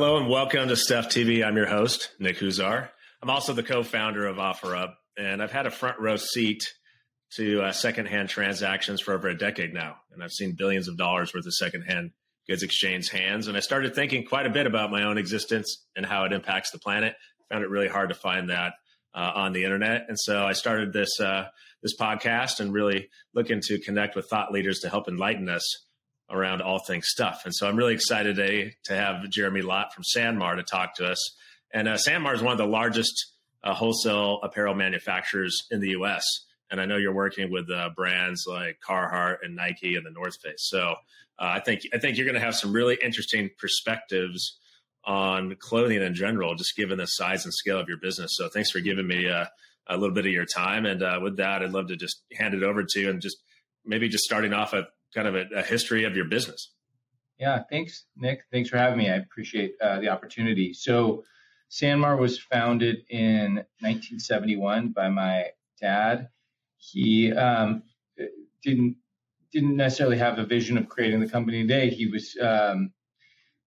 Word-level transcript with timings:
Hello 0.00 0.16
and 0.16 0.28
welcome 0.28 0.68
to 0.68 0.76
Stuff 0.76 1.08
TV. 1.08 1.44
I'm 1.44 1.56
your 1.56 1.66
host, 1.66 2.12
Nick 2.20 2.38
Huzar. 2.38 2.88
I'm 3.20 3.30
also 3.30 3.52
the 3.52 3.64
co-founder 3.64 4.28
of 4.28 4.36
OfferUp, 4.36 4.94
and 5.16 5.42
I've 5.42 5.50
had 5.50 5.66
a 5.66 5.72
front 5.72 5.98
row 5.98 6.14
seat 6.14 6.72
to 7.34 7.62
uh, 7.62 7.72
secondhand 7.72 8.28
transactions 8.28 9.00
for 9.00 9.12
over 9.12 9.26
a 9.26 9.36
decade 9.36 9.74
now, 9.74 9.96
and 10.12 10.22
I've 10.22 10.30
seen 10.30 10.54
billions 10.56 10.86
of 10.86 10.96
dollars 10.96 11.34
worth 11.34 11.46
of 11.46 11.52
secondhand 11.52 12.12
goods 12.48 12.62
exchange 12.62 13.08
hands. 13.08 13.48
And 13.48 13.56
I 13.56 13.60
started 13.60 13.92
thinking 13.92 14.24
quite 14.24 14.46
a 14.46 14.50
bit 14.50 14.68
about 14.68 14.92
my 14.92 15.02
own 15.02 15.18
existence 15.18 15.84
and 15.96 16.06
how 16.06 16.22
it 16.26 16.32
impacts 16.32 16.70
the 16.70 16.78
planet. 16.78 17.16
Found 17.50 17.64
it 17.64 17.68
really 17.68 17.88
hard 17.88 18.10
to 18.10 18.14
find 18.14 18.50
that 18.50 18.74
uh, 19.16 19.32
on 19.34 19.52
the 19.52 19.64
internet, 19.64 20.04
and 20.08 20.16
so 20.16 20.44
I 20.44 20.52
started 20.52 20.92
this 20.92 21.18
uh, 21.18 21.48
this 21.82 21.96
podcast 21.96 22.60
and 22.60 22.72
really 22.72 23.08
looking 23.34 23.60
to 23.62 23.80
connect 23.80 24.14
with 24.14 24.28
thought 24.30 24.52
leaders 24.52 24.78
to 24.82 24.90
help 24.90 25.08
enlighten 25.08 25.48
us 25.48 25.87
around 26.30 26.62
all 26.62 26.78
things 26.78 27.06
stuff. 27.08 27.42
And 27.44 27.54
so 27.54 27.66
I'm 27.66 27.76
really 27.76 27.94
excited 27.94 28.36
today 28.36 28.74
to 28.84 28.94
have 28.94 29.28
Jeremy 29.30 29.62
Lott 29.62 29.94
from 29.94 30.04
Sanmar 30.04 30.56
to 30.56 30.62
talk 30.62 30.94
to 30.96 31.06
us. 31.06 31.36
And 31.72 31.88
uh, 31.88 31.94
Sanmar 31.96 32.34
is 32.34 32.42
one 32.42 32.52
of 32.52 32.58
the 32.58 32.66
largest 32.66 33.32
uh, 33.62 33.74
wholesale 33.74 34.40
apparel 34.42 34.74
manufacturers 34.74 35.56
in 35.70 35.80
the 35.80 35.90
U.S. 35.90 36.24
And 36.70 36.80
I 36.80 36.86
know 36.86 36.96
you're 36.96 37.14
working 37.14 37.50
with 37.50 37.70
uh, 37.70 37.90
brands 37.96 38.44
like 38.46 38.78
Carhartt 38.86 39.38
and 39.42 39.56
Nike 39.56 39.96
and 39.96 40.04
the 40.04 40.10
North 40.10 40.40
Face. 40.42 40.68
So 40.68 40.96
uh, 41.38 41.52
I 41.56 41.60
think 41.60 41.82
I 41.94 41.98
think 41.98 42.16
you're 42.16 42.26
going 42.26 42.38
to 42.38 42.44
have 42.44 42.54
some 42.56 42.72
really 42.72 42.98
interesting 43.02 43.50
perspectives 43.58 44.58
on 45.04 45.56
clothing 45.56 46.02
in 46.02 46.14
general, 46.14 46.54
just 46.54 46.76
given 46.76 46.98
the 46.98 47.06
size 47.06 47.44
and 47.44 47.54
scale 47.54 47.78
of 47.78 47.88
your 47.88 47.98
business. 47.98 48.32
So 48.34 48.48
thanks 48.48 48.70
for 48.70 48.80
giving 48.80 49.06
me 49.06 49.28
uh, 49.28 49.46
a 49.86 49.96
little 49.96 50.14
bit 50.14 50.26
of 50.26 50.32
your 50.32 50.44
time. 50.44 50.84
And 50.84 51.02
uh, 51.02 51.20
with 51.22 51.38
that, 51.38 51.62
I'd 51.62 51.72
love 51.72 51.88
to 51.88 51.96
just 51.96 52.22
hand 52.36 52.54
it 52.54 52.62
over 52.62 52.84
to 52.84 53.00
you 53.00 53.08
and 53.08 53.22
just 53.22 53.38
maybe 53.86 54.08
just 54.08 54.24
starting 54.24 54.52
off 54.52 54.74
at 54.74 54.84
kind 55.14 55.28
of 55.28 55.34
a, 55.34 55.46
a 55.56 55.62
history 55.62 56.04
of 56.04 56.16
your 56.16 56.26
business. 56.26 56.72
Yeah, 57.38 57.62
thanks, 57.70 58.04
Nick. 58.16 58.40
Thanks 58.52 58.68
for 58.68 58.78
having 58.78 58.98
me. 58.98 59.10
I 59.10 59.16
appreciate 59.16 59.74
uh, 59.80 60.00
the 60.00 60.08
opportunity. 60.08 60.72
So, 60.72 61.24
Sanmar 61.70 62.18
was 62.18 62.38
founded 62.38 63.04
in 63.10 63.56
1971 63.80 64.88
by 64.88 65.08
my 65.08 65.48
dad. 65.80 66.28
He 66.78 67.32
um, 67.32 67.82
didn't 68.62 68.96
didn't 69.52 69.76
necessarily 69.76 70.18
have 70.18 70.38
a 70.38 70.44
vision 70.44 70.76
of 70.76 70.88
creating 70.88 71.20
the 71.20 71.28
company 71.28 71.62
today. 71.62 71.90
He 71.90 72.06
was 72.06 72.36
um, 72.40 72.92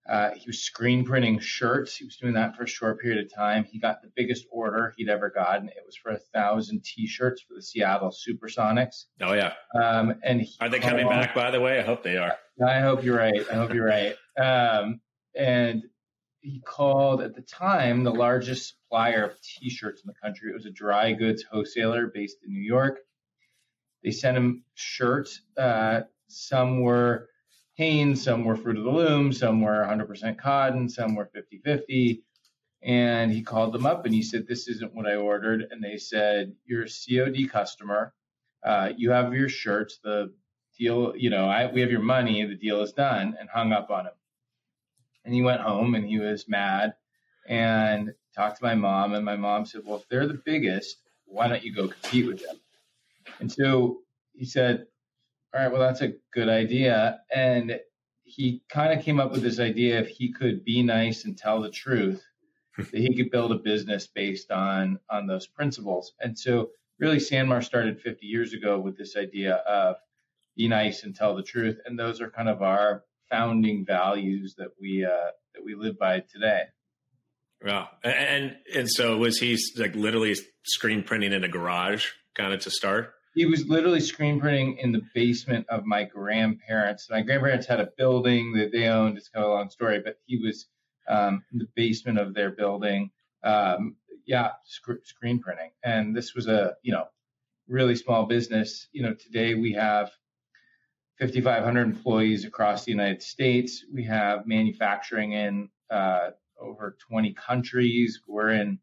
uh, 0.09 0.31
he 0.35 0.43
was 0.47 0.59
screen 0.59 1.05
printing 1.05 1.39
shirts. 1.39 1.95
He 1.95 2.05
was 2.05 2.17
doing 2.17 2.33
that 2.33 2.55
for 2.55 2.63
a 2.63 2.67
short 2.67 2.99
period 2.99 3.23
of 3.23 3.33
time. 3.33 3.63
He 3.63 3.79
got 3.79 4.01
the 4.01 4.09
biggest 4.15 4.45
order 4.51 4.93
he'd 4.97 5.09
ever 5.09 5.29
gotten. 5.29 5.69
It 5.69 5.83
was 5.85 5.95
for 5.95 6.11
a 6.11 6.17
thousand 6.17 6.83
T-shirts 6.83 7.43
for 7.43 7.53
the 7.53 7.61
Seattle 7.61 8.09
SuperSonics. 8.09 9.05
Oh 9.21 9.33
yeah. 9.33 9.53
Um, 9.79 10.15
and 10.23 10.45
are 10.59 10.69
they 10.69 10.79
coming 10.79 11.07
back? 11.07 11.35
By 11.35 11.51
the 11.51 11.59
way, 11.59 11.79
I 11.79 11.83
hope 11.83 12.03
they 12.03 12.17
are. 12.17 12.35
I 12.65 12.79
hope 12.79 13.03
you're 13.03 13.17
right. 13.17 13.45
I 13.51 13.55
hope 13.55 13.73
you're 13.73 13.85
right. 13.85 14.15
Um, 14.37 15.01
and 15.35 15.83
he 16.39 16.61
called 16.61 17.21
at 17.21 17.35
the 17.35 17.43
time 17.43 18.03
the 18.03 18.11
largest 18.11 18.69
supplier 18.69 19.23
of 19.23 19.39
T-shirts 19.41 20.01
in 20.03 20.07
the 20.07 20.15
country. 20.21 20.49
It 20.49 20.55
was 20.55 20.65
a 20.65 20.71
dry 20.71 21.13
goods 21.13 21.43
wholesaler 21.49 22.07
based 22.07 22.37
in 22.43 22.51
New 22.51 22.61
York. 22.61 22.99
They 24.03 24.11
sent 24.11 24.35
him 24.35 24.63
shirts. 24.73 25.41
Uh, 25.55 26.01
some 26.27 26.81
were 26.81 27.29
Some 27.81 28.45
were 28.45 28.55
Fruit 28.55 28.77
of 28.77 28.83
the 28.83 28.91
Loom, 28.91 29.33
some 29.33 29.59
were 29.59 29.83
100% 29.83 30.37
cotton, 30.37 30.87
some 30.87 31.15
were 31.15 31.31
50 31.33 31.57
50. 31.65 32.23
And 32.83 33.31
he 33.31 33.41
called 33.41 33.73
them 33.73 33.87
up 33.87 34.05
and 34.05 34.13
he 34.13 34.21
said, 34.21 34.45
This 34.47 34.67
isn't 34.67 34.93
what 34.93 35.07
I 35.07 35.15
ordered. 35.15 35.67
And 35.71 35.83
they 35.83 35.97
said, 35.97 36.53
You're 36.63 36.83
a 36.83 36.87
COD 36.87 37.47
customer. 37.47 38.13
Uh, 38.63 38.91
you 38.95 39.09
have 39.09 39.33
your 39.33 39.49
shirts. 39.49 39.97
The 40.03 40.31
deal, 40.77 41.15
you 41.17 41.31
know, 41.31 41.47
I, 41.49 41.71
we 41.71 41.81
have 41.81 41.89
your 41.89 42.01
money. 42.01 42.45
The 42.45 42.53
deal 42.53 42.83
is 42.83 42.91
done. 42.91 43.35
And 43.39 43.49
hung 43.49 43.71
up 43.73 43.89
on 43.89 44.05
him. 44.05 44.13
And 45.25 45.33
he 45.33 45.41
went 45.41 45.61
home 45.61 45.95
and 45.95 46.05
he 46.05 46.19
was 46.19 46.47
mad 46.47 46.93
and 47.47 48.13
talked 48.35 48.59
to 48.59 48.63
my 48.63 48.75
mom. 48.75 49.15
And 49.15 49.25
my 49.25 49.37
mom 49.37 49.65
said, 49.65 49.81
Well, 49.83 49.97
if 49.97 50.07
they're 50.07 50.27
the 50.27 50.39
biggest, 50.45 50.97
why 51.25 51.47
don't 51.47 51.63
you 51.63 51.73
go 51.73 51.87
compete 51.87 52.27
with 52.27 52.45
them? 52.45 52.59
And 53.39 53.51
so 53.51 54.01
he 54.33 54.45
said, 54.45 54.85
all 55.53 55.61
right, 55.61 55.71
well, 55.71 55.81
that's 55.81 56.01
a 56.01 56.13
good 56.33 56.49
idea. 56.49 57.19
And 57.33 57.79
he 58.23 58.63
kind 58.69 58.97
of 58.97 59.03
came 59.03 59.19
up 59.19 59.31
with 59.31 59.41
this 59.41 59.59
idea 59.59 59.99
if 59.99 60.07
he 60.07 60.31
could 60.31 60.63
be 60.63 60.81
nice 60.81 61.25
and 61.25 61.37
tell 61.37 61.61
the 61.61 61.69
truth, 61.69 62.23
that 62.77 62.93
he 62.93 63.15
could 63.15 63.31
build 63.31 63.51
a 63.51 63.55
business 63.55 64.07
based 64.07 64.51
on 64.51 64.99
on 65.09 65.27
those 65.27 65.47
principles. 65.47 66.13
And 66.19 66.37
so 66.37 66.69
really 66.99 67.17
Sanmar 67.17 67.63
started 67.63 67.99
50 67.99 68.25
years 68.25 68.53
ago 68.53 68.79
with 68.79 68.97
this 68.97 69.17
idea 69.17 69.55
of 69.55 69.97
be 70.55 70.67
nice 70.67 71.03
and 71.03 71.15
tell 71.15 71.35
the 71.35 71.43
truth. 71.43 71.79
And 71.85 71.97
those 71.99 72.21
are 72.21 72.29
kind 72.29 72.47
of 72.47 72.61
our 72.61 73.03
founding 73.29 73.85
values 73.85 74.55
that 74.57 74.69
we 74.79 75.03
uh, 75.03 75.31
that 75.53 75.63
we 75.65 75.75
live 75.75 75.97
by 75.97 76.21
today. 76.21 76.63
Wow. 77.63 77.89
And 78.03 78.55
and 78.73 78.89
so 78.89 79.17
was 79.17 79.39
he 79.39 79.57
like 79.77 79.95
literally 79.95 80.35
screen 80.63 81.03
printing 81.03 81.33
in 81.33 81.43
a 81.43 81.49
garage 81.49 82.07
kind 82.35 82.53
of 82.53 82.61
to 82.61 82.71
start? 82.71 83.13
He 83.33 83.45
was 83.45 83.67
literally 83.67 83.99
screen 83.99 84.39
printing 84.39 84.77
in 84.77 84.91
the 84.91 85.01
basement 85.13 85.65
of 85.69 85.85
my 85.85 86.03
grandparents. 86.03 87.09
My 87.09 87.21
grandparents 87.21 87.65
had 87.65 87.79
a 87.79 87.89
building 87.97 88.53
that 88.53 88.71
they 88.71 88.87
owned. 88.87 89.17
It's 89.17 89.29
kind 89.29 89.45
of 89.45 89.51
a 89.51 89.53
long 89.53 89.69
story, 89.69 90.01
but 90.03 90.19
he 90.25 90.37
was 90.37 90.67
um, 91.07 91.43
in 91.51 91.59
the 91.59 91.67
basement 91.75 92.19
of 92.19 92.33
their 92.33 92.51
building. 92.51 93.09
Um, 93.43 93.95
yeah, 94.25 94.51
sc- 94.65 95.03
screen 95.03 95.39
printing, 95.39 95.71
and 95.83 96.15
this 96.15 96.35
was 96.35 96.47
a 96.47 96.75
you 96.83 96.91
know 96.91 97.05
really 97.67 97.95
small 97.95 98.25
business. 98.25 98.87
You 98.91 99.03
know, 99.03 99.13
today 99.13 99.55
we 99.55 99.71
have 99.73 100.11
5,500 101.19 101.81
employees 101.81 102.45
across 102.45 102.83
the 102.83 102.91
United 102.91 103.21
States. 103.21 103.85
We 103.93 104.03
have 104.05 104.45
manufacturing 104.45 105.33
in 105.33 105.69
uh, 105.89 106.31
over 106.59 106.97
20 107.07 107.33
countries. 107.33 108.21
We're 108.27 108.51
in 108.51 108.79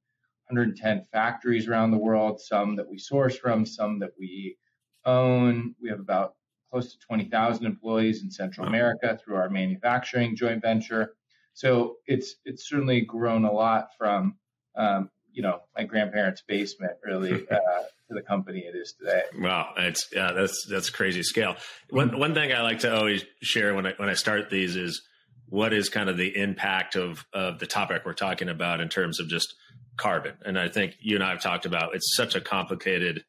110 0.48 1.06
factories 1.12 1.68
around 1.68 1.90
the 1.90 1.98
world, 1.98 2.40
some 2.40 2.76
that 2.76 2.88
we 2.88 2.98
source 2.98 3.36
from, 3.36 3.66
some 3.66 3.98
that 4.00 4.12
we 4.18 4.56
own. 5.04 5.74
We 5.80 5.90
have 5.90 6.00
about 6.00 6.34
close 6.70 6.92
to 6.92 6.98
20,000 6.98 7.64
employees 7.64 8.22
in 8.22 8.30
Central 8.30 8.66
America 8.66 9.18
through 9.22 9.36
our 9.36 9.48
manufacturing 9.48 10.36
joint 10.36 10.62
venture. 10.62 11.14
So 11.54 11.96
it's 12.06 12.36
it's 12.44 12.68
certainly 12.68 13.00
grown 13.00 13.44
a 13.44 13.52
lot 13.52 13.88
from 13.98 14.36
um, 14.76 15.10
you 15.32 15.42
know 15.42 15.60
my 15.76 15.84
grandparents' 15.84 16.42
basement 16.46 16.92
really 17.04 17.32
uh, 17.50 17.82
to 18.08 18.14
the 18.14 18.22
company 18.22 18.60
it 18.60 18.76
is 18.76 18.94
today. 18.98 19.22
Wow, 19.38 19.74
it's 19.76 20.08
yeah, 20.12 20.32
that's 20.32 20.66
that's 20.70 20.90
crazy 20.90 21.22
scale. 21.22 21.56
One 21.90 22.16
one 22.18 22.34
thing 22.34 22.52
I 22.52 22.62
like 22.62 22.80
to 22.80 22.94
always 22.94 23.24
share 23.42 23.74
when 23.74 23.86
I 23.86 23.94
when 23.96 24.08
I 24.08 24.14
start 24.14 24.50
these 24.50 24.76
is 24.76 25.02
what 25.48 25.72
is 25.72 25.88
kind 25.88 26.08
of 26.08 26.16
the 26.16 26.36
impact 26.36 26.96
of 26.96 27.24
of 27.32 27.58
the 27.58 27.66
topic 27.66 28.02
we're 28.04 28.12
talking 28.12 28.48
about 28.48 28.80
in 28.80 28.88
terms 28.88 29.20
of 29.20 29.28
just 29.28 29.54
carbon. 29.96 30.34
And 30.44 30.58
I 30.58 30.68
think 30.68 30.96
you 31.00 31.16
and 31.16 31.24
I 31.24 31.30
have 31.30 31.42
talked 31.42 31.66
about 31.66 31.94
it's 31.94 32.14
such 32.16 32.34
a 32.34 32.40
complicated 32.40 33.24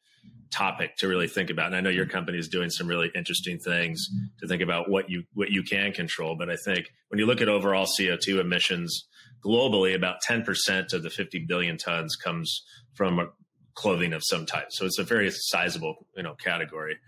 topic 0.50 0.96
to 0.96 1.08
really 1.08 1.28
think 1.28 1.50
about. 1.50 1.66
And 1.66 1.76
I 1.76 1.80
know 1.80 1.90
your 1.90 2.06
company 2.06 2.38
is 2.38 2.48
doing 2.48 2.70
some 2.70 2.86
really 2.86 3.10
interesting 3.14 3.58
things 3.58 4.06
to 4.40 4.48
think 4.48 4.62
about 4.62 4.90
what 4.90 5.08
you 5.08 5.24
what 5.34 5.50
you 5.50 5.62
can 5.62 5.92
control. 5.92 6.36
But 6.36 6.50
I 6.50 6.56
think 6.56 6.86
when 7.08 7.18
you 7.18 7.26
look 7.26 7.40
at 7.40 7.48
overall 7.48 7.86
CO2 7.86 8.40
emissions 8.40 9.06
globally, 9.44 9.94
about 9.94 10.16
10% 10.28 10.92
of 10.92 11.02
the 11.02 11.10
50 11.10 11.46
billion 11.48 11.78
tons 11.78 12.16
comes 12.16 12.62
from 12.94 13.30
clothing 13.74 14.12
of 14.12 14.22
some 14.24 14.44
type. 14.44 14.66
So 14.70 14.84
it's 14.84 14.98
a 14.98 15.04
very 15.04 15.30
sizable, 15.30 16.06
you 16.16 16.22
know, 16.22 16.34
category. 16.34 16.98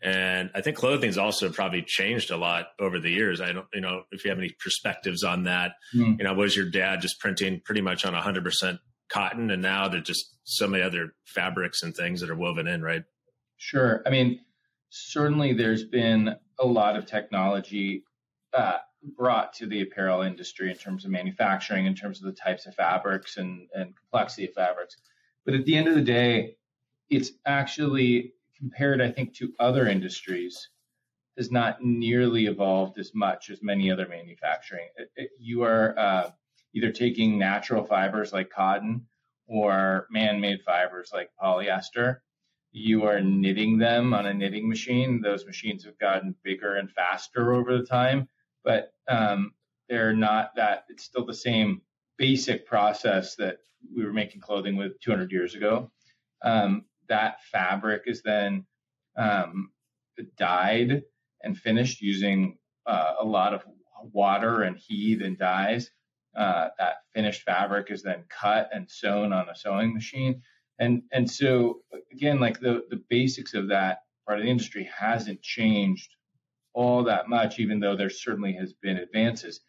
And 0.00 0.50
I 0.54 0.60
think 0.60 0.76
clothing's 0.76 1.18
also 1.18 1.50
probably 1.50 1.82
changed 1.82 2.30
a 2.30 2.36
lot 2.36 2.68
over 2.78 3.00
the 3.00 3.10
years. 3.10 3.40
I 3.40 3.52
don't, 3.52 3.66
you 3.74 3.80
know, 3.80 4.02
if 4.12 4.24
you 4.24 4.30
have 4.30 4.38
any 4.38 4.54
perspectives 4.62 5.24
on 5.24 5.44
that, 5.44 5.72
mm. 5.94 6.18
you 6.18 6.24
know, 6.24 6.34
was 6.34 6.56
your 6.56 6.70
dad 6.70 7.00
just 7.00 7.18
printing 7.18 7.60
pretty 7.64 7.80
much 7.80 8.04
on 8.04 8.14
100% 8.14 8.78
cotton 9.08 9.50
and 9.50 9.62
now 9.62 9.88
there's 9.88 10.06
just 10.06 10.34
so 10.44 10.66
many 10.66 10.82
other 10.82 11.14
fabrics 11.24 11.82
and 11.82 11.96
things 11.96 12.20
that 12.20 12.30
are 12.30 12.36
woven 12.36 12.66
in, 12.66 12.82
right? 12.82 13.02
Sure. 13.56 14.02
I 14.06 14.10
mean, 14.10 14.40
certainly 14.90 15.52
there's 15.52 15.84
been 15.84 16.36
a 16.58 16.66
lot 16.66 16.96
of 16.96 17.06
technology 17.06 18.04
uh, 18.52 18.78
brought 19.16 19.52
to 19.54 19.66
the 19.66 19.82
apparel 19.82 20.22
industry 20.22 20.70
in 20.70 20.76
terms 20.76 21.04
of 21.04 21.10
manufacturing, 21.10 21.86
in 21.86 21.94
terms 21.94 22.20
of 22.20 22.26
the 22.26 22.32
types 22.32 22.66
of 22.66 22.74
fabrics 22.74 23.36
and, 23.36 23.68
and 23.74 23.94
complexity 23.96 24.46
of 24.46 24.54
fabrics. 24.54 24.96
But 25.44 25.54
at 25.54 25.64
the 25.64 25.76
end 25.76 25.88
of 25.88 25.94
the 25.94 26.02
day, 26.02 26.56
it's 27.10 27.32
actually 27.46 28.34
compared, 28.58 29.00
I 29.00 29.10
think, 29.10 29.34
to 29.36 29.52
other 29.58 29.86
industries, 29.88 30.68
has 31.36 31.50
not 31.52 31.82
nearly 31.82 32.46
evolved 32.46 32.98
as 32.98 33.14
much 33.14 33.48
as 33.50 33.62
many 33.62 33.90
other 33.90 34.08
manufacturing. 34.08 34.88
It, 34.96 35.10
it, 35.16 35.30
you 35.38 35.62
are 35.62 35.96
uh, 35.98 36.30
either 36.74 36.90
taking 36.90 37.38
natural 37.38 37.84
fibers 37.84 38.32
like 38.32 38.50
cotton 38.50 39.06
or 39.46 40.06
man-made 40.10 40.60
fibers 40.66 41.10
like 41.12 41.30
polyester. 41.40 42.16
You 42.72 43.04
are 43.04 43.20
knitting 43.20 43.78
them 43.78 44.12
on 44.12 44.26
a 44.26 44.34
knitting 44.34 44.68
machine. 44.68 45.22
Those 45.22 45.46
machines 45.46 45.84
have 45.84 45.98
gotten 45.98 46.34
bigger 46.42 46.76
and 46.76 46.90
faster 46.90 47.54
over 47.54 47.78
the 47.78 47.86
time, 47.86 48.28
but 48.64 48.92
um, 49.08 49.52
they're 49.88 50.12
not 50.12 50.54
that. 50.56 50.84
It's 50.88 51.04
still 51.04 51.24
the 51.24 51.34
same 51.34 51.80
basic 52.18 52.66
process 52.66 53.36
that 53.36 53.58
we 53.94 54.04
were 54.04 54.12
making 54.12 54.40
clothing 54.40 54.76
with 54.76 55.00
200 55.00 55.30
years 55.30 55.54
ago. 55.54 55.90
Um, 56.42 56.84
that 57.08 57.42
fabric 57.52 58.02
is 58.06 58.22
then 58.22 58.66
um, 59.16 59.70
dyed 60.36 61.02
and 61.42 61.56
finished 61.58 62.00
using 62.02 62.58
uh, 62.86 63.14
a 63.20 63.24
lot 63.24 63.54
of 63.54 63.62
water 64.12 64.62
and 64.62 64.76
heat 64.78 65.22
and 65.22 65.38
dyes 65.38 65.90
Uh, 66.36 66.68
that 66.78 66.96
finished 67.14 67.42
fabric 67.42 67.90
is 67.90 68.02
then 68.02 68.24
cut 68.28 68.68
and 68.72 68.88
sewn 68.90 69.32
on 69.32 69.48
a 69.48 69.54
sewing 69.56 69.92
machine. 69.94 70.42
And 70.78 71.02
and 71.12 71.28
so 71.28 71.82
again, 72.12 72.38
like 72.40 72.60
the 72.60 72.84
the 72.90 73.02
basics 73.08 73.54
of 73.54 73.68
that 73.68 74.02
part 74.26 74.38
of 74.38 74.44
the 74.44 74.50
industry 74.50 74.84
hasn't 74.96 75.42
changed 75.42 76.10
all 76.74 77.04
that 77.04 77.28
much, 77.28 77.58
even 77.58 77.80
though 77.80 77.96
there 77.96 78.10
certainly 78.10 78.52
has 78.54 78.72
been 78.74 78.98
advances. 78.98 79.60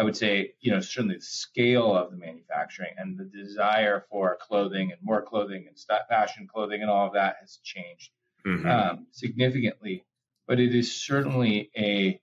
I 0.00 0.02
would 0.02 0.16
say, 0.16 0.54
you 0.60 0.72
know, 0.72 0.80
certainly 0.80 1.16
the 1.16 1.20
scale 1.20 1.94
of 1.94 2.10
the 2.10 2.16
manufacturing 2.16 2.92
and 2.96 3.18
the 3.18 3.26
desire 3.26 4.06
for 4.10 4.38
clothing 4.40 4.92
and 4.92 5.00
more 5.02 5.20
clothing 5.20 5.66
and 5.68 5.76
fashion 6.08 6.48
clothing 6.50 6.80
and 6.80 6.90
all 6.90 7.08
of 7.08 7.12
that 7.12 7.36
has 7.42 7.58
changed 7.62 8.10
mm-hmm. 8.46 8.66
um, 8.66 9.06
significantly. 9.10 10.06
But 10.48 10.58
it 10.58 10.74
is 10.74 10.90
certainly 10.90 11.70
a 11.76 12.18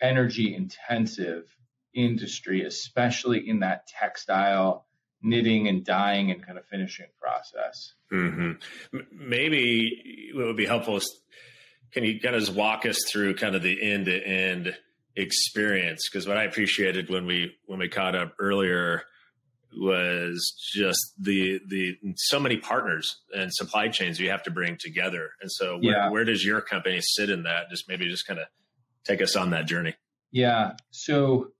energy 0.00 0.54
intensive 0.54 1.54
industry, 1.92 2.64
especially 2.64 3.46
in 3.46 3.60
that 3.60 3.86
textile 3.88 4.86
knitting 5.20 5.68
and 5.68 5.84
dyeing 5.84 6.30
and 6.30 6.42
kind 6.42 6.56
of 6.56 6.64
finishing 6.64 7.08
process. 7.20 7.92
Mm-hmm. 8.10 8.98
Maybe 9.12 10.30
it 10.32 10.34
would 10.34 10.56
be 10.56 10.64
helpful 10.64 10.98
can 11.92 12.04
you 12.04 12.18
kind 12.20 12.34
of 12.34 12.40
just 12.40 12.54
walk 12.54 12.86
us 12.86 12.96
through 13.06 13.34
kind 13.34 13.54
of 13.54 13.62
the 13.62 13.82
end 13.82 14.06
to 14.06 14.18
end 14.18 14.74
experience? 15.16 16.08
Because 16.08 16.26
what 16.26 16.36
I 16.36 16.44
appreciated 16.44 17.10
when 17.10 17.26
we 17.26 17.56
when 17.66 17.78
we 17.78 17.88
caught 17.88 18.14
up 18.14 18.34
earlier 18.38 19.02
was 19.74 20.54
just 20.74 21.14
the 21.18 21.60
the 21.68 21.96
so 22.16 22.38
many 22.38 22.56
partners 22.56 23.20
and 23.34 23.52
supply 23.52 23.88
chains 23.88 24.20
you 24.20 24.30
have 24.30 24.42
to 24.42 24.50
bring 24.50 24.76
together. 24.78 25.30
And 25.40 25.50
so 25.50 25.78
where, 25.78 25.92
yeah. 25.92 26.10
where 26.10 26.24
does 26.24 26.44
your 26.44 26.60
company 26.60 27.00
sit 27.00 27.30
in 27.30 27.44
that? 27.44 27.70
Just 27.70 27.88
maybe 27.88 28.08
just 28.08 28.26
kind 28.26 28.40
of 28.40 28.46
take 29.04 29.22
us 29.22 29.36
on 29.36 29.50
that 29.50 29.66
journey. 29.66 29.94
Yeah. 30.30 30.72
So 30.90 31.52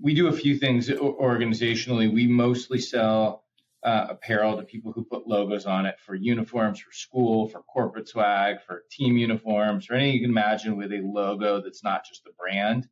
we 0.00 0.14
do 0.14 0.28
a 0.28 0.32
few 0.32 0.58
things 0.58 0.88
organizationally. 0.88 2.12
We 2.12 2.26
mostly 2.26 2.78
sell 2.78 3.41
uh, 3.84 4.06
apparel 4.10 4.56
to 4.56 4.62
people 4.62 4.92
who 4.92 5.04
put 5.04 5.26
logos 5.26 5.66
on 5.66 5.86
it 5.86 5.96
for 6.04 6.14
uniforms, 6.14 6.78
for 6.80 6.92
school, 6.92 7.48
for 7.48 7.62
corporate 7.62 8.08
swag, 8.08 8.62
for 8.62 8.84
team 8.90 9.16
uniforms, 9.16 9.86
for 9.86 9.94
anything 9.94 10.14
you 10.14 10.20
can 10.20 10.30
imagine 10.30 10.76
with 10.76 10.92
a 10.92 11.00
logo 11.02 11.60
that's 11.60 11.82
not 11.82 12.04
just 12.06 12.22
the 12.24 12.30
brand. 12.38 12.88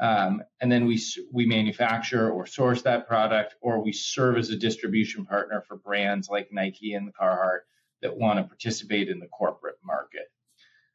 Um, 0.00 0.42
and 0.60 0.70
then 0.70 0.86
we 0.86 1.00
we 1.32 1.46
manufacture 1.46 2.30
or 2.30 2.46
source 2.46 2.82
that 2.82 3.08
product, 3.08 3.56
or 3.60 3.82
we 3.82 3.92
serve 3.92 4.36
as 4.36 4.50
a 4.50 4.56
distribution 4.56 5.24
partner 5.24 5.64
for 5.66 5.76
brands 5.76 6.28
like 6.28 6.48
Nike 6.52 6.94
and 6.94 7.06
the 7.06 7.12
Carhartt 7.12 7.60
that 8.02 8.16
want 8.16 8.38
to 8.38 8.44
participate 8.44 9.08
in 9.08 9.18
the 9.18 9.26
corporate 9.26 9.78
market. 9.84 10.30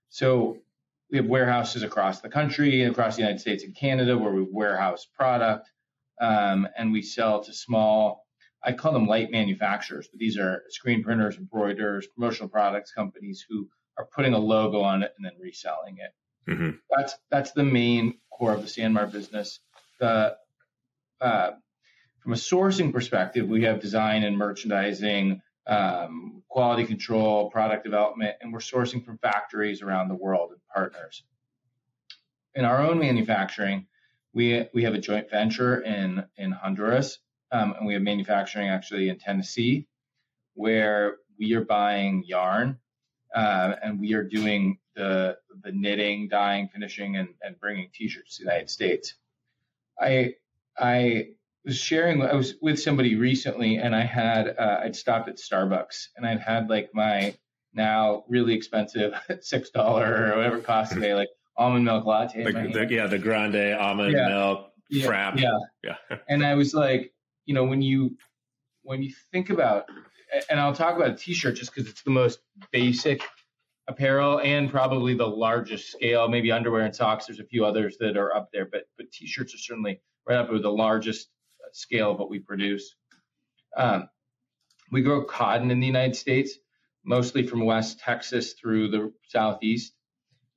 So 0.10 0.58
we 1.12 1.18
have 1.18 1.28
warehouses 1.28 1.84
across 1.84 2.22
the 2.22 2.30
country, 2.30 2.84
across 2.84 3.16
the 3.16 3.22
United 3.22 3.40
States 3.42 3.64
and 3.64 3.76
Canada, 3.76 4.18
where 4.18 4.32
we 4.32 4.46
warehouse 4.50 5.06
product, 5.06 5.70
um, 6.22 6.68
and 6.78 6.92
we 6.94 7.02
sell 7.02 7.44
to 7.44 7.54
small. 7.54 8.26
I 8.64 8.74
call 8.74 8.94
them 8.94 9.08
light 9.08 9.32
manufacturers, 9.32 10.08
but 10.08 10.20
these 10.20 10.38
are 10.38 10.64
screen 10.70 11.04
printers, 11.04 11.38
embroiderers, 11.38 12.08
promotional 12.08 12.50
products 12.50 12.92
companies 12.92 13.46
who 13.48 13.68
are 13.98 14.06
putting 14.06 14.34
a 14.34 14.40
logo 14.40 14.82
on 14.82 15.04
it 15.04 15.14
and 15.18 15.26
then 15.26 15.34
reselling 15.40 15.98
it. 15.98 16.52
Mm-hmm. 16.52 16.78
That's 16.96 17.16
that's 17.30 17.52
the 17.52 17.64
main 17.64 18.16
core 18.32 18.54
of 18.54 18.62
the 18.62 18.68
Sanmar 18.68 19.12
business. 19.12 19.60
The 20.00 20.36
uh, 21.22 21.52
from 22.20 22.34
a 22.34 22.38
sourcing 22.38 22.92
perspective, 22.94 23.48
we 23.48 23.64
have 23.64 23.82
design 23.82 24.24
and 24.24 24.38
merchandising, 24.38 25.42
um, 25.68 26.44
quality 26.48 26.86
control, 26.86 27.50
product 27.50 27.84
development, 27.84 28.36
and 28.42 28.52
we're 28.52 28.60
sourcing 28.60 29.04
from 29.04 29.18
factories 29.18 29.82
around 29.82 30.08
the 30.08 30.16
world 30.16 30.52
and 30.52 30.60
partners. 30.74 31.24
In 32.56 32.66
our 32.66 32.82
own 32.82 33.00
manufacturing, 33.00 33.88
we 34.34 34.68
we 34.74 34.84
have 34.84 34.94
a 34.94 35.00
joint 35.00 35.30
venture 35.30 35.80
in 35.82 36.26
in 36.38 36.52
Honduras, 36.52 37.20
um, 37.54 37.76
and 37.78 37.88
we 37.88 37.94
have 37.94 38.02
manufacturing 38.02 38.68
actually 38.68 39.10
in 39.10 39.18
Tennessee, 39.18 39.88
where 40.56 41.18
we 41.40 41.54
are 41.54 41.64
buying 41.64 42.24
yarn, 42.26 42.78
uh, 43.36 43.76
and 43.84 44.00
we 44.00 44.14
are 44.14 44.24
doing 44.24 44.78
the 44.96 45.38
the 45.64 45.72
knitting, 45.72 46.28
dyeing, 46.28 46.68
finishing, 46.68 47.18
and, 47.18 47.30
and 47.42 47.60
bringing 47.60 47.90
t-shirts 47.94 48.38
to 48.38 48.44
the 48.44 48.50
United 48.50 48.70
States. 48.70 49.14
I 50.00 50.36
I 50.78 51.28
was 51.64 51.78
sharing. 51.78 52.22
I 52.24 52.34
was 52.34 52.56
with 52.62 52.80
somebody 52.80 53.16
recently, 53.16 53.78
and 53.78 53.96
I 53.96 54.04
had 54.04 54.56
uh, 54.58 54.82
I'd 54.84 54.96
stopped 54.96 55.30
at 55.30 55.38
Starbucks, 55.38 56.08
and 56.18 56.26
I'd 56.26 56.40
had 56.40 56.70
like 56.70 56.90
my 56.94 57.36
now 57.74 58.24
really 58.28 58.56
expensive 58.56 59.14
six 59.42 59.70
dollar 59.70 60.32
or 60.32 60.38
whatever 60.38 60.58
it 60.58 60.64
costs 60.64 60.94
today, 60.94 61.14
like 61.14 61.30
almond 61.56 61.86
milk 61.86 62.06
latte. 62.06 62.44
The, 62.44 62.52
the, 62.52 62.88
yeah, 62.90 63.06
the 63.06 63.20
grande 63.20 63.76
almond 63.76 64.14
yeah. 64.14 64.28
milk 64.28 64.72
yeah. 64.90 65.08
frap. 65.08 65.40
Yeah, 65.40 65.60
yeah. 65.84 66.18
and 66.30 66.46
I 66.46 66.56
was 66.56 66.74
like, 66.74 67.13
you 67.46 67.54
know, 67.54 67.64
when 67.64 67.82
you 67.82 68.18
when 68.84 69.02
you 69.02 69.14
think 69.32 69.50
about, 69.50 69.86
and 70.50 70.60
I'll 70.60 70.76
talk 70.76 70.96
about 70.96 71.12
a 71.12 71.16
t-shirt 71.16 71.56
just 71.56 71.74
because 71.74 71.90
it's 71.90 72.04
the 72.04 72.12
most 72.12 72.40
basic 72.72 73.22
apparel 73.88 74.40
and 74.40 74.70
probably 74.70 75.14
the 75.14 75.28
largest 75.28 75.92
scale. 75.92 76.28
Maybe 76.28 76.52
underwear 76.52 76.82
and 76.82 76.96
socks. 76.96 77.26
There's 77.26 77.40
a 77.40 77.46
few 77.46 77.66
others 77.66 77.98
that 78.00 78.18
are 78.18 78.36
up 78.36 78.50
there, 78.52 78.66
but 78.66 78.84
but 78.98 79.12
t-shirts 79.12 79.54
are 79.54 79.60
certainly 79.60 80.02
right 80.28 80.38
up 80.38 80.52
with 80.52 80.62
the 80.62 80.72
largest 80.72 81.30
scale 81.72 82.12
of 82.12 82.20
what 82.20 82.30
we 82.30 82.40
produce. 82.40 82.96
Um, 83.76 84.10
we 84.92 85.02
grow 85.02 85.24
cotton 85.24 85.72
in 85.72 85.80
the 85.80 85.88
United 85.88 86.16
States, 86.16 86.54
mostly 87.04 87.48
from 87.48 87.66
West 87.66 88.00
Texas 88.00 88.54
through 88.54 88.90
the 88.90 89.12
Southeast. 89.28 89.94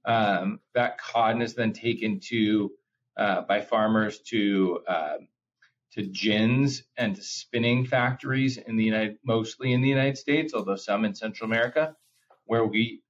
Um, 0.05 0.61
that 0.75 0.99
cotton 0.99 1.43
is 1.43 1.55
then 1.55 1.73
taken 1.73 2.21
to 2.29 2.71
uh, 3.17 3.41
by 3.43 3.61
farmers 3.61 4.21
to 4.29 4.81
uh, 4.87 5.17
to 5.93 6.03
gins 6.03 6.83
and 6.97 7.17
to 7.17 7.23
spinning 7.23 7.87
factories 7.87 8.59
in 8.59 8.77
the 8.77 8.85
United, 8.85 9.19
mostly 9.25 9.73
in 9.73 9.83
the 9.83 9.89
United 9.89 10.19
States, 10.19 10.53
although 10.55 10.77
some 10.77 11.05
in 11.05 11.15
Central 11.15 11.51
America, 11.51 11.95
where 12.45 12.65
we, 12.65 13.03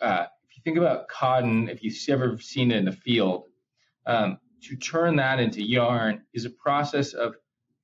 uh, 0.00 0.26
if 0.48 0.56
you 0.56 0.62
think 0.64 0.78
about 0.78 1.08
cotton, 1.08 1.68
if 1.68 1.82
you've 1.82 1.96
ever 2.08 2.38
seen 2.38 2.70
it 2.70 2.76
in 2.76 2.84
the 2.84 2.92
field, 2.92 3.44
um, 4.06 4.38
to 4.62 4.76
turn 4.76 5.16
that 5.16 5.40
into 5.40 5.62
yarn 5.62 6.22
is 6.32 6.44
a 6.44 6.50
process 6.50 7.12
of 7.12 7.34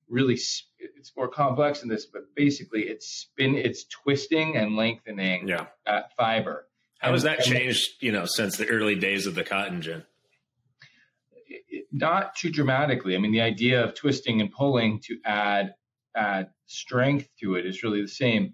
really 0.07 0.37
it's 0.79 1.15
more 1.15 1.27
complex 1.27 1.81
than 1.81 1.89
this, 1.89 2.05
but 2.05 2.23
basically 2.35 2.83
it's 2.83 3.07
spin, 3.07 3.55
it's 3.55 3.85
twisting 3.85 4.57
and 4.57 4.75
lengthening 4.75 5.47
yeah. 5.47 5.67
that 5.85 6.11
fiber. 6.17 6.67
How 6.99 7.11
has 7.11 7.23
that 7.23 7.41
changed, 7.41 8.01
you 8.01 8.11
know, 8.11 8.25
since 8.25 8.57
the 8.57 8.67
early 8.67 8.95
days 8.95 9.25
of 9.25 9.35
the 9.35 9.43
cotton 9.43 9.81
gin? 9.81 10.03
Not 11.91 12.35
too 12.35 12.49
dramatically. 12.49 13.15
I 13.15 13.19
mean, 13.19 13.31
the 13.31 13.41
idea 13.41 13.83
of 13.83 13.95
twisting 13.95 14.41
and 14.41 14.51
pulling 14.51 14.99
to 15.01 15.17
add 15.25 15.73
add 16.15 16.49
strength 16.65 17.27
to 17.41 17.55
it 17.55 17.65
is 17.65 17.83
really 17.83 18.01
the 18.01 18.07
same. 18.07 18.53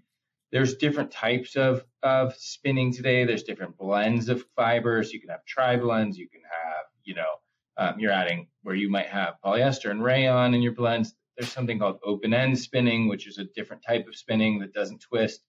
There's 0.51 0.75
different 0.75 1.11
types 1.11 1.55
of 1.55 1.83
of 2.03 2.33
spinning 2.37 2.93
today. 2.93 3.25
There's 3.25 3.43
different 3.43 3.77
blends 3.77 4.29
of 4.29 4.45
fibers. 4.55 5.11
You 5.11 5.19
can 5.19 5.29
have 5.29 5.43
tri 5.45 5.75
blends. 5.75 6.17
You 6.17 6.29
can 6.29 6.41
have, 6.43 6.85
you 7.03 7.15
know, 7.15 7.33
um, 7.77 7.99
you're 7.99 8.11
adding 8.11 8.47
where 8.63 8.75
you 8.75 8.89
might 8.89 9.07
have 9.07 9.35
polyester 9.43 9.91
and 9.91 10.03
rayon 10.03 10.53
in 10.53 10.61
your 10.61 10.73
blends. 10.73 11.13
There's 11.37 11.51
something 11.51 11.79
called 11.79 11.99
open 12.05 12.33
end 12.33 12.57
spinning, 12.57 13.09
which 13.09 13.27
is 13.27 13.37
a 13.37 13.43
different 13.43 13.83
type 13.85 14.07
of 14.07 14.15
spinning 14.15 14.59
that 14.59 14.73
doesn't 14.73 15.01
twist, 15.01 15.41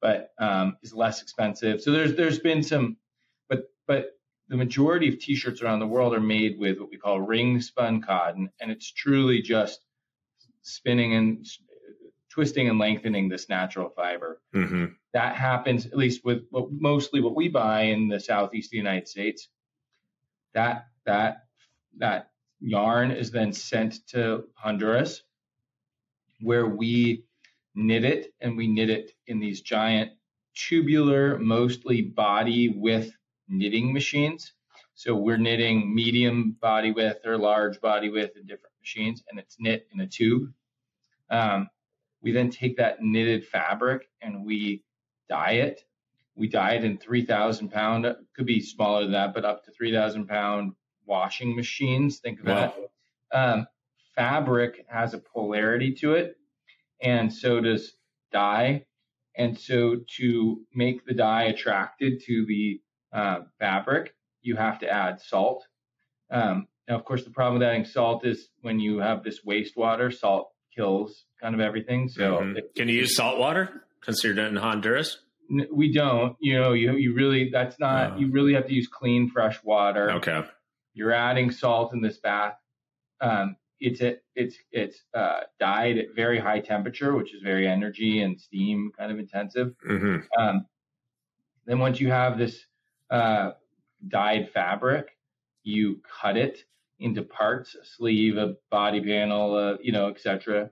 but 0.00 0.30
um, 0.38 0.76
is 0.82 0.94
less 0.94 1.20
expensive. 1.20 1.80
So 1.80 1.90
there's 1.90 2.14
there's 2.14 2.38
been 2.38 2.62
some, 2.62 2.96
but 3.48 3.64
but 3.88 4.12
the 4.48 4.56
majority 4.56 5.08
of 5.08 5.18
t-shirts 5.18 5.62
around 5.62 5.80
the 5.80 5.86
world 5.86 6.14
are 6.14 6.20
made 6.20 6.58
with 6.58 6.78
what 6.78 6.90
we 6.90 6.96
call 6.96 7.20
ring 7.20 7.60
spun 7.60 8.02
cotton, 8.02 8.50
and 8.60 8.70
it's 8.70 8.90
truly 8.92 9.40
just 9.40 9.80
spinning 10.62 11.14
and 11.14 11.46
twisting 12.30 12.68
and 12.68 12.78
lengthening 12.78 13.28
this 13.28 13.48
natural 13.48 13.88
fiber. 13.90 14.40
Mm-hmm. 14.54 14.86
That 15.12 15.36
happens 15.36 15.86
at 15.86 15.96
least 15.96 16.24
with 16.24 16.42
what, 16.50 16.70
mostly 16.72 17.20
what 17.20 17.36
we 17.36 17.48
buy 17.48 17.82
in 17.82 18.08
the 18.08 18.18
southeast 18.20 18.68
of 18.68 18.70
the 18.72 18.76
United 18.78 19.08
States. 19.08 19.48
That 20.52 20.86
that 21.06 21.44
that 21.98 22.30
yarn 22.60 23.10
is 23.10 23.30
then 23.30 23.52
sent 23.52 24.06
to 24.08 24.44
Honduras, 24.54 25.22
where 26.40 26.66
we 26.66 27.24
knit 27.74 28.04
it, 28.04 28.34
and 28.40 28.56
we 28.56 28.66
knit 28.66 28.90
it 28.90 29.12
in 29.26 29.38
these 29.38 29.60
giant 29.60 30.12
tubular, 30.54 31.38
mostly 31.38 32.02
body 32.02 32.68
width 32.68 33.12
knitting 33.48 33.92
machines. 33.92 34.52
So 34.94 35.14
we're 35.16 35.38
knitting 35.38 35.94
medium 35.94 36.56
body 36.60 36.92
width 36.92 37.26
or 37.26 37.36
large 37.36 37.80
body 37.80 38.10
width 38.10 38.36
in 38.36 38.46
different 38.46 38.74
machines, 38.80 39.24
and 39.28 39.38
it's 39.38 39.56
knit 39.58 39.88
in 39.92 40.00
a 40.00 40.06
tube. 40.06 40.52
Um, 41.30 41.68
we 42.22 42.32
then 42.32 42.50
take 42.50 42.76
that 42.76 43.02
knitted 43.02 43.46
fabric 43.46 44.08
and 44.22 44.44
we 44.44 44.84
dye 45.28 45.52
it. 45.52 45.84
We 46.36 46.48
dye 46.48 46.74
it 46.74 46.84
in 46.84 46.98
3,000 46.98 47.70
pound, 47.70 48.06
could 48.34 48.46
be 48.46 48.60
smaller 48.60 49.02
than 49.02 49.12
that, 49.12 49.34
but 49.34 49.44
up 49.44 49.64
to 49.64 49.70
3,000 49.72 50.26
pound 50.26 50.72
washing 51.06 51.54
machines. 51.54 52.18
Think 52.18 52.40
of 52.40 52.46
wow. 52.46 52.74
that. 53.30 53.38
Um, 53.38 53.66
fabric 54.14 54.84
has 54.88 55.14
a 55.14 55.18
polarity 55.18 55.92
to 55.94 56.14
it, 56.14 56.36
and 57.00 57.32
so 57.32 57.60
does 57.60 57.94
dye. 58.32 58.84
And 59.36 59.58
so 59.58 59.96
to 60.16 60.62
make 60.74 61.04
the 61.04 61.14
dye 61.14 61.44
attracted 61.44 62.22
to 62.26 62.46
the 62.46 62.80
uh, 63.14 63.40
fabric, 63.58 64.14
you 64.42 64.56
have 64.56 64.78
to 64.80 64.88
add 64.90 65.20
salt. 65.20 65.64
Um, 66.30 66.66
now, 66.88 66.96
of 66.96 67.04
course, 67.04 67.24
the 67.24 67.30
problem 67.30 67.58
with 67.60 67.66
adding 67.68 67.84
salt 67.86 68.26
is 68.26 68.48
when 68.60 68.78
you 68.80 68.98
have 68.98 69.22
this 69.24 69.40
wastewater, 69.46 70.12
salt 70.12 70.50
kills 70.74 71.24
kind 71.40 71.54
of 71.54 71.60
everything. 71.60 72.08
So, 72.08 72.38
Mhm. 72.38 72.74
can 72.76 72.88
you 72.88 72.96
use 72.96 73.16
salt 73.16 73.38
water 73.38 73.84
considered 74.02 74.38
in 74.38 74.56
Honduras? 74.56 75.18
N- 75.50 75.68
we 75.72 75.92
don't. 75.92 76.36
You 76.40 76.58
know, 76.60 76.72
you 76.72 76.92
you 76.96 77.14
really 77.14 77.50
that's 77.50 77.78
not. 77.78 78.12
Oh. 78.14 78.16
You 78.18 78.30
really 78.30 78.54
have 78.54 78.66
to 78.66 78.74
use 78.74 78.88
clean, 78.88 79.30
fresh 79.30 79.62
water. 79.62 80.10
Okay. 80.12 80.42
You're 80.94 81.12
adding 81.12 81.50
salt 81.50 81.92
in 81.94 82.00
this 82.02 82.18
bath. 82.18 82.56
Um, 83.20 83.56
it's 83.80 84.00
a, 84.00 84.16
it's 84.34 84.56
it's 84.72 85.02
uh, 85.14 85.40
dyed 85.60 85.98
at 85.98 86.06
very 86.14 86.38
high 86.38 86.60
temperature, 86.60 87.14
which 87.14 87.34
is 87.34 87.42
very 87.42 87.66
energy 87.68 88.20
and 88.22 88.40
steam 88.40 88.90
kind 88.96 89.12
of 89.12 89.18
intensive. 89.18 89.74
hmm 89.86 90.18
Um, 90.38 90.66
then 91.66 91.78
once 91.78 92.00
you 92.00 92.08
have 92.10 92.38
this 92.38 92.66
uh, 93.10 93.52
dyed 94.08 94.50
fabric, 94.52 95.16
you 95.62 96.00
cut 96.20 96.36
it 96.36 96.64
into 96.98 97.22
parts, 97.22 97.74
a 97.74 97.84
sleeve, 97.84 98.36
a 98.36 98.56
body 98.70 99.00
panel, 99.02 99.54
uh, 99.56 99.76
you 99.82 99.92
know, 99.92 100.08
etc. 100.08 100.70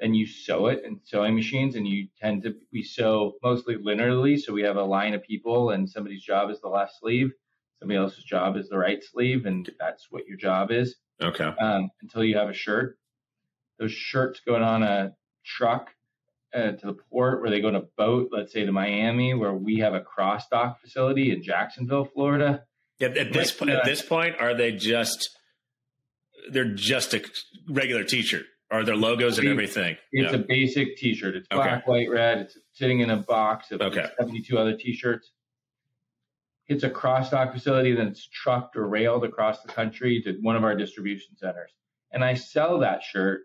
And 0.00 0.16
you 0.16 0.26
sew 0.26 0.66
it 0.66 0.84
in 0.84 1.00
sewing 1.04 1.34
machines, 1.34 1.74
and 1.74 1.86
you 1.86 2.08
tend 2.20 2.42
to 2.44 2.54
we 2.72 2.82
sew 2.82 3.34
mostly 3.42 3.76
linearly. 3.76 4.38
So 4.38 4.52
we 4.52 4.62
have 4.62 4.76
a 4.76 4.82
line 4.84 5.14
of 5.14 5.22
people, 5.22 5.70
and 5.70 5.88
somebody's 5.88 6.22
job 6.22 6.50
is 6.50 6.60
the 6.60 6.68
left 6.68 6.98
sleeve, 7.00 7.32
somebody 7.80 7.98
else's 7.98 8.24
job 8.24 8.56
is 8.56 8.68
the 8.68 8.78
right 8.78 9.02
sleeve, 9.02 9.46
and 9.46 9.68
that's 9.78 10.06
what 10.10 10.26
your 10.26 10.36
job 10.36 10.70
is 10.70 10.96
Okay. 11.20 11.50
um, 11.60 11.90
until 12.02 12.22
you 12.24 12.36
have 12.36 12.48
a 12.48 12.54
shirt. 12.54 12.96
Those 13.78 13.92
shirts 13.92 14.40
going 14.46 14.62
on 14.62 14.82
a 14.82 15.14
truck 15.44 15.90
uh, 16.54 16.72
to 16.72 16.86
the 16.86 16.94
port 17.10 17.40
where 17.40 17.50
they 17.50 17.60
go 17.60 17.68
a 17.68 17.80
boat, 17.96 18.30
let's 18.32 18.52
say 18.52 18.64
to 18.64 18.72
Miami, 18.72 19.34
where 19.34 19.52
we 19.54 19.78
have 19.78 19.94
a 19.94 20.00
cross 20.00 20.48
dock 20.48 20.80
facility 20.80 21.30
in 21.30 21.42
Jacksonville, 21.42 22.04
Florida. 22.04 22.64
At, 23.00 23.16
at 23.16 23.32
this 23.32 23.52
point, 23.52 23.70
uh, 23.70 23.74
at 23.74 23.84
this 23.84 24.02
point, 24.02 24.36
are 24.40 24.54
they 24.54 24.72
just 24.72 25.30
they're 26.50 26.72
just 26.74 27.14
a 27.14 27.22
regular 27.68 28.04
T-shirt? 28.04 28.46
Are 28.70 28.84
there 28.84 28.96
logos 28.96 29.38
and 29.38 29.48
everything? 29.48 29.96
It's 30.12 30.32
Yeah. 30.32 30.38
a 30.38 30.42
basic 30.42 30.96
T-shirt. 30.96 31.36
It's 31.36 31.46
Okay. 31.50 31.56
black, 31.62 31.86
white, 31.86 32.10
red. 32.10 32.38
It's 32.38 32.58
sitting 32.72 33.00
in 33.00 33.10
a 33.10 33.16
box 33.18 33.70
of 33.70 33.80
Okay. 33.80 34.06
72 34.18 34.56
other 34.58 34.76
T-shirts. 34.76 35.32
It's 36.68 36.84
a 36.84 36.90
cross 36.90 37.30
dock 37.30 37.52
facility, 37.54 37.94
then 37.94 38.08
it's 38.08 38.26
trucked 38.28 38.76
or 38.76 38.86
railed 38.86 39.24
across 39.24 39.62
the 39.62 39.68
country 39.68 40.20
to 40.22 40.32
one 40.42 40.54
of 40.56 40.64
our 40.64 40.74
distribution 40.74 41.34
centers. 41.36 41.70
And 42.12 42.22
I 42.24 42.34
sell 42.34 42.78
that 42.80 43.02
shirt 43.02 43.42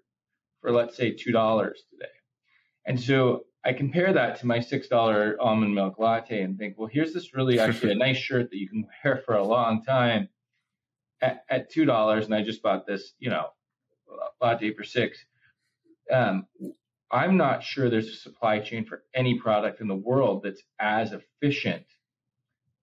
for 0.61 0.71
let's 0.71 0.95
say 0.97 1.11
two 1.11 1.31
dollars 1.31 1.83
today. 1.89 2.11
And 2.85 2.99
so 2.99 3.45
I 3.65 3.73
compare 3.73 4.11
that 4.13 4.39
to 4.39 4.47
my 4.47 4.59
six 4.59 4.87
dollar 4.87 5.37
almond 5.39 5.73
milk 5.73 5.97
latte 5.99 6.41
and 6.41 6.57
think, 6.57 6.75
well, 6.77 6.89
here's 6.91 7.13
this 7.13 7.33
really 7.33 7.59
actually 7.59 7.91
a 7.91 7.95
nice 8.07 8.17
shirt 8.17 8.49
that 8.49 8.57
you 8.57 8.67
can 8.67 8.87
wear 9.03 9.21
for 9.25 9.35
a 9.35 9.43
long 9.43 9.83
time 9.83 10.29
at, 11.21 11.45
at 11.49 11.71
two 11.71 11.85
dollars, 11.85 12.25
and 12.25 12.35
I 12.35 12.43
just 12.43 12.61
bought 12.61 12.85
this, 12.85 13.13
you 13.19 13.29
know, 13.29 13.47
latte 14.41 14.73
for 14.73 14.83
six. 14.83 15.17
Um, 16.11 16.45
I'm 17.11 17.37
not 17.37 17.63
sure 17.63 17.89
there's 17.89 18.09
a 18.09 18.15
supply 18.15 18.59
chain 18.59 18.85
for 18.85 19.03
any 19.13 19.39
product 19.39 19.79
in 19.79 19.87
the 19.87 19.95
world 19.95 20.43
that's 20.43 20.61
as 20.79 21.13
efficient 21.13 21.85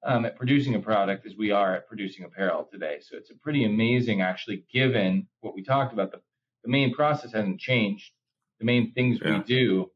um, 0.05 0.25
at 0.25 0.37
producing 0.37 0.75
a 0.77 0.81
product 0.81 1.27
as 1.27 1.37
we 1.37 1.51
are 1.51 1.75
at 1.75 1.89
producing 1.89 2.25
apparel 2.25 2.67
today. 2.71 2.99
So 3.03 3.17
it's 3.17 3.31
a 3.31 3.35
pretty 3.35 3.65
amazing, 3.65 4.23
actually, 4.23 4.65
given 4.73 5.27
what 5.41 5.55
we 5.55 5.63
talked 5.63 5.93
about. 5.93 6.13
The, 6.13 6.21
the 6.65 6.71
main 6.71 6.95
process 6.95 7.33
hasn't 7.33 7.61
changed. 7.61 8.13
The 8.61 8.67
main 8.67 8.93
things 8.93 9.19
Yeah. 9.25 9.39
we 9.39 9.45
do, 9.45 9.91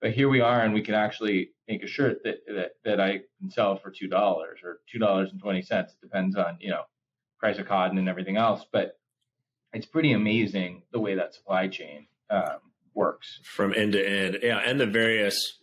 but 0.00 0.12
here 0.12 0.28
we 0.28 0.40
are, 0.40 0.62
and 0.62 0.72
we 0.72 0.80
can 0.80 0.94
actually 0.94 1.50
make 1.68 1.82
a 1.82 1.86
shirt 1.86 2.22
that 2.24 2.36
that, 2.46 2.70
that 2.84 3.00
I 3.00 3.20
can 3.40 3.50
sell 3.50 3.76
for 3.76 3.90
two 3.90 4.08
dollars 4.08 4.60
or 4.64 4.80
two 4.90 4.98
dollars 4.98 5.30
and 5.32 5.40
twenty 5.40 5.60
cents. 5.62 5.92
It 5.92 6.00
depends 6.00 6.36
on 6.36 6.56
you 6.60 6.70
know 6.70 6.84
price 7.38 7.58
of 7.58 7.66
cotton 7.66 7.98
and 7.98 8.08
everything 8.08 8.36
else, 8.36 8.64
but 8.72 8.98
it's 9.72 9.86
pretty 9.86 10.12
amazing 10.12 10.82
the 10.92 11.00
way 11.00 11.14
that 11.16 11.34
supply 11.34 11.68
chain 11.68 12.06
um, 12.30 12.58
works. 12.94 13.40
from 13.44 13.74
end 13.74 13.92
to 13.92 14.08
end. 14.08 14.38
Yeah, 14.42 14.58
and 14.58 14.78
the 14.80 14.86
various 14.86 15.58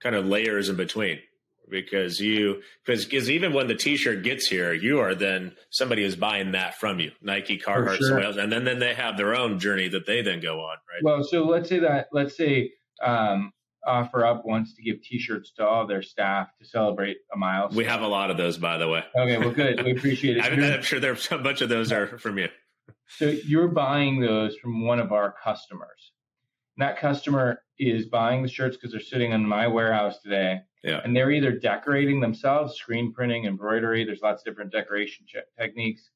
kind 0.00 0.14
of 0.16 0.26
layers 0.26 0.68
in 0.68 0.76
between. 0.76 1.20
Because 1.72 2.20
you, 2.20 2.62
because 2.86 3.30
even 3.30 3.52
when 3.52 3.66
the 3.66 3.74
T-shirt 3.74 4.22
gets 4.22 4.46
here, 4.46 4.72
you 4.72 5.00
are 5.00 5.14
then 5.14 5.56
somebody 5.70 6.04
is 6.04 6.14
buying 6.14 6.52
that 6.52 6.78
from 6.78 7.00
you, 7.00 7.10
Nike, 7.20 7.58
Carhartt, 7.58 7.96
sure. 7.96 8.08
somebody 8.08 8.26
else, 8.26 8.36
and 8.36 8.52
then 8.52 8.64
then 8.64 8.78
they 8.78 8.94
have 8.94 9.16
their 9.16 9.34
own 9.34 9.58
journey 9.58 9.88
that 9.88 10.06
they 10.06 10.22
then 10.22 10.40
go 10.40 10.60
on, 10.60 10.76
right? 10.92 11.02
Well, 11.02 11.24
so 11.24 11.44
let's 11.44 11.68
say 11.68 11.80
that 11.80 12.08
let's 12.12 12.36
say 12.36 12.72
um, 13.02 13.52
OfferUp 13.86 14.44
wants 14.44 14.74
to 14.74 14.82
give 14.82 15.02
T-shirts 15.02 15.52
to 15.56 15.66
all 15.66 15.86
their 15.86 16.02
staff 16.02 16.48
to 16.60 16.64
celebrate 16.66 17.16
a 17.34 17.36
milestone. 17.36 17.76
we 17.76 17.84
have 17.84 18.02
a 18.02 18.06
lot 18.06 18.30
of 18.30 18.36
those, 18.36 18.58
by 18.58 18.78
the 18.78 18.88
way. 18.88 19.02
okay, 19.16 19.38
well, 19.38 19.50
good. 19.50 19.82
We 19.82 19.92
appreciate 19.92 20.36
it. 20.36 20.44
I'm, 20.44 20.58
You're- 20.58 20.74
I'm 20.74 20.82
sure 20.82 21.00
there's 21.00 21.30
a 21.32 21.38
bunch 21.38 21.62
of 21.62 21.68
those 21.68 21.90
are 21.90 22.18
from 22.18 22.38
you. 22.38 22.48
So 23.18 23.26
you're 23.26 23.68
buying 23.68 24.20
those 24.20 24.56
from 24.56 24.86
one 24.86 24.98
of 25.00 25.12
our 25.12 25.34
customers. 25.42 26.12
That 26.78 26.98
customer 26.98 27.62
is 27.78 28.06
buying 28.06 28.42
the 28.42 28.48
shirts 28.48 28.76
because 28.76 28.92
they're 28.92 29.00
sitting 29.00 29.32
in 29.32 29.46
my 29.46 29.66
warehouse 29.66 30.20
today. 30.20 30.60
Yeah. 30.82 31.00
And 31.04 31.14
they're 31.14 31.30
either 31.30 31.52
decorating 31.52 32.20
themselves, 32.20 32.76
screen 32.76 33.12
printing, 33.12 33.44
embroidery. 33.44 34.04
There's 34.04 34.22
lots 34.22 34.42
of 34.42 34.46
different 34.46 34.72
decoration 34.72 35.26
techniques. 35.58 36.10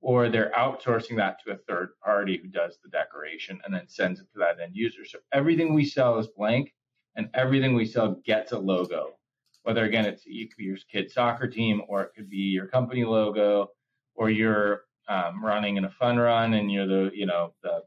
Or 0.00 0.28
they're 0.28 0.50
outsourcing 0.58 1.16
that 1.18 1.36
to 1.44 1.52
a 1.52 1.56
third 1.68 1.90
party 2.04 2.36
who 2.36 2.48
does 2.48 2.78
the 2.82 2.90
decoration 2.90 3.60
and 3.64 3.72
then 3.72 3.86
sends 3.86 4.18
it 4.18 4.26
to 4.32 4.38
that 4.40 4.58
end 4.60 4.74
user. 4.74 5.04
So 5.04 5.18
everything 5.32 5.74
we 5.74 5.84
sell 5.84 6.18
is 6.18 6.26
blank 6.26 6.74
and 7.14 7.28
everything 7.34 7.74
we 7.74 7.86
sell 7.86 8.16
gets 8.24 8.50
a 8.50 8.58
logo. 8.58 9.12
Whether 9.62 9.84
again, 9.84 10.04
it's 10.04 10.24
it 10.26 10.50
could 10.50 10.56
be 10.56 10.64
your 10.64 10.78
kid's 10.90 11.14
soccer 11.14 11.46
team 11.46 11.82
or 11.88 12.02
it 12.02 12.10
could 12.16 12.28
be 12.28 12.36
your 12.36 12.66
company 12.66 13.04
logo 13.04 13.68
or 14.16 14.28
you're 14.28 14.82
um, 15.08 15.44
running 15.44 15.76
in 15.76 15.84
a 15.84 15.90
fun 15.90 16.16
run 16.16 16.54
and 16.54 16.70
you're 16.70 16.86
the 16.86 17.10
you 17.14 17.26
know 17.26 17.54
the 17.62 17.82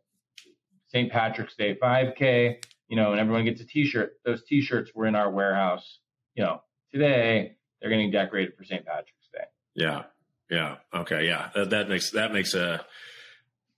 St. 0.88 1.12
Patrick's 1.12 1.56
Day 1.56 1.78
5K, 1.82 2.64
you 2.88 2.96
know, 2.96 3.12
and 3.12 3.20
everyone 3.20 3.46
gets 3.46 3.62
a 3.62 3.66
T-shirt. 3.66 4.14
Those 4.26 4.44
T-shirts 4.44 4.92
were 4.94 5.06
in 5.06 5.16
our 5.16 5.30
warehouse, 5.30 6.00
you 6.36 6.44
know, 6.44 6.62
today. 6.92 7.56
They're 7.82 7.90
getting 7.90 8.12
decorated 8.12 8.56
for 8.56 8.64
St. 8.64 8.86
Patrick's 8.86 9.28
Day. 9.34 9.46
Yeah, 9.76 10.04
yeah, 10.50 10.78
okay, 10.94 11.28
yeah. 11.28 11.50
That, 11.56 11.72
that 11.72 11.90
makes 11.90 12.12
that 12.12 12.32
makes 12.32 12.54
a 12.54 12.86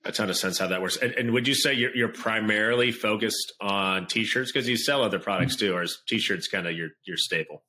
a 0.06 0.12
ton 0.12 0.30
of 0.30 0.38
sense 0.38 0.58
how 0.58 0.68
that 0.68 0.82
works. 0.82 0.98
And, 0.98 1.12
and 1.14 1.32
would 1.32 1.48
you 1.48 1.54
say 1.54 1.74
you're, 1.74 1.96
you're 1.96 2.08
primarily 2.08 2.92
focused 2.92 3.54
on 3.60 4.08
T-shirts 4.08 4.52
because 4.52 4.68
you 4.68 4.78
sell 4.78 5.04
other 5.04 5.20
products 5.20 5.56
too, 5.56 5.74
or 5.74 5.84
is 5.84 6.02
T-shirts 6.08 6.48
kind 6.48 6.68
of 6.68 6.74
your 6.74 6.90
your 7.06 7.18
staple? 7.18 7.64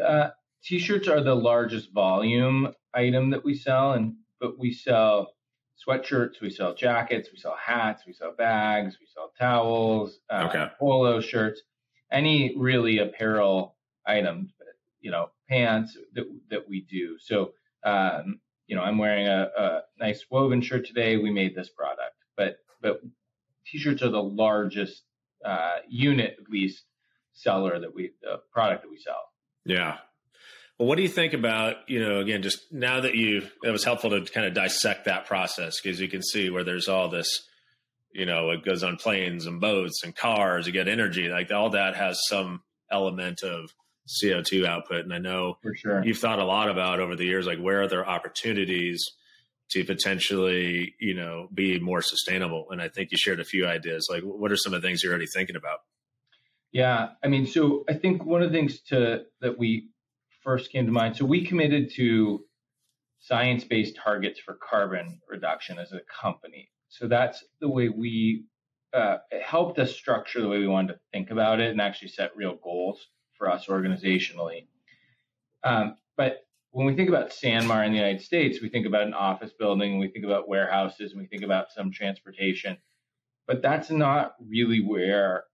Uh, 0.00 0.30
T-shirts 0.64 1.08
are 1.08 1.22
the 1.22 1.34
largest 1.34 1.92
volume 1.92 2.72
item 2.94 3.30
that 3.30 3.44
we 3.44 3.54
sell, 3.54 3.92
and 3.92 4.14
but 4.40 4.58
we 4.58 4.72
sell 4.72 5.34
sweatshirts, 5.86 6.40
we 6.40 6.50
sell 6.50 6.74
jackets, 6.74 7.28
we 7.32 7.38
sell 7.38 7.56
hats, 7.56 8.04
we 8.06 8.12
sell 8.12 8.32
bags, 8.36 8.98
we 9.00 9.06
sell 9.06 9.32
towels, 9.38 10.20
uh, 10.30 10.46
Okay. 10.48 10.66
polo 10.78 11.20
shirts, 11.20 11.62
any 12.10 12.54
really 12.56 12.98
apparel 12.98 13.76
items, 14.06 14.52
you 15.00 15.10
know, 15.10 15.30
pants 15.48 15.96
that 16.14 16.24
that 16.50 16.68
we 16.68 16.82
do. 16.82 17.18
So, 17.18 17.52
um, 17.84 18.40
you 18.66 18.76
know, 18.76 18.82
I'm 18.82 18.98
wearing 18.98 19.26
a, 19.26 19.50
a 19.56 19.80
nice 19.98 20.24
woven 20.30 20.60
shirt 20.60 20.86
today. 20.86 21.16
We 21.16 21.30
made 21.30 21.54
this 21.54 21.68
product, 21.70 22.16
but 22.36 22.58
but 22.80 23.00
t-shirts 23.66 24.02
are 24.02 24.10
the 24.10 24.22
largest 24.22 25.02
uh, 25.44 25.78
unit, 25.88 26.36
at 26.40 26.48
least, 26.48 26.84
seller 27.32 27.78
that 27.80 27.92
we 27.94 28.12
the 28.22 28.40
product 28.52 28.82
that 28.82 28.90
we 28.90 28.98
sell. 28.98 29.30
Yeah. 29.64 29.98
Well, 30.78 30.88
what 30.88 30.96
do 30.96 31.02
you 31.02 31.08
think 31.08 31.32
about, 31.32 31.76
you 31.88 32.00
know, 32.00 32.18
again, 32.20 32.42
just 32.42 32.72
now 32.72 33.00
that 33.00 33.14
you, 33.14 33.42
it 33.62 33.70
was 33.70 33.84
helpful 33.84 34.10
to 34.10 34.24
kind 34.24 34.46
of 34.46 34.54
dissect 34.54 35.04
that 35.04 35.26
process 35.26 35.80
because 35.80 36.00
you 36.00 36.08
can 36.08 36.22
see 36.22 36.50
where 36.50 36.64
there's 36.64 36.88
all 36.88 37.08
this, 37.08 37.46
you 38.12 38.26
know, 38.26 38.50
it 38.50 38.64
goes 38.64 38.82
on 38.82 38.96
planes 38.96 39.46
and 39.46 39.60
boats 39.60 40.02
and 40.02 40.14
cars, 40.16 40.66
you 40.66 40.72
get 40.72 40.88
energy, 40.88 41.28
like 41.28 41.52
all 41.52 41.70
that 41.70 41.94
has 41.94 42.20
some 42.26 42.62
element 42.90 43.42
of 43.42 43.70
CO2 44.08 44.66
output. 44.66 45.04
And 45.04 45.14
I 45.14 45.18
know 45.18 45.58
For 45.62 45.74
sure. 45.74 46.04
you've 46.04 46.18
thought 46.18 46.38
a 46.38 46.44
lot 46.44 46.68
about 46.68 47.00
over 47.00 47.16
the 47.16 47.24
years, 47.24 47.46
like 47.46 47.58
where 47.58 47.82
are 47.82 47.88
there 47.88 48.08
opportunities 48.08 49.04
to 49.70 49.84
potentially, 49.84 50.94
you 51.00 51.14
know, 51.14 51.48
be 51.54 51.78
more 51.78 52.02
sustainable? 52.02 52.66
And 52.70 52.82
I 52.82 52.88
think 52.88 53.10
you 53.10 53.16
shared 53.16 53.40
a 53.40 53.44
few 53.44 53.66
ideas. 53.66 54.08
Like, 54.10 54.22
what 54.22 54.52
are 54.52 54.56
some 54.56 54.74
of 54.74 54.82
the 54.82 54.88
things 54.88 55.02
you're 55.02 55.12
already 55.12 55.28
thinking 55.32 55.56
about? 55.56 55.78
Yeah, 56.72 57.10
I 57.22 57.28
mean, 57.28 57.46
so 57.46 57.84
I 57.88 57.94
think 57.94 58.24
one 58.24 58.42
of 58.42 58.50
the 58.50 58.58
things 58.58 58.80
to 58.88 59.24
that 59.40 59.58
we 59.58 59.88
first 60.42 60.70
came 60.70 60.86
to 60.86 60.92
mind. 60.92 61.16
So 61.16 61.24
we 61.24 61.44
committed 61.44 61.90
to 61.94 62.44
science-based 63.20 63.96
targets 63.96 64.40
for 64.40 64.54
carbon 64.54 65.20
reduction 65.28 65.78
as 65.78 65.92
a 65.92 66.00
company. 66.22 66.68
So 66.88 67.06
that's 67.06 67.44
the 67.60 67.68
way 67.68 67.88
we 67.88 68.44
uh, 68.92 69.18
helped 69.42 69.78
us 69.78 69.94
structure 69.94 70.40
the 70.40 70.48
way 70.48 70.58
we 70.58 70.66
wanted 70.66 70.94
to 70.94 71.00
think 71.12 71.30
about 71.30 71.60
it 71.60 71.70
and 71.70 71.80
actually 71.80 72.08
set 72.08 72.36
real 72.36 72.56
goals 72.62 73.08
for 73.38 73.50
us 73.50 73.66
organizationally. 73.66 74.66
Um, 75.64 75.96
but 76.16 76.44
when 76.72 76.86
we 76.86 76.94
think 76.94 77.08
about 77.08 77.30
Sanmar 77.30 77.86
in 77.86 77.92
the 77.92 77.98
United 77.98 78.22
States, 78.22 78.60
we 78.60 78.68
think 78.68 78.86
about 78.86 79.06
an 79.06 79.14
office 79.14 79.52
building, 79.58 79.98
we 79.98 80.08
think 80.08 80.24
about 80.24 80.48
warehouses, 80.48 81.12
and 81.12 81.20
we 81.20 81.26
think 81.26 81.42
about 81.42 81.70
some 81.70 81.92
transportation. 81.92 82.76
But 83.46 83.62
that's 83.62 83.90
not 83.90 84.34
really 84.40 84.80
where 84.80 85.44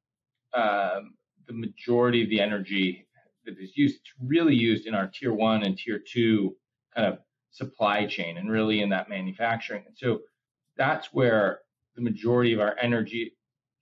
um, 0.55 1.15
the 1.47 1.55
majority 1.55 2.23
of 2.23 2.31
the 2.31 2.41
energy 2.41 3.08
that 3.49 3.63
is 3.63 3.77
used. 3.77 3.97
It's 3.97 4.13
really 4.23 4.55
used 4.55 4.87
in 4.87 4.95
our 4.95 5.07
tier 5.07 5.33
one 5.33 5.65
and 5.65 5.77
tier 5.77 5.99
two 5.99 6.57
kind 6.95 7.07
of 7.07 7.19
supply 7.51 8.07
chain 8.07 8.37
and 8.37 8.51
really 8.51 8.83
in 8.83 8.91
that 8.91 9.09
manufacturing. 9.09 9.85
And 9.87 9.97
so 9.97 10.21
that's 10.77 11.13
where 11.13 11.61
the 11.97 12.03
majority 12.03 12.53
of 12.55 12.61
our 12.61 12.77
energy 12.81 13.35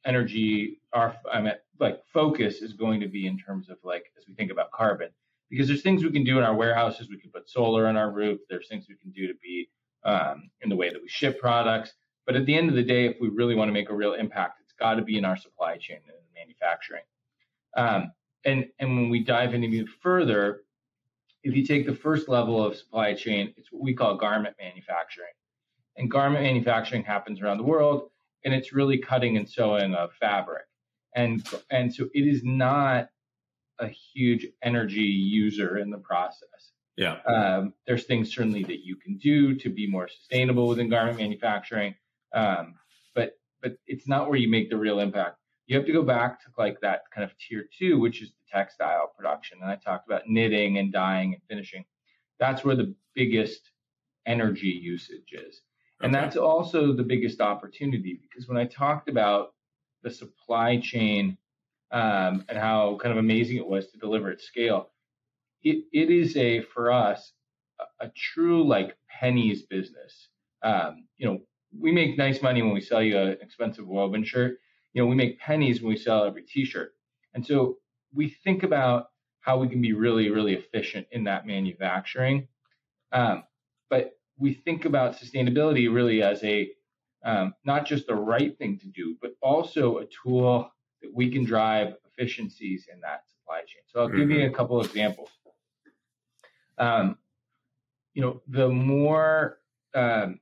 energy 0.05 0.81
our 0.93 1.17
I 1.31 1.41
mean, 1.41 1.53
like 1.79 2.03
focus 2.13 2.63
is 2.63 2.73
going 2.73 3.01
to 3.01 3.09
be 3.09 3.27
in 3.27 3.39
terms 3.39 3.69
of 3.69 3.77
like 3.83 4.05
as 4.17 4.25
we 4.27 4.35
think 4.35 4.51
about 4.51 4.71
carbon 4.71 5.11
because 5.51 5.69
there's 5.69 5.83
things 5.83 6.03
we 6.03 6.11
can 6.11 6.25
do 6.25 6.39
in 6.39 6.45
our 6.45 6.55
warehouses 6.55 7.09
we 7.11 7.19
can 7.19 7.31
put 7.31 7.49
solar 7.49 7.87
on 7.87 7.97
our 7.97 8.11
roof 8.11 8.41
there's 8.49 8.69
things 8.69 8.87
we 8.89 8.97
can 8.97 9.11
do 9.11 9.27
to 9.27 9.35
be 9.43 9.69
um, 10.05 10.49
in 10.63 10.69
the 10.69 10.77
way 10.77 10.91
that 10.91 11.03
we 11.03 11.09
ship 11.09 11.41
products 11.41 11.93
but 12.25 12.37
at 12.37 12.47
the 12.47 12.57
end 12.57 12.69
of 12.69 12.77
the 12.77 12.83
day 12.83 13.07
if 13.07 13.17
we 13.21 13.29
really 13.29 13.55
want 13.57 13.69
to 13.69 13.73
make 13.73 13.91
a 13.91 13.95
real 13.95 14.15
impact 14.15 14.61
it's 14.63 14.73
got 14.79 14.95
to 14.95 15.03
be 15.03 15.19
in 15.19 15.25
our 15.25 15.37
supply 15.37 15.77
chain 15.77 15.99
and 16.07 16.17
manufacturing 16.35 17.03
um, 17.77 18.13
and 18.47 18.67
and 18.79 18.97
when 18.97 19.11
we 19.11 19.23
dive 19.23 19.53
in 19.53 19.63
even 19.63 19.87
further 20.03 20.63
if 21.43 21.55
you 21.55 21.65
take 21.65 21.87
the 21.87 21.95
first 21.95 22.29
level 22.29 22.65
of 22.65 22.75
supply 22.77 23.13
chain 23.13 23.53
it's 23.57 23.71
what 23.71 23.83
we 23.83 23.93
call 23.93 24.17
garment 24.17 24.57
manufacturing 24.59 25.29
and 25.97 26.11
garment 26.11 26.43
manufacturing 26.43 27.05
happens 27.05 27.41
around 27.41 27.59
the 27.59 27.65
world 27.65 28.11
and 28.47 28.55
it's 28.55 28.73
really 28.73 28.97
cutting 28.97 29.37
and 29.37 29.47
sewing 29.47 29.95
of 29.95 30.13
fabric. 30.15 30.65
And 31.15 31.47
and 31.71 31.93
so 31.93 32.09
it 32.15 32.27
is 32.27 32.43
not 32.45 33.09
a 33.79 33.89
huge 33.89 34.47
energy 34.63 35.01
user 35.03 35.79
in 35.79 35.91
the 35.91 35.99
process. 35.99 36.73
Yeah. 36.97 37.19
Um, 37.27 37.75
there's 37.87 38.05
things 38.05 38.35
certainly 38.35 38.63
that 38.65 38.85
you 38.85 38.97
can 38.97 39.19
do 39.19 39.55
to 39.57 39.69
be 39.69 39.87
more 39.87 40.09
sustainable 40.09 40.69
within 40.69 40.89
garment 40.89 41.19
manufacturing, 41.19 41.95
um, 42.33 42.75
but 43.15 43.33
but 43.61 43.77
it's 43.87 44.07
not 44.07 44.29
where 44.29 44.39
you 44.39 44.49
make 44.49 44.71
the 44.71 44.77
real 44.77 45.01
impact. 45.01 45.39
You 45.67 45.77
have 45.77 45.87
to 45.87 45.93
go 45.93 46.03
back 46.03 46.41
to 46.43 46.47
like 46.57 46.81
that 46.81 47.03
kind 47.13 47.25
of 47.25 47.37
tier 47.39 47.67
two, 47.77 47.99
which 47.99 48.23
is 48.23 48.31
the 48.31 48.59
textile 48.59 49.13
production. 49.17 49.59
And 49.61 49.71
I 49.71 49.77
talked 49.77 50.07
about 50.07 50.29
knitting 50.29 50.79
and 50.79 50.93
dyeing 50.93 51.35
and 51.35 51.43
finishing. 51.49 51.85
That's 52.39 52.65
where 52.65 52.77
the 52.77 52.95
biggest 53.15 53.71
energy 54.27 54.69
usage 54.69 55.33
is. 55.33 55.63
And 56.03 56.15
okay. 56.15 56.25
that's 56.25 56.37
also 56.37 56.93
the 56.93 57.03
biggest 57.03 57.41
opportunity 57.41 58.21
because 58.21 58.49
when 58.49 58.59
I 58.59 58.67
talked 58.67 59.09
about 59.09 59.55
the 60.03 60.11
supply 60.11 60.79
chain 60.79 61.39
um, 61.91 62.45
and 62.49 62.59
how 62.59 62.99
kind 63.01 63.13
of 63.13 63.19
amazing 63.19 63.57
it 63.57 63.67
was 63.67 63.91
to 63.91 63.99
deliver 63.99 64.31
at 64.31 64.41
scale, 64.41 64.91
it, 65.63 65.85
it 65.93 66.11
is 66.11 66.37
a, 66.37 66.61
for 66.63 66.93
us, 66.93 67.33
a, 67.81 68.07
a 68.07 68.11
true 68.11 68.67
like 68.67 68.97
pennies 69.09 69.63
business. 69.63 70.29
Um, 70.63 71.07
you 71.17 71.27
know, 71.27 71.41
we 71.79 71.93
make 71.93 72.19
nice 72.19 72.43
money 72.43 72.63
when 72.63 72.73
we 72.75 72.81
sell 72.81 73.03
you 73.03 73.19
an 73.19 73.39
expensive 73.41 73.87
woven 73.87 74.25
shirt. 74.25 74.59
You 74.97 75.03
know, 75.03 75.09
we 75.09 75.15
make 75.15 75.39
pennies 75.39 75.83
when 75.83 75.91
we 75.91 75.99
sell 75.99 76.25
every 76.25 76.43
t-shirt. 76.43 76.95
And 77.35 77.47
so 77.47 77.77
we 78.15 78.31
think 78.31 78.63
about 78.63 79.09
how 79.41 79.59
we 79.59 79.69
can 79.69 79.83
be 79.83 79.93
really, 79.93 80.31
really 80.31 80.55
efficient 80.55 81.07
in 81.11 81.25
that 81.25 81.47
manufacturing. 81.47 82.49
Um, 83.13 83.43
but 83.91 84.13
we 84.39 84.55
think 84.55 84.87
about 84.87 85.19
sustainability 85.19 85.93
really 85.93 86.23
as 86.23 86.43
a 86.43 86.71
um, 87.27 87.53
not 87.63 87.85
just 87.85 88.07
the 88.07 88.15
right 88.15 88.57
thing 88.57 88.79
to 88.79 88.87
do, 88.87 89.17
but 89.21 89.33
also 89.43 89.99
a 89.99 90.07
tool 90.07 90.71
that 91.03 91.13
we 91.13 91.31
can 91.31 91.45
drive 91.45 91.97
efficiencies 92.11 92.87
in 92.91 92.99
that 93.01 93.25
supply 93.29 93.59
chain. 93.59 93.83
So 93.89 94.01
I'll 94.01 94.09
mm-hmm. 94.09 94.17
give 94.17 94.31
you 94.31 94.39
mm-hmm. 94.39 94.55
a 94.55 94.57
couple 94.57 94.81
of 94.81 94.87
examples. 94.87 95.29
Um, 96.79 97.19
you 98.15 98.23
know, 98.23 98.41
the 98.49 98.71
more 98.71 99.59
um, 99.95 100.41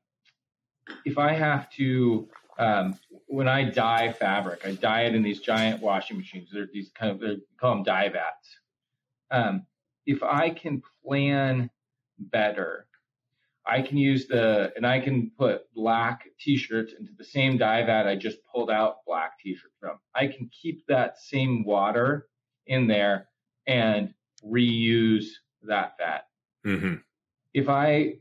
if 1.04 1.18
I 1.18 1.32
have 1.32 1.68
to 1.70 2.28
um, 2.58 2.94
when 3.26 3.48
I 3.48 3.64
dye 3.64 4.12
fabric, 4.12 4.66
I 4.66 4.72
dye 4.72 5.02
it 5.02 5.14
in 5.14 5.22
these 5.22 5.40
giant 5.40 5.82
washing 5.82 6.16
machines. 6.16 6.50
They're 6.52 6.68
these 6.72 6.90
kind 6.98 7.12
of 7.12 7.20
they 7.20 7.38
call 7.58 7.76
them 7.76 7.84
dye 7.84 8.08
vats. 8.08 8.58
Um, 9.30 9.66
if 10.06 10.22
I 10.22 10.50
can 10.50 10.82
plan 11.04 11.70
better 12.18 12.86
I 13.66 13.80
can 13.80 13.96
use 13.96 14.26
the, 14.26 14.72
and 14.76 14.86
I 14.86 15.00
can 15.00 15.30
put 15.38 15.72
black 15.74 16.28
t-shirts 16.38 16.92
into 16.98 17.12
the 17.16 17.24
same 17.24 17.56
dye 17.56 17.82
vat 17.84 18.06
I 18.06 18.14
just 18.14 18.38
pulled 18.44 18.70
out 18.70 18.98
black 19.06 19.38
t-shirts 19.40 19.74
from. 19.80 19.98
I 20.14 20.26
can 20.26 20.50
keep 20.50 20.86
that 20.86 21.18
same 21.18 21.64
water 21.64 22.28
in 22.66 22.86
there 22.86 23.28
and 23.66 24.12
reuse 24.44 25.26
that 25.62 25.94
vat. 25.98 26.24
Mm-hmm. 26.66 26.94
If 27.54 27.68
I 27.68 28.16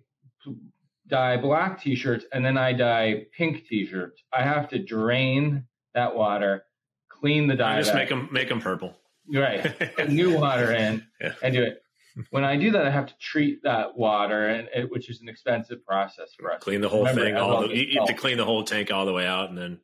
dye 1.14 1.38
black 1.38 1.80
t-shirts 1.80 2.26
and 2.34 2.44
then 2.44 2.58
I 2.58 2.74
dye 2.74 3.26
pink 3.38 3.68
t-shirts, 3.68 4.24
I 4.34 4.44
have 4.44 4.68
to 4.70 4.80
drain 4.80 5.66
that 5.94 6.16
water, 6.16 6.66
clean 7.10 7.48
the 7.48 7.56
dye. 7.56 7.80
Just 7.80 7.92
vat, 7.92 8.00
make 8.00 8.10
them 8.10 8.30
make 8.32 8.50
them 8.50 8.60
purple. 8.60 8.98
Right, 9.32 9.64
put 9.96 10.10
new 10.10 10.38
water 10.38 10.74
in 10.74 11.06
yeah. 11.22 11.34
and 11.42 11.54
do 11.54 11.64
it 11.64 11.84
when 12.30 12.44
I 12.44 12.58
do 12.58 12.72
that, 12.72 12.86
I 12.86 12.92
have 12.92 13.08
to 13.08 13.18
treat 13.18 13.64
that 13.64 13.98
water, 13.98 14.48
and 14.48 14.70
it, 14.74 14.92
which 14.92 15.10
is 15.10 15.22
an 15.22 15.30
expensive 15.30 15.84
process 15.86 16.34
for 16.38 16.52
us. 16.52 16.62
Clean 16.62 16.82
the 16.82 16.90
whole 16.90 17.02
Remember, 17.02 17.24
thing. 17.24 17.36
All 17.36 17.68
the, 17.68 17.76
you 17.76 18.00
have 18.00 18.08
to 18.08 18.14
clean 18.14 18.38
the 18.38 18.46
whole 18.46 18.64
tank 18.64 18.92
all 18.92 19.06
the 19.06 19.14
way 19.14 19.26
out, 19.26 19.50
and 19.50 19.58
then. 19.58 19.80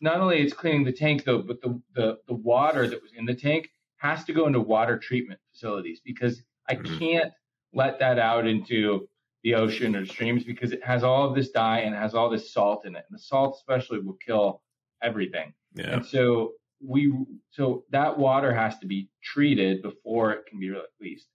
Not 0.00 0.20
only 0.20 0.40
it's 0.40 0.52
cleaning 0.52 0.84
the 0.84 0.92
tank 0.92 1.24
though, 1.24 1.42
but 1.42 1.60
the, 1.60 1.80
the, 1.94 2.18
the 2.28 2.34
water 2.34 2.86
that 2.86 3.02
was 3.02 3.12
in 3.16 3.26
the 3.26 3.34
tank 3.34 3.70
has 3.96 4.24
to 4.24 4.32
go 4.32 4.46
into 4.46 4.60
water 4.60 4.96
treatment 4.96 5.40
facilities 5.52 6.00
because 6.04 6.42
I 6.68 6.76
mm-hmm. 6.76 6.98
can't 6.98 7.32
let 7.72 7.98
that 7.98 8.18
out 8.18 8.46
into 8.46 9.08
the 9.44 9.54
ocean 9.54 9.94
or 9.94 10.04
streams 10.04 10.44
because 10.44 10.72
it 10.72 10.82
has 10.84 11.04
all 11.04 11.28
of 11.28 11.34
this 11.34 11.50
dye 11.50 11.80
and 11.80 11.94
it 11.94 11.98
has 11.98 12.14
all 12.14 12.28
this 12.28 12.52
salt 12.52 12.84
in 12.86 12.96
it, 12.96 13.04
and 13.08 13.18
the 13.18 13.22
salt 13.22 13.56
especially 13.56 14.00
will 14.00 14.18
kill 14.24 14.62
everything. 15.02 15.52
Yeah. 15.74 15.94
And 15.94 16.06
so 16.06 16.52
we 16.84 17.12
so 17.50 17.84
that 17.90 18.18
water 18.18 18.54
has 18.54 18.78
to 18.78 18.86
be 18.86 19.08
treated 19.22 19.82
before 19.82 20.32
it 20.32 20.46
can 20.46 20.58
be 20.58 20.70
released. 20.70 21.28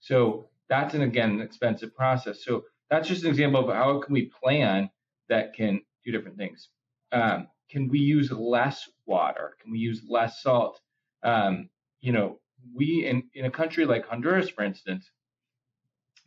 So 0.00 0.48
that's 0.68 0.94
an 0.94 1.02
again 1.02 1.30
an 1.32 1.40
expensive 1.40 1.94
process. 1.94 2.44
So 2.44 2.64
that's 2.90 3.08
just 3.08 3.24
an 3.24 3.30
example 3.30 3.68
of 3.68 3.74
how 3.74 4.00
can 4.00 4.12
we 4.12 4.30
plan 4.42 4.90
that 5.28 5.54
can 5.54 5.80
do 6.04 6.12
different 6.12 6.38
things. 6.38 6.68
Um, 7.12 7.48
can 7.70 7.88
we 7.88 7.98
use 7.98 8.30
less 8.30 8.88
water? 9.06 9.56
Can 9.60 9.70
we 9.70 9.78
use 9.78 10.02
less 10.08 10.42
salt? 10.42 10.80
Um, 11.22 11.68
you 12.00 12.12
know, 12.12 12.40
we 12.74 13.06
in, 13.06 13.24
in 13.34 13.44
a 13.44 13.50
country 13.50 13.84
like 13.84 14.06
Honduras, 14.06 14.48
for 14.48 14.64
instance, 14.64 15.10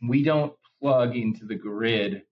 we 0.08 0.22
don't 0.22 0.52
plug 0.82 1.16
into 1.16 1.44
the 1.44 1.54
grid 1.54 2.22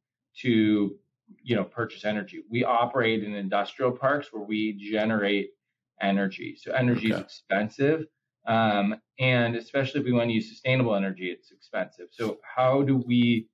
to 0.43 0.97
you 1.43 1.57
know 1.57 1.65
purchase 1.65 2.05
energy. 2.05 2.43
We 2.51 2.65
operate 2.65 3.23
in 3.23 3.35
industrial 3.35 3.93
parks 3.93 4.33
where 4.33 4.43
we 4.43 4.73
generate 4.73 5.51
energy. 6.01 6.57
So 6.61 6.73
energy 6.73 7.13
okay. 7.13 7.21
is 7.21 7.27
expensive. 7.27 8.07
Um, 8.47 8.97
and 9.19 9.55
especially 9.55 10.01
if 10.01 10.07
we 10.07 10.13
want 10.13 10.31
to 10.31 10.35
use 10.35 10.49
sustainable 10.49 10.95
energy, 10.95 11.27
it's 11.27 11.53
expensive. 11.53 12.09
So 12.11 12.39
how 12.43 12.83
do 12.83 12.97
we 12.97 13.49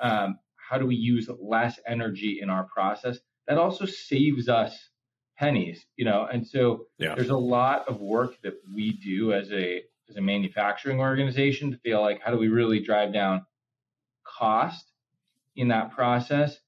um, 0.00 0.38
how 0.56 0.78
do 0.78 0.86
we 0.86 0.96
use 0.96 1.30
less 1.40 1.78
energy 1.86 2.40
in 2.42 2.50
our 2.50 2.64
process? 2.64 3.18
That 3.46 3.58
also 3.58 3.86
saves 3.86 4.48
us 4.48 4.90
pennies, 5.38 5.86
you 5.96 6.04
know. 6.04 6.28
And 6.30 6.46
so 6.46 6.86
yeah. 6.98 7.14
there's 7.14 7.30
a 7.30 7.36
lot 7.36 7.88
of 7.88 8.00
work 8.00 8.34
that 8.42 8.54
we 8.74 8.92
do 8.92 9.32
as 9.32 9.50
a 9.52 9.82
as 10.08 10.16
a 10.16 10.20
manufacturing 10.20 11.00
organization 11.00 11.70
to 11.70 11.78
feel 11.78 12.00
like 12.00 12.20
how 12.22 12.30
do 12.30 12.38
we 12.38 12.48
really 12.48 12.80
drive 12.80 13.12
down 13.12 13.46
cost 14.36 14.92
in 15.54 15.68
that 15.68 15.90
process. 15.92 16.58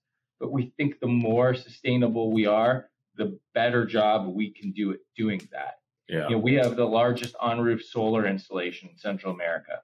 But 0.41 0.53
we 0.53 0.73
think 0.77 1.01
the 1.01 1.07
more 1.07 1.55
sustainable 1.55 2.33
we 2.33 2.47
are, 2.47 2.91
the 3.17 3.39
better 3.55 3.85
job 3.85 4.29
we 4.29 4.51
can 4.51 4.71
do 4.71 4.93
at 4.93 5.01
doing 5.17 5.41
that. 5.53 5.81
Yeah. 6.09 6.29
You 6.29 6.37
know, 6.37 6.39
we 6.39 6.55
have 6.55 6.77
the 6.77 6.87
largest 6.87 7.35
on-roof 7.41 7.85
solar 7.85 8.27
installation 8.27 8.89
in 8.89 8.97
Central 8.97 9.35
America. 9.35 9.83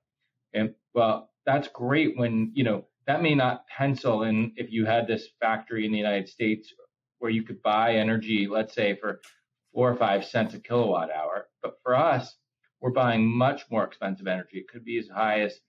And 0.53 0.75
well, 0.94 1.31
that's 1.44 1.68
great 1.68 2.16
when, 2.16 2.53
you 2.55 2.64
know, 2.64 2.87
that 3.07 3.20
may 3.20 3.35
not 3.35 3.66
pencil 3.66 4.23
in 4.23 4.53
if 4.57 4.70
you 4.70 4.87
had 4.87 5.07
this 5.07 5.29
factory 5.40 5.85
in 5.85 5.92
the 5.92 5.99
United 5.99 6.29
States 6.29 6.73
where 7.18 7.31
you 7.31 7.42
could 7.42 7.61
buy 7.62 7.97
energy, 7.97 8.47
let's 8.47 8.75
say 8.75 8.97
for 8.97 9.20
four 9.75 9.90
or 9.90 9.97
five 9.97 10.25
cents 10.25 10.55
a 10.55 10.59
kilowatt 10.59 11.11
hour. 11.11 11.49
But 11.62 11.79
for 11.83 11.94
us, 11.97 12.37
we're 12.81 12.92
buying 12.92 13.27
much 13.27 13.62
more 13.70 13.85
expensive 13.85 14.27
energy. 14.27 14.59
It 14.59 14.68
could 14.68 14.85
be 14.85 14.99
as 14.99 15.09
high 15.09 15.40
as, 15.40 15.61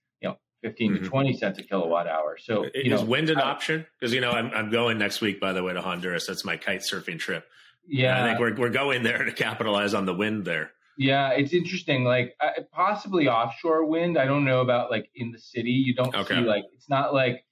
15 0.66 0.92
mm-hmm. 0.92 1.04
to 1.04 1.08
20 1.08 1.36
cents 1.36 1.58
a 1.58 1.62
kilowatt 1.62 2.06
hour. 2.06 2.36
So, 2.38 2.64
you 2.74 2.94
is 2.94 3.00
know, 3.00 3.06
wind 3.06 3.30
an 3.30 3.38
I, 3.38 3.42
option? 3.42 3.86
Because, 3.98 4.12
you 4.12 4.20
know, 4.20 4.30
I'm, 4.30 4.50
I'm 4.52 4.70
going 4.70 4.98
next 4.98 5.20
week, 5.20 5.40
by 5.40 5.52
the 5.52 5.62
way, 5.62 5.72
to 5.72 5.80
Honduras. 5.80 6.26
That's 6.26 6.44
my 6.44 6.56
kite 6.56 6.80
surfing 6.80 7.18
trip. 7.18 7.46
Yeah, 7.88 8.22
I 8.22 8.26
think 8.26 8.40
we're 8.40 8.54
we're 8.56 8.70
going 8.70 9.02
there 9.04 9.24
to 9.24 9.32
capitalize 9.32 9.94
on 9.94 10.06
the 10.06 10.14
wind 10.14 10.44
there. 10.44 10.72
Yeah, 10.98 11.30
it's 11.30 11.52
interesting. 11.52 12.04
Like 12.04 12.34
uh, 12.40 12.62
possibly 12.72 13.28
offshore 13.28 13.84
wind. 13.84 14.18
I 14.18 14.24
don't 14.24 14.44
know 14.44 14.60
about 14.60 14.90
like 14.90 15.08
in 15.14 15.30
the 15.30 15.38
city. 15.38 15.70
You 15.70 15.94
don't 15.94 16.14
okay. 16.14 16.34
see 16.34 16.40
like 16.40 16.64
it's 16.74 16.88
not 16.88 17.14
like 17.14 17.44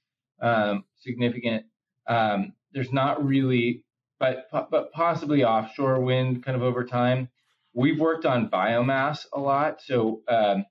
um, 0.42 0.84
significant. 0.96 1.66
Um, 2.08 2.52
there's 2.72 2.92
not 2.92 3.24
really, 3.24 3.84
but 4.18 4.48
but 4.50 4.92
possibly 4.92 5.44
offshore 5.44 6.00
wind 6.00 6.44
kind 6.44 6.56
of 6.56 6.62
over 6.62 6.84
time. 6.84 7.28
We've 7.74 8.00
worked 8.00 8.24
on 8.24 8.50
biomass 8.50 9.26
a 9.32 9.38
lot, 9.38 9.80
so 9.82 10.22
um, 10.28 10.64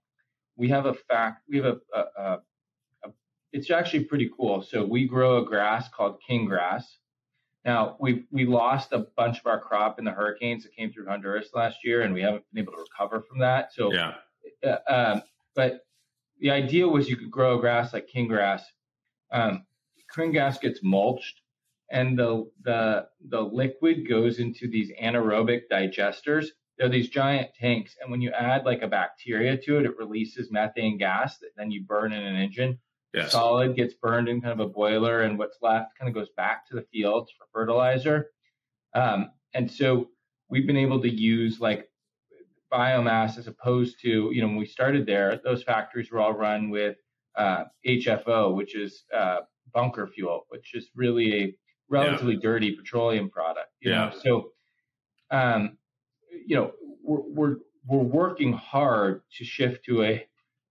we 0.63 0.69
have 0.69 0.85
a 0.85 0.93
fact. 0.93 1.43
We 1.49 1.57
have 1.57 1.65
a, 1.65 1.77
a, 1.93 1.99
a, 1.99 2.41
a, 3.05 3.09
It's 3.51 3.69
actually 3.69 4.05
pretty 4.05 4.29
cool. 4.35 4.61
So 4.61 4.85
we 4.85 5.07
grow 5.07 5.31
a 5.41 5.45
grass 5.45 5.89
called 5.89 6.21
king 6.27 6.45
grass 6.45 6.85
now 7.65 7.95
we 7.99 8.25
we 8.31 8.45
lost 8.45 8.91
a 8.91 8.99
bunch 9.15 9.39
of 9.39 9.47
our 9.47 9.59
crop 9.59 9.97
in 9.97 10.05
the 10.05 10.11
hurricanes 10.11 10.63
that 10.63 10.75
came 10.75 10.91
through 10.91 11.07
Honduras 11.07 11.49
last 11.53 11.77
year, 11.83 12.01
and 12.01 12.13
we 12.13 12.21
haven't 12.21 12.43
been 12.51 12.63
able 12.63 12.73
to 12.73 12.79
recover 12.79 13.21
from 13.21 13.39
that. 13.39 13.73
So, 13.73 13.93
yeah. 13.93 14.15
Uh, 14.63 14.91
um, 14.91 15.21
but 15.55 15.85
the 16.39 16.51
idea 16.51 16.87
was 16.87 17.09
you 17.09 17.15
could 17.15 17.31
grow 17.31 17.57
a 17.57 17.61
grass 17.61 17.93
like 17.93 18.07
king 18.07 18.27
grass, 18.27 18.63
um, 19.31 19.65
Grass 20.13 20.57
gets 20.59 20.81
mulched, 20.83 21.41
and 21.89 22.19
the 22.19 22.49
the 22.63 23.07
the 23.29 23.41
liquid 23.41 24.07
goes 24.09 24.39
into 24.39 24.69
these 24.69 24.91
anaerobic 25.01 25.61
digesters. 25.71 26.47
They're 26.77 26.89
these 26.89 27.09
giant 27.09 27.49
tanks, 27.59 27.95
and 28.01 28.09
when 28.09 28.21
you 28.21 28.31
add 28.31 28.65
like 28.65 28.81
a 28.81 28.87
bacteria 28.87 29.57
to 29.57 29.77
it, 29.77 29.85
it 29.85 29.97
releases 29.97 30.51
methane 30.51 30.97
gas 30.97 31.37
that 31.39 31.51
then 31.55 31.71
you 31.71 31.83
burn 31.83 32.13
in 32.13 32.23
an 32.23 32.35
engine. 32.35 32.79
Yes. 33.13 33.31
Solid 33.31 33.75
gets 33.75 33.93
burned 33.93 34.27
in 34.27 34.41
kind 34.41 34.59
of 34.59 34.67
a 34.67 34.69
boiler, 34.69 35.21
and 35.21 35.37
what's 35.37 35.57
left 35.61 35.97
kind 35.99 36.09
of 36.09 36.15
goes 36.15 36.29
back 36.35 36.67
to 36.67 36.75
the 36.75 36.85
fields 36.91 37.31
for 37.37 37.45
fertilizer. 37.53 38.31
Um, 38.95 39.31
and 39.53 39.69
so 39.69 40.09
we've 40.49 40.65
been 40.65 40.77
able 40.77 41.01
to 41.01 41.09
use 41.09 41.59
like 41.59 41.89
biomass 42.71 43.37
as 43.37 43.47
opposed 43.47 43.99
to, 44.01 44.31
you 44.33 44.41
know, 44.41 44.47
when 44.47 44.57
we 44.57 44.65
started 44.65 45.05
there, 45.05 45.39
those 45.43 45.63
factories 45.63 46.11
were 46.11 46.19
all 46.19 46.33
run 46.33 46.71
with 46.71 46.97
uh, 47.35 47.65
HFO, 47.85 48.55
which 48.55 48.75
is 48.75 49.03
uh, 49.15 49.39
bunker 49.73 50.07
fuel, 50.07 50.45
which 50.49 50.73
is 50.73 50.89
really 50.95 51.43
a 51.43 51.55
relatively 51.89 52.33
yeah. 52.33 52.39
dirty 52.41 52.71
petroleum 52.71 53.29
product. 53.29 53.69
You 53.79 53.91
yeah. 53.91 53.97
know, 53.97 54.11
so 54.23 54.49
um, 55.29 55.77
you 56.45 56.55
know 56.55 56.71
we're, 57.03 57.21
we're 57.21 57.55
we're 57.87 58.03
working 58.03 58.53
hard 58.53 59.21
to 59.37 59.43
shift 59.43 59.85
to 59.85 60.03
a 60.03 60.27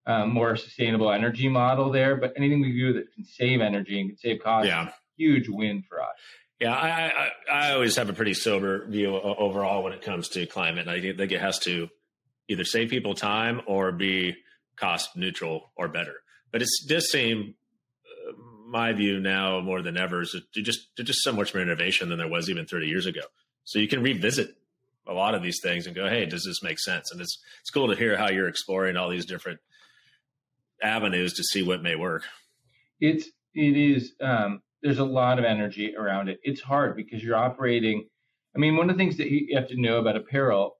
um, 0.06 0.32
more 0.32 0.56
sustainable 0.56 1.12
energy 1.12 1.48
model 1.48 1.90
there. 1.90 2.16
But 2.16 2.32
anything 2.36 2.60
we 2.60 2.72
do 2.72 2.92
that 2.94 3.12
can 3.14 3.24
save 3.24 3.60
energy 3.60 4.00
and 4.00 4.10
can 4.10 4.18
save 4.18 4.42
costs, 4.42 4.68
yeah. 4.68 4.90
huge 5.16 5.48
win 5.48 5.84
for 5.88 6.02
us. 6.02 6.16
Yeah, 6.60 6.74
I, 6.74 7.12
I, 7.50 7.68
I 7.68 7.72
always 7.72 7.96
have 7.96 8.08
a 8.08 8.12
pretty 8.12 8.34
sober 8.34 8.86
view 8.86 9.16
overall 9.16 9.82
when 9.82 9.92
it 9.92 10.02
comes 10.02 10.28
to 10.30 10.46
climate. 10.46 10.86
I 10.86 11.00
think 11.00 11.32
it 11.32 11.40
has 11.40 11.58
to 11.60 11.88
either 12.48 12.64
save 12.64 12.90
people 12.90 13.14
time 13.14 13.62
or 13.66 13.90
be 13.90 14.36
cost 14.76 15.16
neutral 15.16 15.72
or 15.76 15.88
better. 15.88 16.14
But 16.52 16.62
it 16.62 16.68
does 16.86 17.10
seem, 17.10 17.54
uh, 18.06 18.32
my 18.68 18.92
view 18.92 19.18
now 19.18 19.60
more 19.60 19.82
than 19.82 19.96
ever, 19.96 20.22
is 20.22 20.36
just 20.54 20.96
just 20.96 21.22
so 21.22 21.32
much 21.32 21.52
more 21.52 21.62
innovation 21.62 22.10
than 22.10 22.18
there 22.18 22.28
was 22.28 22.48
even 22.48 22.66
30 22.66 22.86
years 22.86 23.06
ago. 23.06 23.22
So 23.64 23.78
you 23.80 23.88
can 23.88 24.02
revisit 24.02 24.54
a 25.06 25.12
lot 25.12 25.34
of 25.34 25.42
these 25.42 25.60
things 25.60 25.86
and 25.86 25.96
go, 25.96 26.08
hey, 26.08 26.26
does 26.26 26.44
this 26.44 26.62
make 26.62 26.78
sense? 26.78 27.10
And 27.10 27.20
it's 27.20 27.38
it's 27.60 27.70
cool 27.70 27.88
to 27.88 27.96
hear 27.96 28.16
how 28.16 28.30
you're 28.30 28.48
exploring 28.48 28.96
all 28.96 29.10
these 29.10 29.26
different 29.26 29.60
avenues 30.82 31.34
to 31.34 31.44
see 31.44 31.62
what 31.62 31.82
may 31.82 31.96
work. 31.96 32.24
It's 33.00 33.26
it 33.54 33.76
is 33.76 34.14
um, 34.20 34.62
there's 34.82 34.98
a 34.98 35.04
lot 35.04 35.38
of 35.38 35.44
energy 35.44 35.94
around 35.96 36.28
it. 36.28 36.40
It's 36.42 36.60
hard 36.60 36.96
because 36.96 37.22
you're 37.22 37.36
operating. 37.36 38.08
I 38.54 38.58
mean, 38.58 38.76
one 38.76 38.90
of 38.90 38.96
the 38.96 39.02
things 39.02 39.16
that 39.16 39.30
you 39.30 39.56
have 39.56 39.68
to 39.68 39.80
know 39.80 39.98
about 39.98 40.16
apparel, 40.16 40.76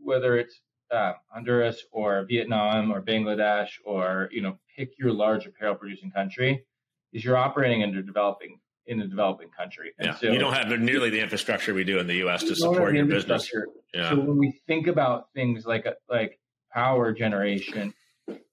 whether 0.00 0.36
it's 0.36 0.60
uh, 0.90 1.12
Honduras 1.28 1.82
or 1.92 2.24
Vietnam 2.28 2.92
or 2.92 3.00
Bangladesh 3.00 3.70
or 3.84 4.28
you 4.32 4.42
know 4.42 4.58
pick 4.76 4.90
your 4.98 5.12
large 5.12 5.46
apparel 5.46 5.74
producing 5.74 6.10
country, 6.10 6.64
is 7.12 7.24
you're 7.24 7.36
operating 7.36 7.82
under 7.82 8.02
developing 8.02 8.58
in 8.86 9.00
a 9.00 9.06
developing 9.06 9.48
country. 9.48 9.92
And 9.98 10.08
yeah, 10.08 10.14
so, 10.16 10.32
you 10.32 10.38
don't 10.38 10.54
have 10.54 10.68
nearly 10.80 11.10
the 11.10 11.20
infrastructure 11.20 11.74
we 11.74 11.84
do 11.84 11.98
in 11.98 12.06
the 12.06 12.16
U.S. 12.16 12.42
to 12.44 12.56
support 12.56 12.94
your 12.94 13.06
business. 13.06 13.50
Yeah. 13.94 14.10
So 14.10 14.20
when 14.20 14.38
we 14.38 14.60
think 14.66 14.86
about 14.86 15.32
things 15.34 15.64
like 15.66 15.86
like 16.08 16.38
power 16.72 17.12
generation 17.12 17.94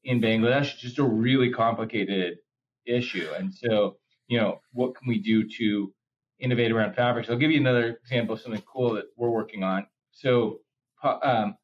in 0.03 0.21
Bangladesh, 0.21 0.73
it's 0.73 0.81
just 0.81 0.99
a 0.99 1.03
really 1.03 1.51
complicated 1.51 2.37
issue. 2.85 3.27
And 3.37 3.53
so 3.53 3.97
you 4.29 4.39
know, 4.39 4.61
what 4.71 4.95
can 4.95 5.07
we 5.07 5.19
do 5.19 5.47
to 5.57 5.93
innovate 6.39 6.71
around 6.71 6.93
fabrics? 6.93 7.29
I'll 7.29 7.37
give 7.37 7.51
you 7.51 7.59
another 7.59 7.99
example 8.03 8.35
of 8.35 8.41
something 8.41 8.61
cool 8.61 8.93
that 8.93 9.05
we're 9.17 9.29
working 9.29 9.63
on. 9.63 9.87
So, 10.11 10.59
um, 11.03 11.55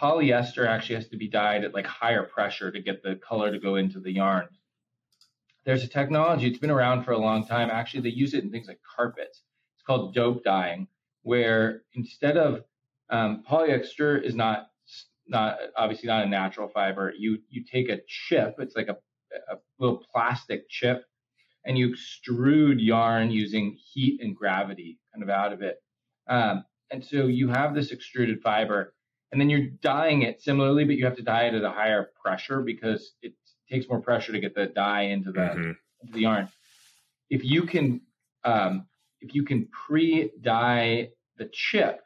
polyester 0.00 0.66
actually 0.66 0.96
has 0.96 1.08
to 1.08 1.16
be 1.16 1.28
dyed 1.28 1.64
at 1.64 1.74
like 1.74 1.86
higher 1.86 2.22
pressure 2.22 2.70
to 2.70 2.80
get 2.80 3.02
the 3.02 3.16
color 3.16 3.52
to 3.52 3.58
go 3.58 3.76
into 3.76 4.00
the 4.00 4.12
yarn. 4.12 4.48
There's 5.66 5.84
a 5.84 5.88
technology, 5.88 6.48
it's 6.48 6.58
been 6.58 6.70
around 6.70 7.04
for 7.04 7.12
a 7.12 7.18
long 7.18 7.46
time. 7.46 7.70
Actually, 7.70 8.02
they 8.02 8.16
use 8.16 8.34
it 8.34 8.44
in 8.44 8.50
things 8.50 8.68
like 8.68 8.80
carpets. 8.96 9.42
It's 9.76 9.84
called 9.86 10.14
dope 10.14 10.44
dyeing, 10.44 10.88
where 11.24 11.82
instead 11.94 12.38
of 12.38 12.64
um, 13.10 13.44
polyester 13.48 14.22
is 14.22 14.34
not 14.36 14.70
not 15.28 15.58
obviously 15.76 16.08
not 16.08 16.24
a 16.24 16.28
natural 16.28 16.68
fiber. 16.68 17.12
You 17.18 17.40
you 17.50 17.64
take 17.64 17.90
a 17.90 18.00
chip, 18.08 18.56
it's 18.60 18.76
like 18.76 18.88
a, 18.88 18.96
a 19.52 19.56
little 19.78 20.04
plastic 20.12 20.70
chip 20.70 21.04
and 21.66 21.76
you 21.76 21.94
extrude 21.94 22.76
yarn 22.84 23.30
using 23.30 23.76
heat 23.92 24.20
and 24.22 24.36
gravity 24.36 24.98
kind 25.12 25.22
of 25.22 25.28
out 25.30 25.52
of 25.52 25.62
it. 25.62 25.78
Um, 26.28 26.64
and 26.90 27.04
so 27.04 27.26
you 27.26 27.48
have 27.48 27.74
this 27.74 27.90
extruded 27.90 28.40
fiber, 28.42 28.94
and 29.32 29.40
then 29.40 29.50
you're 29.50 29.68
dyeing 29.82 30.22
it 30.22 30.40
similarly, 30.42 30.84
but 30.84 30.96
you 30.96 31.04
have 31.04 31.16
to 31.16 31.22
dye 31.22 31.44
it 31.44 31.54
at 31.54 31.64
a 31.64 31.70
higher 31.70 32.10
pressure 32.24 32.62
because 32.62 33.14
it 33.22 33.34
takes 33.68 33.88
more 33.88 34.00
pressure 34.00 34.32
to 34.32 34.40
get 34.40 34.54
the 34.54 34.66
dye 34.66 35.02
into 35.02 35.32
the, 35.32 35.40
mm-hmm. 35.40 35.70
into 36.02 36.12
the 36.12 36.20
yarn. 36.20 36.48
If 37.30 37.44
you 37.44 37.62
can 37.62 38.00
um, 38.44 38.86
if 39.20 39.34
you 39.34 39.42
can 39.42 39.66
pre-dye 39.66 41.10
the 41.36 41.50
chip, 41.52 42.00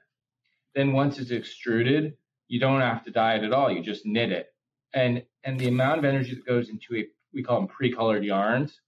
then 0.74 0.92
once 0.92 1.18
it's 1.18 1.30
extruded, 1.30 2.16
you 2.48 2.58
don't 2.58 2.80
have 2.80 3.04
to 3.04 3.10
dye 3.10 3.34
it 3.34 3.44
at 3.44 3.52
all. 3.52 3.70
You 3.70 3.82
just 3.82 4.06
knit 4.06 4.32
it, 4.32 4.52
and 4.94 5.22
and 5.44 5.58
the 5.58 5.68
amount 5.68 5.98
of 5.98 6.04
energy 6.04 6.34
that 6.34 6.46
goes 6.46 6.68
into 6.68 6.96
a 6.96 7.06
we 7.32 7.42
call 7.42 7.60
them 7.60 7.68
pre-colored 7.68 8.24
yarns 8.24 8.80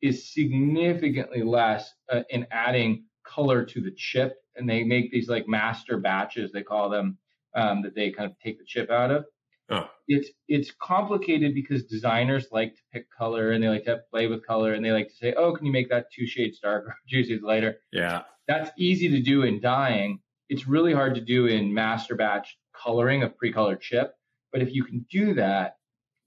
is 0.00 0.32
significantly 0.32 1.42
less 1.42 1.92
uh, 2.10 2.22
in 2.30 2.46
adding 2.50 3.04
color 3.24 3.64
to 3.64 3.80
the 3.80 3.92
chip. 3.92 4.42
And 4.56 4.68
they 4.68 4.82
make 4.82 5.10
these 5.10 5.28
like 5.28 5.48
master 5.48 5.98
batches, 5.98 6.52
they 6.52 6.62
call 6.62 6.90
them, 6.90 7.18
um, 7.54 7.82
that 7.82 7.94
they 7.94 8.10
kind 8.10 8.30
of 8.30 8.38
take 8.38 8.58
the 8.58 8.64
chip 8.64 8.90
out 8.90 9.10
of. 9.10 9.24
Oh. 9.72 9.88
It's 10.06 10.28
it's 10.48 10.70
complicated 10.82 11.54
because 11.54 11.84
designers 11.84 12.46
like 12.52 12.74
to 12.74 12.82
pick 12.92 13.06
color 13.10 13.52
and 13.52 13.64
they 13.64 13.68
like 13.68 13.84
to 13.84 14.02
play 14.10 14.26
with 14.26 14.46
color 14.46 14.74
and 14.74 14.84
they 14.84 14.92
like 14.92 15.08
to 15.08 15.14
say, 15.14 15.32
oh, 15.34 15.54
can 15.54 15.64
you 15.64 15.72
make 15.72 15.88
that 15.88 16.12
two 16.12 16.26
shades 16.26 16.58
darker, 16.60 16.94
two 17.10 17.24
shades 17.24 17.42
lighter? 17.42 17.78
Yeah, 17.92 18.22
that's 18.46 18.70
easy 18.76 19.08
to 19.08 19.20
do 19.20 19.42
in 19.42 19.60
dyeing. 19.60 20.20
It's 20.50 20.68
really 20.68 20.92
hard 20.92 21.14
to 21.14 21.22
do 21.22 21.46
in 21.46 21.72
master 21.72 22.14
batch 22.14 22.58
coloring 22.74 23.22
of 23.22 23.36
pre-colored 23.38 23.80
chip. 23.80 24.14
But 24.52 24.60
if 24.60 24.74
you 24.74 24.84
can 24.84 25.06
do 25.10 25.32
that, 25.34 25.76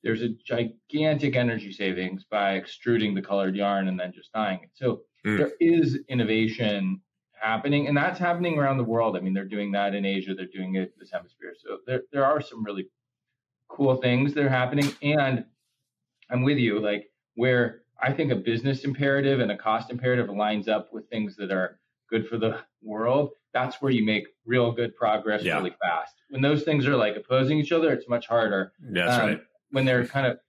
there's 0.04 0.24
a 0.24 0.30
gigantic 0.30 1.36
energy 1.36 1.72
savings 1.72 2.26
by 2.30 2.56
extruding 2.56 3.14
the 3.14 3.22
colored 3.22 3.56
yarn 3.56 3.88
and 3.88 4.00
then 4.00 4.12
just 4.14 4.32
dyeing 4.32 4.62
it. 4.64 4.70
So 4.74 5.02
mm. 5.26 5.38
there 5.38 5.52
is 5.60 6.00
innovation 6.10 7.02
happening, 7.40 7.88
and 7.88 7.96
that's 7.96 8.20
happening 8.20 8.58
around 8.58 8.78
the 8.78 8.84
world. 8.84 9.16
I 9.16 9.20
mean, 9.20 9.34
they're 9.34 9.46
doing 9.46 9.72
that 9.74 9.94
in 9.94 10.06
Asia, 10.06 10.34
they're 10.34 10.48
doing 10.48 10.76
it 10.76 10.82
in 10.84 10.94
this 11.00 11.12
hemisphere. 11.12 11.54
So 11.64 11.80
there 11.86 12.02
there 12.12 12.26
are 12.26 12.42
some 12.42 12.64
really 12.64 12.88
cool 13.68 13.96
things 13.98 14.34
that 14.34 14.46
are 14.46 14.50
happening. 14.50 14.92
And 15.02 15.46
I'm 16.30 16.44
with 16.44 16.58
you, 16.58 16.80
like 16.80 17.10
where 17.36 17.82
I 18.02 18.12
think 18.12 18.32
a 18.32 18.36
business 18.36 18.84
imperative 18.84 19.40
and 19.40 19.52
a 19.52 19.58
cost 19.58 19.92
imperative 19.92 20.30
lines 20.30 20.68
up 20.68 20.94
with 20.94 21.10
things 21.10 21.36
that 21.38 21.52
are 21.52 21.80
good 22.10 22.28
for 22.28 22.38
the 22.38 22.60
world. 22.82 23.32
That's 23.54 23.82
where 23.82 23.92
you 23.92 24.06
make 24.06 24.28
real 24.46 24.72
good 24.72 24.96
progress 24.96 25.44
yeah. 25.44 25.58
really 25.58 25.76
fast. 25.82 26.14
When 26.30 26.42
those 26.42 26.64
things 26.64 26.86
are 26.88 26.96
like 26.96 27.16
opposing 27.16 27.58
each 27.58 27.72
other, 27.72 27.92
it's 27.94 28.10
much 28.10 28.28
harder. 28.28 28.74
That's 28.80 29.22
um, 29.22 29.30
right 29.30 29.42
when 29.76 29.84
they're 29.84 30.06
kind 30.06 30.28
of 30.28 30.40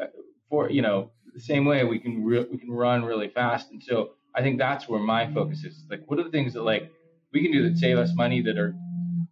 uh, 0.00 0.06
for 0.48 0.70
you 0.70 0.80
know 0.82 1.10
the 1.34 1.40
same 1.40 1.66
way 1.66 1.84
we 1.84 1.98
can 1.98 2.24
re- 2.24 2.46
we 2.50 2.58
can 2.58 2.70
run 2.70 3.04
really 3.04 3.28
fast 3.28 3.70
and 3.70 3.82
so 3.82 4.12
i 4.34 4.40
think 4.40 4.58
that's 4.58 4.88
where 4.88 4.98
my 4.98 5.30
focus 5.32 5.62
is 5.62 5.84
like 5.90 6.02
what 6.06 6.18
are 6.18 6.24
the 6.24 6.30
things 6.30 6.54
that 6.54 6.62
like 6.62 6.90
we 7.32 7.42
can 7.42 7.52
do 7.52 7.68
that 7.68 7.76
save 7.76 7.98
us 7.98 8.14
money 8.14 8.40
that 8.40 8.58
are 8.58 8.74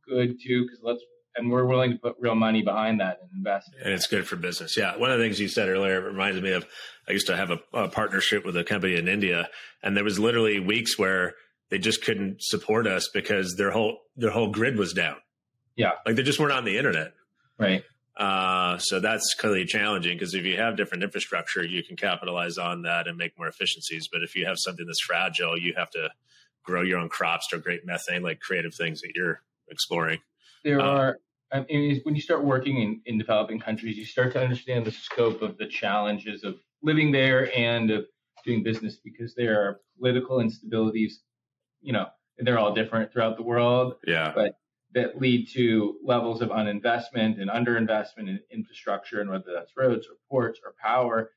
good 0.06 0.38
too 0.42 0.64
because 0.64 0.80
let's 0.82 1.02
and 1.36 1.50
we're 1.50 1.64
willing 1.64 1.92
to 1.92 1.98
put 1.98 2.16
real 2.18 2.34
money 2.34 2.62
behind 2.62 3.00
that 3.00 3.18
and 3.22 3.30
invest 3.36 3.70
and 3.82 3.92
it's 3.92 4.06
good 4.06 4.26
for 4.26 4.36
business. 4.36 4.76
Yeah 4.76 4.96
one 4.96 5.10
of 5.10 5.18
the 5.18 5.24
things 5.24 5.40
you 5.40 5.48
said 5.48 5.68
earlier 5.68 6.00
reminds 6.00 6.40
me 6.40 6.52
of 6.52 6.66
i 7.08 7.12
used 7.12 7.26
to 7.26 7.36
have 7.36 7.50
a, 7.50 7.58
a 7.72 7.88
partnership 7.88 8.44
with 8.44 8.56
a 8.56 8.64
company 8.64 8.96
in 8.96 9.08
india 9.08 9.48
and 9.82 9.96
there 9.96 10.04
was 10.04 10.18
literally 10.18 10.60
weeks 10.60 10.98
where 10.98 11.34
they 11.70 11.78
just 11.78 12.04
couldn't 12.04 12.42
support 12.42 12.86
us 12.86 13.08
because 13.14 13.54
their 13.56 13.70
whole 13.70 13.98
their 14.16 14.30
whole 14.30 14.50
grid 14.50 14.76
was 14.76 14.92
down. 14.92 15.16
Yeah. 15.76 15.92
Like 16.04 16.16
they 16.16 16.22
just 16.22 16.38
weren't 16.38 16.52
on 16.52 16.64
the 16.64 16.76
internet. 16.76 17.14
Right. 17.58 17.84
Uh, 18.16 18.76
so 18.78 19.00
that's 19.00 19.34
clearly 19.34 19.64
challenging 19.64 20.18
because 20.18 20.34
if 20.34 20.44
you 20.44 20.56
have 20.56 20.76
different 20.76 21.04
infrastructure, 21.04 21.64
you 21.64 21.82
can 21.82 21.96
capitalize 21.96 22.58
on 22.58 22.82
that 22.82 23.06
and 23.06 23.16
make 23.16 23.38
more 23.38 23.46
efficiencies. 23.46 24.08
But 24.08 24.22
if 24.22 24.34
you 24.36 24.44
have 24.46 24.56
something 24.58 24.84
that's 24.84 25.00
fragile, 25.00 25.58
you 25.58 25.74
have 25.76 25.90
to 25.90 26.10
grow 26.62 26.82
your 26.82 26.98
own 26.98 27.08
crops 27.08 27.48
to 27.48 27.60
create 27.60 27.86
methane, 27.86 28.22
like 28.22 28.40
creative 28.40 28.74
things 28.74 29.00
that 29.00 29.12
you're 29.14 29.40
exploring. 29.68 30.18
There 30.64 30.80
um, 30.80 30.88
are, 30.88 31.18
I 31.52 31.60
mean, 31.68 32.00
when 32.04 32.14
you 32.14 32.20
start 32.20 32.44
working 32.44 32.78
in, 32.78 33.00
in 33.06 33.18
developing 33.18 33.58
countries, 33.60 33.96
you 33.96 34.04
start 34.04 34.32
to 34.34 34.42
understand 34.42 34.84
the 34.84 34.90
scope 34.90 35.42
of 35.42 35.56
the 35.58 35.66
challenges 35.66 36.44
of 36.44 36.56
living 36.82 37.12
there 37.12 37.56
and 37.56 37.90
of 37.90 38.06
doing 38.44 38.62
business 38.62 38.96
because 39.04 39.34
there 39.34 39.60
are 39.60 39.80
political 39.98 40.38
instabilities, 40.38 41.14
you 41.80 41.92
know, 41.92 42.06
they're 42.38 42.58
all 42.58 42.74
different 42.74 43.12
throughout 43.12 43.36
the 43.36 43.42
world. 43.42 43.94
Yeah. 44.06 44.32
But 44.34 44.54
that 44.92 45.20
lead 45.20 45.48
to 45.50 45.96
levels 46.04 46.42
of 46.42 46.48
uninvestment 46.48 47.40
and 47.40 47.50
underinvestment 47.50 48.28
in 48.28 48.40
infrastructure, 48.50 49.20
and 49.20 49.30
whether 49.30 49.52
that's 49.54 49.72
roads 49.76 50.06
or 50.06 50.16
ports 50.28 50.60
or 50.64 50.74
power, 50.82 51.30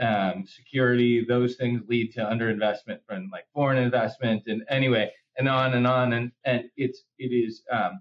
um, 0.00 0.44
security, 0.46 1.24
those 1.24 1.56
things 1.56 1.82
lead 1.88 2.12
to 2.12 2.20
underinvestment 2.20 3.00
from 3.06 3.28
like 3.30 3.44
foreign 3.52 3.78
investment, 3.78 4.44
and 4.46 4.62
anyway, 4.68 5.10
and 5.36 5.48
on 5.48 5.74
and 5.74 5.86
on, 5.86 6.12
and 6.12 6.32
and 6.44 6.64
it's 6.76 7.02
it 7.18 7.34
is 7.34 7.62
um, 7.70 8.00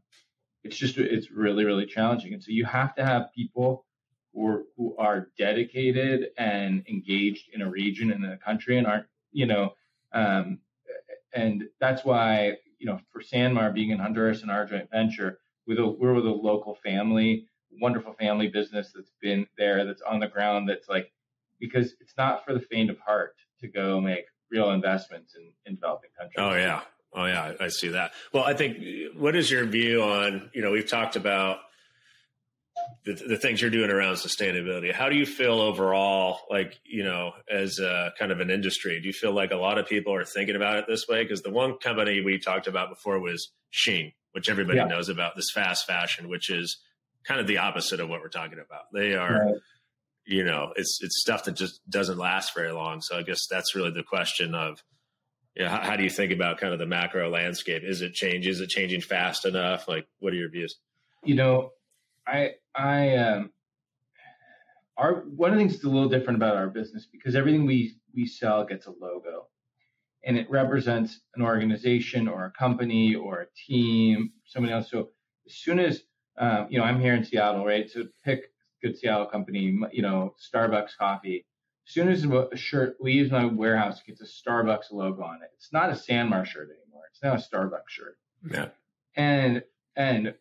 it's 0.66 0.76
just 0.76 0.98
it's 0.98 1.32
really 1.32 1.64
really 1.64 1.86
challenging, 1.86 2.34
and 2.34 2.44
so 2.44 2.52
you 2.52 2.66
have 2.66 2.96
to 2.96 3.06
have 3.06 3.32
people 3.34 3.86
who 4.34 4.48
are, 4.48 4.64
who 4.76 4.96
are 4.98 5.30
dedicated 5.38 6.32
and 6.38 6.84
engaged 6.90 7.50
in 7.54 7.62
a 7.62 7.70
region 7.70 8.12
and 8.12 8.26
in 8.26 8.32
a 8.32 8.38
country 8.38 8.78
and 8.78 8.88
aren't 8.88 9.06
you 9.32 9.46
know, 9.46 9.76
um, 10.14 10.60
and 11.34 11.66
that's 11.80 12.04
why 12.04 12.54
you 12.80 12.88
know 12.88 13.00
for 13.14 13.22
Sanmar 13.22 13.74
being 13.74 13.92
in 13.92 14.00
Honduras 14.00 14.42
and 14.42 14.50
our 14.50 14.66
joint 14.66 14.90
venture, 14.90 15.38
with 15.68 15.78
a, 15.78 15.86
we're 15.86 16.16
with 16.16 16.26
a 16.26 16.32
local 16.32 16.76
family, 16.84 17.48
wonderful 17.80 18.14
family 18.14 18.48
business 18.48 18.92
that's 18.94 19.12
been 19.22 19.46
there, 19.60 19.86
that's 19.86 20.02
on 20.02 20.20
the 20.20 20.28
ground, 20.28 20.68
that's 20.68 20.90
like 20.90 21.12
because 21.60 21.94
it's 22.02 22.14
not 22.18 22.44
for 22.44 22.54
the 22.54 22.60
faint 22.60 22.90
of 22.90 22.98
heart 23.00 23.36
to 23.62 23.68
go 23.68 24.02
make 24.02 24.26
real 24.50 24.72
investments 24.72 25.36
in, 25.36 25.52
in 25.68 25.76
developing 25.76 26.10
countries. 26.18 26.38
Oh 26.40 26.56
yeah, 26.56 26.82
oh 27.16 27.26
yeah, 27.26 27.54
I 27.60 27.70
see 27.70 27.90
that. 27.90 28.12
Well, 28.34 28.44
I 28.44 28.54
think 28.54 28.78
what 29.16 29.36
is 29.36 29.50
your 29.50 29.66
view 29.66 30.04
on 30.04 30.50
you 30.54 30.62
know 30.62 30.72
we've 30.72 30.90
talked 30.90 31.16
about 31.16 31.60
the, 33.06 33.14
the 33.14 33.38
things 33.38 33.62
you're 33.62 33.72
doing 33.72 33.90
around 33.90 34.16
sustainability. 34.16 34.92
How 34.92 35.10
do 35.10 35.16
you 35.16 35.26
feel 35.26 35.60
overall, 35.60 36.40
like, 36.50 36.80
you 36.84 37.04
know, 37.04 37.34
as 37.50 37.80
a, 37.80 38.12
kind 38.18 38.32
of 38.32 38.40
an 38.40 38.50
industry? 38.50 39.00
Do 39.00 39.08
you 39.08 39.14
feel 39.14 39.32
like 39.32 39.52
a 39.52 39.58
lot 39.58 39.78
of 39.78 39.88
people 39.88 40.14
are 40.14 40.26
thinking 40.26 40.56
about 40.56 40.78
it 40.78 40.86
this 40.88 41.08
way? 41.08 41.24
Because 41.24 41.42
the 41.42 41.52
one 41.52 41.78
company 41.78 42.22
we 42.22 42.40
talked 42.40 42.68
about 42.68 42.90
before 42.90 43.20
was 43.20 43.52
Shein, 43.72 44.14
which 44.32 44.50
everybody 44.50 44.80
yeah. 44.80 44.86
knows 44.86 45.10
about, 45.10 45.36
this 45.36 45.52
fast 45.54 45.86
fashion, 45.86 46.30
which 46.30 46.50
is 46.50 46.78
kind 47.26 47.40
of 47.40 47.48
the 47.48 47.60
opposite 47.60 48.00
of 48.00 48.10
what 48.10 48.22
we're 48.22 48.30
talking 48.30 48.60
about. 48.60 48.84
They 48.94 49.14
are, 49.14 49.46
right. 49.46 49.56
you 50.26 50.44
know, 50.44 50.74
it's 50.76 51.00
it's 51.02 51.22
stuff 51.22 51.46
that 51.46 51.56
just 51.56 51.88
doesn't 51.90 52.18
last 52.18 52.54
very 52.56 52.72
long. 52.72 53.02
So 53.02 53.18
I 53.18 53.24
guess 53.24 53.48
that's 53.50 53.76
really 53.76 53.92
the 53.92 54.04
question 54.04 54.56
of, 54.56 54.84
you 55.56 55.64
know, 55.64 55.70
how, 55.70 55.82
how 55.82 55.96
do 55.96 56.04
you 56.04 56.10
think 56.10 56.32
about 56.32 56.60
kind 56.60 56.74
of 56.74 56.80
the 56.80 56.86
macro 56.86 57.30
landscape? 57.30 57.84
Is 57.84 58.02
it 58.02 58.14
change? 58.14 58.48
Is 58.48 58.62
it 58.62 58.70
changing 58.70 59.02
fast 59.02 59.46
enough? 59.46 59.88
Like, 59.88 60.08
what 60.20 60.34
are 60.34 60.36
your 60.36 60.50
views? 60.50 60.76
You 61.24 61.36
know, 61.36 61.72
I 62.28 62.52
I 62.76 63.16
um 63.16 63.52
our 64.98 65.22
one 65.22 65.52
of 65.52 65.58
the 65.58 65.62
things 65.62 65.74
that's 65.74 65.86
a 65.86 65.90
little 65.90 66.10
different 66.10 66.38
about 66.38 66.56
our 66.56 66.68
business 66.68 67.08
because 67.12 67.36
everything 67.36 67.66
we 67.66 67.96
we 68.14 68.26
sell 68.26 68.66
gets 68.66 68.86
a 68.88 68.92
logo 68.92 69.48
and 70.24 70.38
it 70.38 70.50
represents 70.50 71.22
an 71.36 71.42
organization 71.42 72.28
or 72.28 72.46
a 72.46 72.52
company 72.52 73.14
or 73.14 73.42
a 73.42 73.48
team, 73.68 74.32
somebody 74.46 74.74
else. 74.74 74.90
So 74.90 75.10
as 75.46 75.54
soon 75.54 75.80
as 75.80 76.04
um, 76.38 76.68
you 76.70 76.80
know, 76.80 76.84
I'm 76.84 77.00
here 77.00 77.14
in 77.14 77.24
Seattle, 77.24 77.66
right? 77.66 77.90
So 77.90 78.04
pick 78.24 78.52
good 78.82 78.98
Seattle 78.98 79.26
company, 79.26 79.80
you 79.92 80.02
know, 80.02 80.36
Starbucks 80.54 80.98
coffee. 81.00 81.46
As 81.88 81.94
soon 81.94 82.10
as 82.10 82.26
a 82.26 82.58
shirt 82.58 82.98
leaves 83.00 83.32
my 83.32 83.46
warehouse, 83.46 84.00
it 84.00 84.08
gets 84.08 84.22
a 84.22 84.50
Starbucks 84.50 84.92
logo 84.92 85.24
on 85.24 85.42
it. 85.44 85.50
It's 85.56 85.72
not 85.72 85.90
a 85.90 85.94
SanMar 85.94 86.46
shirt 86.46 86.70
anymore. 86.70 87.04
It's 87.12 87.22
now 87.22 87.34
a 87.34 87.38
Starbucks 87.38 87.90
shirt. 87.90 88.18
Yeah. 88.52 88.70
And 89.16 89.64
and 89.96 90.34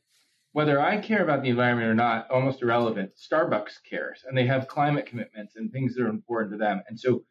whether 0.53 0.81
I 0.81 0.99
care 0.99 1.23
about 1.23 1.43
the 1.43 1.51
environment 1.51 1.89
or 1.89 1.95
not, 1.95 2.31
almost 2.31 2.63
irrelevant. 2.63 3.13
Starbucks 3.17 3.83
cares, 3.89 4.25
and 4.27 4.39
they 4.39 4.47
have 4.47 4.69
climate 4.69 5.07
commitments 5.07 5.57
and 5.57 5.71
things 5.71 5.95
that 5.95 6.05
are 6.05 6.09
important 6.09 6.53
to 6.53 6.59
them. 6.59 6.83
And 6.89 6.99
so 6.99 7.25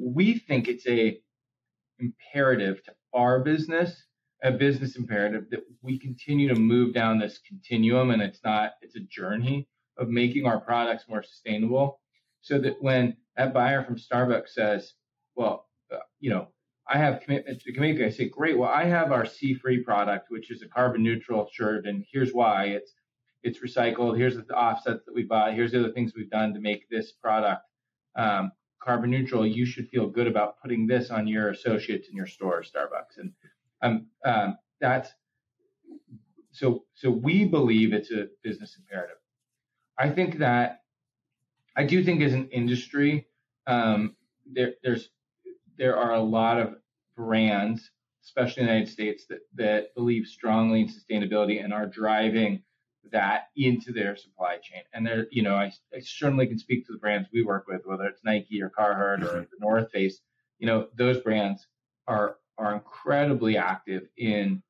we 0.00 0.38
think 0.38 0.68
it's 0.68 0.86
a 0.86 1.18
imperative 1.98 2.82
to 2.84 2.92
our 3.12 3.40
business, 3.40 4.04
a 4.42 4.52
business 4.52 4.96
imperative 4.96 5.50
that 5.50 5.60
we 5.82 5.98
continue 5.98 6.48
to 6.48 6.54
move 6.54 6.94
down 6.94 7.18
this 7.18 7.38
continuum, 7.46 8.10
and 8.10 8.22
it's 8.22 8.40
not 8.44 8.72
it's 8.80 8.96
a 8.96 9.00
journey 9.00 9.68
of 9.98 10.08
making 10.08 10.46
our 10.46 10.60
products 10.60 11.04
more 11.08 11.22
sustainable, 11.22 12.00
so 12.40 12.58
that 12.58 12.80
when 12.80 13.16
that 13.36 13.52
buyer 13.52 13.84
from 13.84 13.96
Starbucks 13.96 14.50
says, 14.50 14.94
"Well, 15.34 15.68
uh, 15.90 15.98
you 16.20 16.30
know, 16.30 16.48
I 16.88 16.98
have 16.98 17.20
commitment 17.20 17.60
to 17.62 17.72
communicate. 17.72 18.06
I 18.06 18.10
say, 18.10 18.28
great. 18.28 18.56
Well, 18.56 18.70
I 18.70 18.84
have 18.84 19.10
our 19.10 19.26
C-free 19.26 19.82
product, 19.82 20.30
which 20.30 20.50
is 20.50 20.62
a 20.62 20.68
carbon 20.68 21.02
neutral 21.02 21.48
shirt, 21.52 21.86
and 21.86 22.04
here's 22.10 22.32
why 22.32 22.66
it's 22.66 22.92
it's 23.42 23.58
recycled. 23.58 24.16
Here's 24.16 24.36
the 24.36 24.54
offsets 24.54 25.04
that 25.04 25.14
we 25.14 25.24
buy. 25.24 25.52
Here's 25.52 25.72
the 25.72 25.80
other 25.80 25.92
things 25.92 26.12
we've 26.16 26.30
done 26.30 26.54
to 26.54 26.60
make 26.60 26.88
this 26.88 27.12
product 27.12 27.62
um, 28.16 28.52
carbon 28.80 29.10
neutral. 29.10 29.46
You 29.46 29.66
should 29.66 29.88
feel 29.88 30.08
good 30.08 30.26
about 30.26 30.60
putting 30.60 30.86
this 30.86 31.10
on 31.10 31.26
your 31.26 31.50
associates 31.50 32.08
in 32.08 32.16
your 32.16 32.26
store, 32.26 32.62
Starbucks, 32.62 33.18
and 33.18 33.32
um, 33.82 34.06
um, 34.24 34.58
that's 34.80 35.10
so. 36.52 36.84
So 36.94 37.10
we 37.10 37.44
believe 37.44 37.92
it's 37.92 38.12
a 38.12 38.28
business 38.44 38.76
imperative. 38.78 39.18
I 39.98 40.10
think 40.10 40.38
that 40.38 40.82
I 41.76 41.84
do 41.84 42.04
think 42.04 42.22
as 42.22 42.32
an 42.32 42.48
industry, 42.50 43.25
um, 43.66 44.16
there, 44.50 44.74
there's 44.82 45.08
there 45.76 45.96
are 45.96 46.14
a 46.14 46.20
lot 46.20 46.58
of 46.58 46.76
brands, 47.16 47.90
especially 48.24 48.62
in 48.62 48.66
the 48.66 48.72
United 48.72 48.92
States, 48.92 49.26
that, 49.28 49.40
that 49.54 49.94
believe 49.94 50.26
strongly 50.26 50.80
in 50.80 50.88
sustainability 50.88 51.62
and 51.62 51.72
are 51.72 51.86
driving 51.86 52.62
that 53.12 53.48
into 53.56 53.92
their 53.92 54.16
supply 54.16 54.56
chain. 54.56 54.82
And 54.92 55.06
there, 55.06 55.26
you 55.30 55.42
know, 55.42 55.54
I, 55.54 55.72
I, 55.94 56.00
certainly 56.00 56.46
can 56.46 56.58
speak 56.58 56.86
to 56.86 56.92
the 56.92 56.98
brands 56.98 57.28
we 57.32 57.42
work 57.42 57.66
with, 57.68 57.82
whether 57.84 58.04
it's 58.04 58.24
Nike 58.24 58.60
or 58.60 58.70
Carhartt 58.70 59.22
or 59.22 59.40
the 59.40 59.48
North 59.60 59.90
Face. 59.92 60.20
You 60.58 60.66
know, 60.66 60.88
those 60.96 61.18
brands 61.18 61.66
are 62.06 62.36
are 62.58 62.74
incredibly 62.74 63.58
active 63.58 64.08
in 64.16 64.62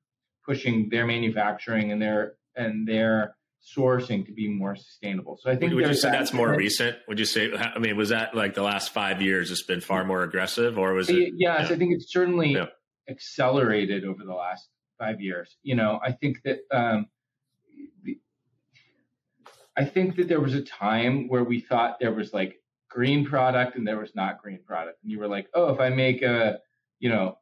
pushing 0.45 0.89
their 0.89 1.07
manufacturing 1.07 1.93
and 1.93 2.03
their 2.03 2.35
and 2.57 2.87
their 2.87 3.37
sourcing 3.63 4.25
to 4.27 4.33
be 4.33 4.49
more 4.49 4.77
sustainable. 4.77 5.39
So 5.41 5.51
I 5.51 5.57
think 5.57 5.73
would 5.75 5.87
you 5.87 5.95
say 5.95 6.11
that 6.11 6.19
that's 6.19 6.33
more 6.33 6.55
recent? 6.55 6.97
Would 7.09 7.19
you 7.19 7.25
say? 7.25 7.53
I 7.53 7.79
mean, 7.79 7.97
was 7.97 8.11
that 8.11 8.35
like 8.35 8.55
the 8.55 8.63
last 8.63 8.93
five 8.93 9.21
years? 9.21 9.51
It's 9.51 9.63
been 9.63 9.81
far 9.81 10.05
more 10.05 10.23
aggressive, 10.23 10.79
or 10.79 10.95
was 10.95 11.09
it? 11.11 11.33
Yes, 11.37 11.69
yeah. 11.69 11.75
I 11.75 11.79
think 11.79 11.93
it's 11.95 12.13
certainly 12.13 12.53
yeah. 12.53 12.67
accelerated 13.09 14.05
over 14.05 14.25
the 14.25 14.35
last 14.35 14.69
five 14.99 15.21
years. 15.21 15.57
You 15.63 15.75
know, 15.75 16.01
I 16.05 16.13
think 16.13 16.39
that 16.45 16.61
um, 16.73 17.07
I 19.77 19.85
think 19.85 20.17
that 20.17 20.29
there 20.29 20.41
was 20.41 20.55
a 20.55 20.63
time 20.63 21.29
where 21.29 21.45
we 21.45 21.61
thought 21.61 21.99
there 22.01 22.13
was 22.13 22.33
like 22.33 22.57
green 22.89 23.27
product 23.27 23.77
and 23.77 23.87
there 23.87 23.99
was 23.99 24.15
not 24.15 24.41
green 24.43 24.61
product, 24.65 24.99
and 25.03 25.11
you 25.11 25.19
were 25.19 25.29
like, 25.29 25.49
oh, 25.55 25.73
if 25.73 25.81
I 25.81 25.91
make 25.91 26.23
a 26.23 26.61
you 26.99 27.11
know 27.11 27.39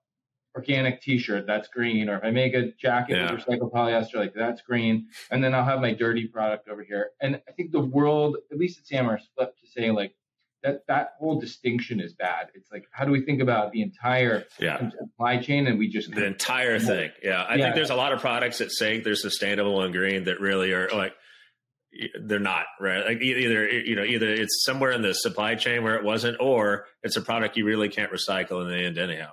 organic 0.54 1.00
t-shirt 1.02 1.46
that's 1.46 1.68
green 1.68 2.08
or 2.08 2.16
if 2.16 2.24
i 2.24 2.30
make 2.30 2.54
a 2.54 2.70
jacket 2.72 3.16
yeah. 3.16 3.32
with 3.32 3.44
recycled 3.44 3.72
polyester 3.72 4.16
like 4.16 4.32
that's 4.34 4.62
green 4.62 5.06
and 5.30 5.42
then 5.42 5.54
i'll 5.54 5.64
have 5.64 5.80
my 5.80 5.92
dirty 5.92 6.26
product 6.26 6.68
over 6.68 6.82
here 6.82 7.10
and 7.20 7.40
i 7.48 7.52
think 7.52 7.72
the 7.72 7.80
world 7.80 8.36
at 8.52 8.58
least 8.58 8.78
at 8.78 8.84
SanMar 8.84 9.18
flipped 9.36 9.58
to 9.60 9.66
say 9.66 9.90
like 9.90 10.14
that 10.62 10.86
that 10.88 11.14
whole 11.18 11.38
distinction 11.38 12.00
is 12.00 12.14
bad 12.14 12.48
it's 12.54 12.70
like 12.72 12.86
how 12.90 13.04
do 13.04 13.10
we 13.10 13.20
think 13.20 13.40
about 13.40 13.72
the 13.72 13.82
entire 13.82 14.44
yeah. 14.58 14.90
supply 14.90 15.36
chain 15.38 15.66
and 15.66 15.78
we 15.78 15.88
just 15.88 16.10
the 16.10 16.24
entire 16.24 16.78
thing 16.78 17.10
yeah 17.22 17.42
i 17.42 17.54
yeah. 17.54 17.64
think 17.64 17.74
there's 17.74 17.90
a 17.90 17.94
lot 17.96 18.12
of 18.12 18.20
products 18.20 18.58
that 18.58 18.72
say 18.72 19.00
they're 19.00 19.14
sustainable 19.14 19.82
and 19.82 19.92
green 19.92 20.24
that 20.24 20.40
really 20.40 20.72
are 20.72 20.88
like 20.90 21.12
they're 22.22 22.40
not 22.40 22.64
right 22.80 23.04
like 23.04 23.20
either 23.20 23.68
you 23.68 23.94
know 23.94 24.02
either 24.02 24.28
it's 24.28 24.64
somewhere 24.64 24.90
in 24.90 25.02
the 25.02 25.12
supply 25.12 25.54
chain 25.54 25.84
where 25.84 25.94
it 25.94 26.04
wasn't 26.04 26.36
or 26.40 26.86
it's 27.02 27.16
a 27.16 27.22
product 27.22 27.56
you 27.56 27.64
really 27.64 27.88
can't 27.88 28.10
recycle 28.10 28.62
in 28.62 28.68
the 28.68 28.76
end 28.76 28.98
anyhow 28.98 29.30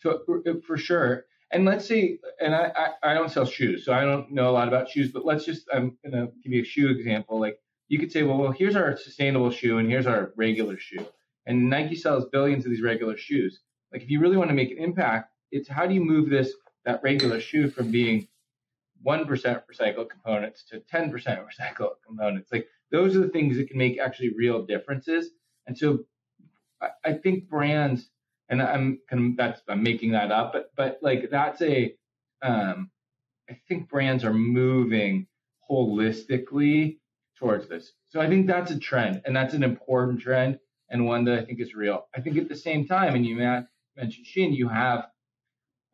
so 0.00 0.20
uh, 0.46 0.52
for 0.66 0.76
sure. 0.76 1.24
And 1.52 1.64
let's 1.64 1.86
say, 1.86 2.18
and 2.40 2.54
I, 2.54 2.72
I, 2.76 3.10
I, 3.10 3.14
don't 3.14 3.30
sell 3.30 3.46
shoes, 3.46 3.84
so 3.84 3.92
I 3.92 4.02
don't 4.02 4.32
know 4.32 4.50
a 4.50 4.52
lot 4.52 4.66
about 4.66 4.90
shoes, 4.90 5.12
but 5.12 5.24
let's 5.24 5.44
just, 5.44 5.68
I'm 5.72 5.96
going 6.04 6.12
to 6.12 6.32
give 6.42 6.52
you 6.52 6.62
a 6.62 6.64
shoe 6.64 6.88
example. 6.88 7.38
Like 7.38 7.60
you 7.88 7.98
could 8.00 8.10
say, 8.10 8.24
well, 8.24 8.38
well, 8.38 8.50
here's 8.50 8.74
our 8.74 8.96
sustainable 8.96 9.50
shoe 9.50 9.78
and 9.78 9.88
here's 9.88 10.06
our 10.06 10.32
regular 10.36 10.76
shoe. 10.76 11.06
And 11.46 11.70
Nike 11.70 11.94
sells 11.94 12.26
billions 12.32 12.64
of 12.64 12.72
these 12.72 12.82
regular 12.82 13.16
shoes. 13.16 13.60
Like 13.92 14.02
if 14.02 14.10
you 14.10 14.20
really 14.20 14.36
want 14.36 14.50
to 14.50 14.54
make 14.54 14.72
an 14.72 14.78
impact, 14.78 15.30
it's 15.52 15.68
how 15.68 15.86
do 15.86 15.94
you 15.94 16.04
move 16.04 16.28
this, 16.28 16.52
that 16.84 17.00
regular 17.04 17.40
shoe 17.40 17.70
from 17.70 17.92
being 17.92 18.26
1% 19.06 19.26
recycled 19.28 20.10
components 20.10 20.64
to 20.70 20.80
10% 20.80 21.12
recycled 21.12 21.94
components. 22.04 22.50
Like 22.50 22.66
those 22.90 23.14
are 23.14 23.20
the 23.20 23.28
things 23.28 23.56
that 23.56 23.68
can 23.68 23.78
make 23.78 24.00
actually 24.00 24.34
real 24.36 24.64
differences. 24.64 25.30
And 25.68 25.78
so 25.78 26.00
I, 26.80 26.88
I 27.04 27.12
think 27.12 27.48
brands 27.48 28.10
and 28.48 28.62
I'm 28.62 29.00
kind 29.08 29.30
of 29.30 29.36
that's 29.36 29.60
I'm 29.68 29.82
making 29.82 30.12
that 30.12 30.30
up, 30.30 30.52
but 30.52 30.70
but 30.76 30.98
like 31.02 31.30
that's 31.30 31.60
a 31.62 31.94
um, 32.42 32.90
I 33.50 33.58
think 33.68 33.88
brands 33.88 34.24
are 34.24 34.34
moving 34.34 35.26
holistically 35.70 36.98
towards 37.38 37.68
this. 37.68 37.92
So 38.08 38.20
I 38.20 38.28
think 38.28 38.46
that's 38.46 38.70
a 38.70 38.78
trend, 38.78 39.22
and 39.24 39.34
that's 39.34 39.54
an 39.54 39.62
important 39.62 40.20
trend, 40.20 40.58
and 40.90 41.06
one 41.06 41.24
that 41.24 41.38
I 41.38 41.44
think 41.44 41.60
is 41.60 41.74
real. 41.74 42.06
I 42.14 42.20
think 42.20 42.36
at 42.36 42.48
the 42.48 42.56
same 42.56 42.86
time, 42.86 43.14
and 43.14 43.26
you 43.26 43.36
mentioned 43.36 44.26
Shein, 44.26 44.56
you 44.56 44.68
have 44.68 45.08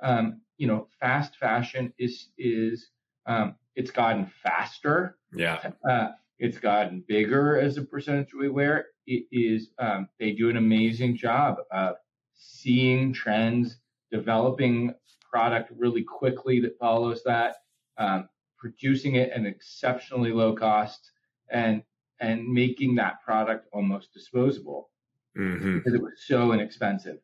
um, 0.03 0.41
you 0.59 0.67
know 0.67 0.88
fast 1.01 1.37
fashion 1.37 1.93
is 1.99 2.29
is 2.38 2.91
um, 3.27 3.57
it's 3.75 3.91
gotten 3.91 4.31
faster. 4.43 5.17
Yeah. 5.35 5.71
Uh, 5.88 6.11
it's 6.38 6.59
gotten 6.59 7.05
bigger 7.07 7.57
as 7.57 7.77
a 7.77 7.83
percentage 7.83 8.35
we 8.35 8.49
wear. 8.49 8.87
It 9.07 9.27
is 9.31 9.71
um, 9.79 10.09
they 10.19 10.33
do 10.33 10.51
an 10.51 10.57
amazing 10.57 11.17
job 11.17 11.59
of 11.71 11.97
seeing 12.43 13.13
trends, 13.13 13.77
developing 14.11 14.95
product 15.31 15.73
really 15.77 16.03
quickly 16.03 16.61
that 16.61 16.79
follows 16.79 17.23
that, 17.25 17.57
um, 17.99 18.29
producing 18.59 19.17
it 19.17 19.31
at 19.31 19.37
an 19.37 19.47
exceptionally 19.47 20.33
low 20.33 20.55
cost, 20.55 21.11
and 21.51 21.83
and 22.21 22.47
making 22.47 22.95
that 22.95 23.23
product 23.25 23.67
almost 23.73 24.13
disposable 24.13 24.91
mm-hmm. 25.37 25.79
because 25.79 25.95
it 25.95 26.03
was 26.03 26.13
so 26.25 26.53
inexpensive. 26.53 27.19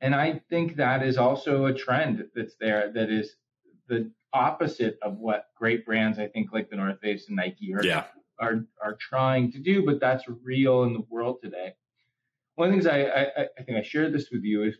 And 0.00 0.14
I 0.14 0.40
think 0.48 0.76
that 0.76 1.02
is 1.02 1.16
also 1.18 1.66
a 1.66 1.74
trend 1.74 2.24
that's 2.34 2.54
there 2.60 2.92
that 2.92 3.10
is 3.10 3.34
the 3.88 4.10
opposite 4.32 4.98
of 5.02 5.18
what 5.18 5.48
great 5.56 5.84
brands 5.84 6.18
I 6.18 6.28
think 6.28 6.52
like 6.52 6.70
the 6.70 6.76
North 6.76 7.00
Face 7.00 7.26
and 7.28 7.36
Nike 7.36 7.74
are 7.74 7.84
yeah. 7.84 8.04
are 8.38 8.64
are 8.82 8.96
trying 8.96 9.52
to 9.52 9.58
do, 9.58 9.84
but 9.84 10.00
that's 10.00 10.24
real 10.44 10.84
in 10.84 10.92
the 10.92 11.04
world 11.08 11.38
today 11.42 11.74
one 12.60 12.68
of 12.68 12.74
the 12.74 12.82
things 12.82 12.86
I, 12.86 13.40
I, 13.40 13.46
I 13.58 13.62
think 13.62 13.78
I 13.78 13.82
shared 13.82 14.12
this 14.12 14.28
with 14.30 14.44
you 14.44 14.64
is 14.64 14.76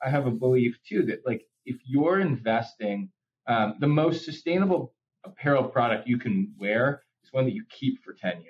I 0.00 0.08
have 0.08 0.26
a 0.26 0.30
belief 0.30 0.78
too 0.88 1.02
that 1.06 1.26
like 1.26 1.42
if 1.66 1.76
you're 1.84 2.20
investing, 2.20 3.10
um, 3.48 3.74
the 3.80 3.88
most 3.88 4.24
sustainable 4.24 4.94
apparel 5.24 5.64
product 5.64 6.06
you 6.06 6.16
can 6.16 6.54
wear 6.56 7.02
is 7.24 7.32
one 7.32 7.44
that 7.46 7.54
you 7.54 7.64
keep 7.68 8.04
for 8.04 8.12
10 8.12 8.34
years. 8.34 8.46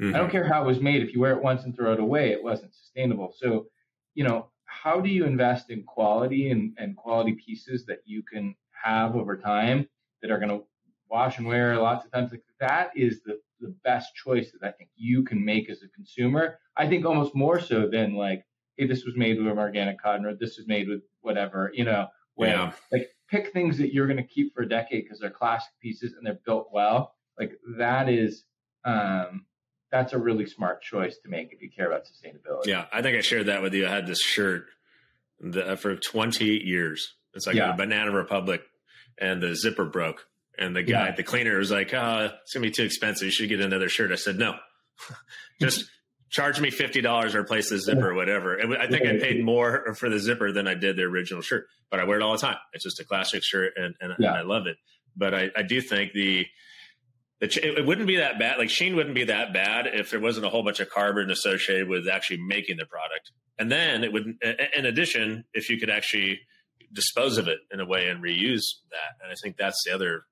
Mm-hmm. 0.00 0.14
I 0.14 0.18
don't 0.18 0.30
care 0.30 0.46
how 0.46 0.62
it 0.62 0.66
was 0.66 0.80
made. 0.80 1.02
If 1.02 1.12
you 1.12 1.18
wear 1.18 1.32
it 1.32 1.42
once 1.42 1.64
and 1.64 1.74
throw 1.74 1.92
it 1.92 1.98
away, 1.98 2.30
it 2.30 2.40
wasn't 2.40 2.72
sustainable. 2.72 3.34
So, 3.36 3.66
you 4.14 4.22
know, 4.22 4.50
how 4.64 5.00
do 5.00 5.08
you 5.08 5.24
invest 5.24 5.70
in 5.70 5.82
quality 5.82 6.52
and, 6.52 6.72
and 6.78 6.96
quality 6.96 7.32
pieces 7.32 7.84
that 7.86 7.98
you 8.04 8.22
can 8.22 8.54
have 8.70 9.16
over 9.16 9.36
time 9.36 9.88
that 10.22 10.30
are 10.30 10.38
going 10.38 10.56
to 10.56 10.64
wash 11.10 11.38
and 11.38 11.48
wear 11.48 11.76
lots 11.78 12.04
of 12.04 12.12
times? 12.12 12.30
Like 12.30 12.44
that 12.60 12.90
is 12.94 13.22
the, 13.24 13.40
the 13.60 13.74
best 13.84 14.14
choice 14.14 14.52
that 14.52 14.66
I 14.66 14.72
think 14.72 14.90
you 14.96 15.22
can 15.22 15.44
make 15.44 15.70
as 15.70 15.82
a 15.82 15.88
consumer. 15.88 16.58
I 16.76 16.88
think 16.88 17.04
almost 17.04 17.34
more 17.34 17.60
so 17.60 17.88
than 17.88 18.14
like, 18.14 18.44
hey, 18.76 18.86
this 18.86 19.04
was 19.04 19.16
made 19.16 19.38
with 19.38 19.58
organic 19.58 20.00
cotton 20.00 20.24
or 20.24 20.34
this 20.34 20.56
was 20.56 20.66
made 20.66 20.88
with 20.88 21.02
whatever, 21.20 21.70
you 21.74 21.84
know, 21.84 22.08
where 22.34 22.50
yeah. 22.50 22.72
like 22.90 23.08
pick 23.28 23.52
things 23.52 23.78
that 23.78 23.92
you're 23.92 24.06
going 24.06 24.16
to 24.16 24.22
keep 24.22 24.54
for 24.54 24.62
a 24.62 24.68
decade 24.68 25.04
because 25.04 25.20
they're 25.20 25.30
classic 25.30 25.72
pieces 25.80 26.14
and 26.14 26.26
they're 26.26 26.40
built 26.44 26.68
well. 26.72 27.14
Like 27.38 27.52
that 27.78 28.08
is, 28.08 28.44
um, 28.84 29.46
that's 29.90 30.12
a 30.12 30.18
really 30.18 30.46
smart 30.46 30.82
choice 30.82 31.18
to 31.22 31.28
make 31.28 31.52
if 31.52 31.60
you 31.60 31.70
care 31.70 31.86
about 31.86 32.04
sustainability. 32.04 32.66
Yeah, 32.66 32.86
I 32.92 33.02
think 33.02 33.16
I 33.16 33.20
shared 33.20 33.46
that 33.46 33.62
with 33.62 33.74
you. 33.74 33.86
I 33.86 33.90
had 33.90 34.06
this 34.06 34.20
shirt 34.20 34.66
the, 35.40 35.76
for 35.76 35.96
20 35.96 36.44
years. 36.44 37.14
It's 37.34 37.46
like 37.46 37.56
yeah. 37.56 37.74
a 37.74 37.76
Banana 37.76 38.12
Republic, 38.12 38.62
and 39.18 39.42
the 39.42 39.54
zipper 39.54 39.84
broke. 39.84 40.26
And 40.60 40.76
the 40.76 40.82
guy, 40.82 41.06
yeah. 41.06 41.14
the 41.16 41.22
cleaner, 41.22 41.56
was 41.58 41.70
like, 41.70 41.92
oh, 41.94 42.30
"It's 42.42 42.52
gonna 42.52 42.66
be 42.66 42.70
too 42.70 42.84
expensive. 42.84 43.24
You 43.24 43.32
should 43.32 43.48
get 43.48 43.60
another 43.60 43.88
shirt." 43.88 44.12
I 44.12 44.16
said, 44.16 44.38
"No, 44.38 44.56
just 45.60 45.86
charge 46.28 46.60
me 46.60 46.70
fifty 46.70 47.00
dollars 47.00 47.34
or 47.34 47.40
replace 47.40 47.70
the 47.70 47.78
zipper 47.78 48.10
or 48.10 48.14
whatever." 48.14 48.56
And 48.56 48.76
I 48.76 48.86
think 48.86 49.06
I 49.06 49.18
paid 49.18 49.42
more 49.42 49.94
for 49.94 50.10
the 50.10 50.18
zipper 50.18 50.52
than 50.52 50.68
I 50.68 50.74
did 50.74 50.96
the 50.96 51.02
original 51.02 51.40
shirt, 51.40 51.66
but 51.90 51.98
I 51.98 52.04
wear 52.04 52.18
it 52.18 52.22
all 52.22 52.32
the 52.32 52.38
time. 52.38 52.58
It's 52.74 52.84
just 52.84 53.00
a 53.00 53.04
classic 53.04 53.42
shirt, 53.42 53.72
and, 53.76 53.94
and, 54.00 54.12
and 54.18 54.26
I 54.26 54.42
love 54.42 54.66
it. 54.66 54.76
But 55.16 55.34
I, 55.34 55.50
I 55.56 55.62
do 55.62 55.80
think 55.80 56.12
the 56.12 56.46
it 57.40 57.86
wouldn't 57.86 58.06
be 58.06 58.16
that 58.16 58.38
bad. 58.38 58.58
Like 58.58 58.68
Shein 58.68 58.94
wouldn't 58.94 59.14
be 59.14 59.24
that 59.24 59.54
bad 59.54 59.86
if 59.86 60.10
there 60.10 60.20
wasn't 60.20 60.44
a 60.44 60.50
whole 60.50 60.62
bunch 60.62 60.78
of 60.80 60.90
carbon 60.90 61.30
associated 61.30 61.88
with 61.88 62.06
actually 62.06 62.42
making 62.42 62.76
the 62.76 62.84
product. 62.84 63.32
And 63.58 63.72
then 63.72 64.04
it 64.04 64.12
would, 64.12 64.36
in 64.76 64.84
addition, 64.84 65.44
if 65.54 65.70
you 65.70 65.78
could 65.78 65.88
actually 65.88 66.40
dispose 66.92 67.38
of 67.38 67.48
it 67.48 67.60
in 67.72 67.80
a 67.80 67.86
way 67.86 68.08
and 68.08 68.22
reuse 68.22 68.64
that. 68.90 69.22
And 69.22 69.32
I 69.32 69.34
think 69.42 69.56
that's 69.56 69.82
the 69.86 69.94
other 69.94 70.24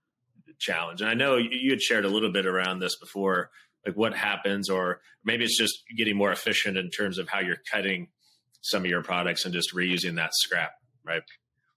challenge. 0.58 1.00
And 1.00 1.10
I 1.10 1.14
know 1.14 1.36
you 1.36 1.70
had 1.70 1.80
shared 1.80 2.04
a 2.04 2.08
little 2.08 2.32
bit 2.32 2.46
around 2.46 2.80
this 2.80 2.96
before, 2.96 3.50
like 3.86 3.96
what 3.96 4.14
happens, 4.14 4.68
or 4.68 5.00
maybe 5.24 5.44
it's 5.44 5.56
just 5.56 5.82
getting 5.96 6.16
more 6.16 6.32
efficient 6.32 6.76
in 6.76 6.90
terms 6.90 7.18
of 7.18 7.28
how 7.28 7.40
you're 7.40 7.62
cutting 7.70 8.08
some 8.60 8.84
of 8.84 8.90
your 8.90 9.02
products 9.02 9.44
and 9.44 9.54
just 9.54 9.74
reusing 9.74 10.16
that 10.16 10.30
scrap, 10.34 10.72
right? 11.04 11.22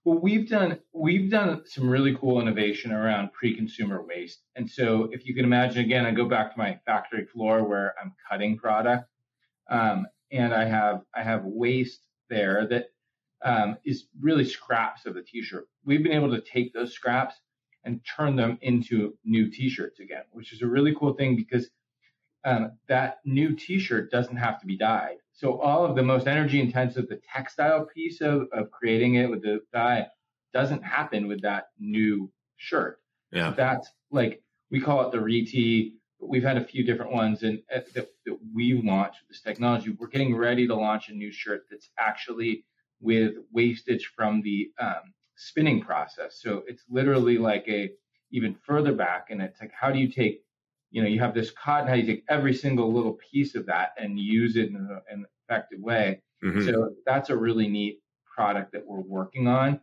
Well, 0.04 0.18
we've 0.18 0.48
done 0.48 0.80
we've 0.92 1.30
done 1.30 1.62
some 1.64 1.88
really 1.88 2.16
cool 2.16 2.40
innovation 2.40 2.90
around 2.90 3.32
pre-consumer 3.32 4.02
waste. 4.02 4.40
And 4.56 4.68
so, 4.68 5.08
if 5.12 5.24
you 5.24 5.34
can 5.34 5.44
imagine, 5.44 5.84
again, 5.84 6.04
I 6.04 6.10
go 6.10 6.28
back 6.28 6.52
to 6.52 6.58
my 6.58 6.80
factory 6.84 7.24
floor 7.24 7.62
where 7.62 7.94
I'm 8.02 8.12
cutting 8.28 8.58
product, 8.58 9.08
um, 9.70 10.06
and 10.32 10.52
I 10.52 10.64
have 10.64 11.02
I 11.14 11.22
have 11.22 11.44
waste 11.44 12.00
there 12.28 12.66
that 12.68 12.86
um, 13.44 13.76
is 13.84 14.06
really 14.20 14.44
scraps 14.44 15.06
of 15.06 15.14
the 15.14 15.22
t-shirt. 15.22 15.68
We've 15.84 16.02
been 16.02 16.12
able 16.12 16.30
to 16.30 16.40
take 16.40 16.72
those 16.72 16.92
scraps 16.92 17.36
and 17.84 18.00
turn 18.16 18.36
them 18.36 18.58
into 18.62 19.16
new 19.24 19.50
t-shirts 19.50 20.00
again, 20.00 20.22
which 20.30 20.52
is 20.52 20.62
a 20.62 20.66
really 20.66 20.94
cool 20.94 21.14
thing 21.14 21.36
because 21.36 21.68
um, 22.44 22.72
that 22.88 23.18
new 23.24 23.54
t-shirt 23.54 24.10
doesn't 24.10 24.36
have 24.36 24.60
to 24.60 24.66
be 24.66 24.76
dyed. 24.76 25.16
So 25.32 25.60
all 25.60 25.84
of 25.84 25.96
the 25.96 26.02
most 26.02 26.26
energy 26.26 26.60
intensive, 26.60 27.08
the 27.08 27.20
textile 27.32 27.86
piece 27.86 28.20
of, 28.20 28.48
of 28.52 28.70
creating 28.70 29.14
it 29.16 29.30
with 29.30 29.42
the 29.42 29.60
dye 29.72 30.06
doesn't 30.52 30.82
happen 30.82 31.28
with 31.28 31.42
that 31.42 31.68
new 31.78 32.30
shirt. 32.56 33.00
Yeah. 33.32 33.54
That's 33.56 33.88
like, 34.10 34.42
we 34.70 34.80
call 34.80 35.06
it 35.06 35.12
the 35.12 35.18
ReTee. 35.18 35.92
We've 36.20 36.42
had 36.42 36.58
a 36.58 36.64
few 36.64 36.84
different 36.84 37.12
ones 37.12 37.42
and 37.42 37.60
uh, 37.74 37.80
that, 37.94 38.08
that 38.26 38.38
we 38.54 38.74
launched 38.74 39.20
with 39.22 39.28
this 39.30 39.40
technology. 39.40 39.96
We're 39.98 40.08
getting 40.08 40.36
ready 40.36 40.66
to 40.66 40.74
launch 40.74 41.08
a 41.08 41.12
new 41.12 41.32
shirt 41.32 41.64
that's 41.70 41.90
actually 41.98 42.64
with 43.00 43.34
wastage 43.52 44.12
from 44.14 44.42
the 44.42 44.70
um, 44.78 45.14
spinning 45.36 45.80
process. 45.80 46.40
So 46.40 46.62
it's 46.66 46.84
literally 46.90 47.38
like 47.38 47.64
a 47.68 47.90
even 48.30 48.54
further 48.54 48.92
back, 48.92 49.26
and 49.30 49.42
it's 49.42 49.60
like 49.60 49.72
how 49.78 49.90
do 49.90 49.98
you 49.98 50.10
take 50.10 50.42
you 50.92 51.02
know, 51.02 51.08
you 51.08 51.18
have 51.20 51.34
this 51.34 51.50
cotton, 51.50 51.88
how 51.88 51.94
do 51.94 52.00
you 52.00 52.06
take 52.06 52.24
every 52.28 52.54
single 52.54 52.92
little 52.92 53.14
piece 53.14 53.54
of 53.54 53.66
that 53.66 53.92
and 53.96 54.20
use 54.20 54.56
it 54.56 54.68
in, 54.68 54.76
an 55.10 55.26
effective 55.48 55.80
way. 55.80 56.20
Mm-hmm. 56.44 56.66
So 56.66 56.90
that's 57.06 57.30
a 57.30 57.36
really 57.36 57.66
neat 57.66 58.00
product 58.32 58.72
that 58.72 58.86
we're 58.86 59.00
working 59.00 59.48
on. 59.48 59.80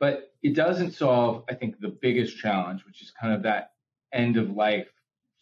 But 0.00 0.32
it 0.42 0.54
doesn't 0.54 0.92
solve, 0.92 1.44
I 1.48 1.54
think, 1.54 1.80
the 1.80 1.96
biggest 2.02 2.36
challenge, 2.38 2.84
which 2.84 3.02
is 3.02 3.12
kind 3.20 3.32
of 3.32 3.42
that 3.44 3.70
end 4.12 4.36
of 4.36 4.50
life 4.50 4.88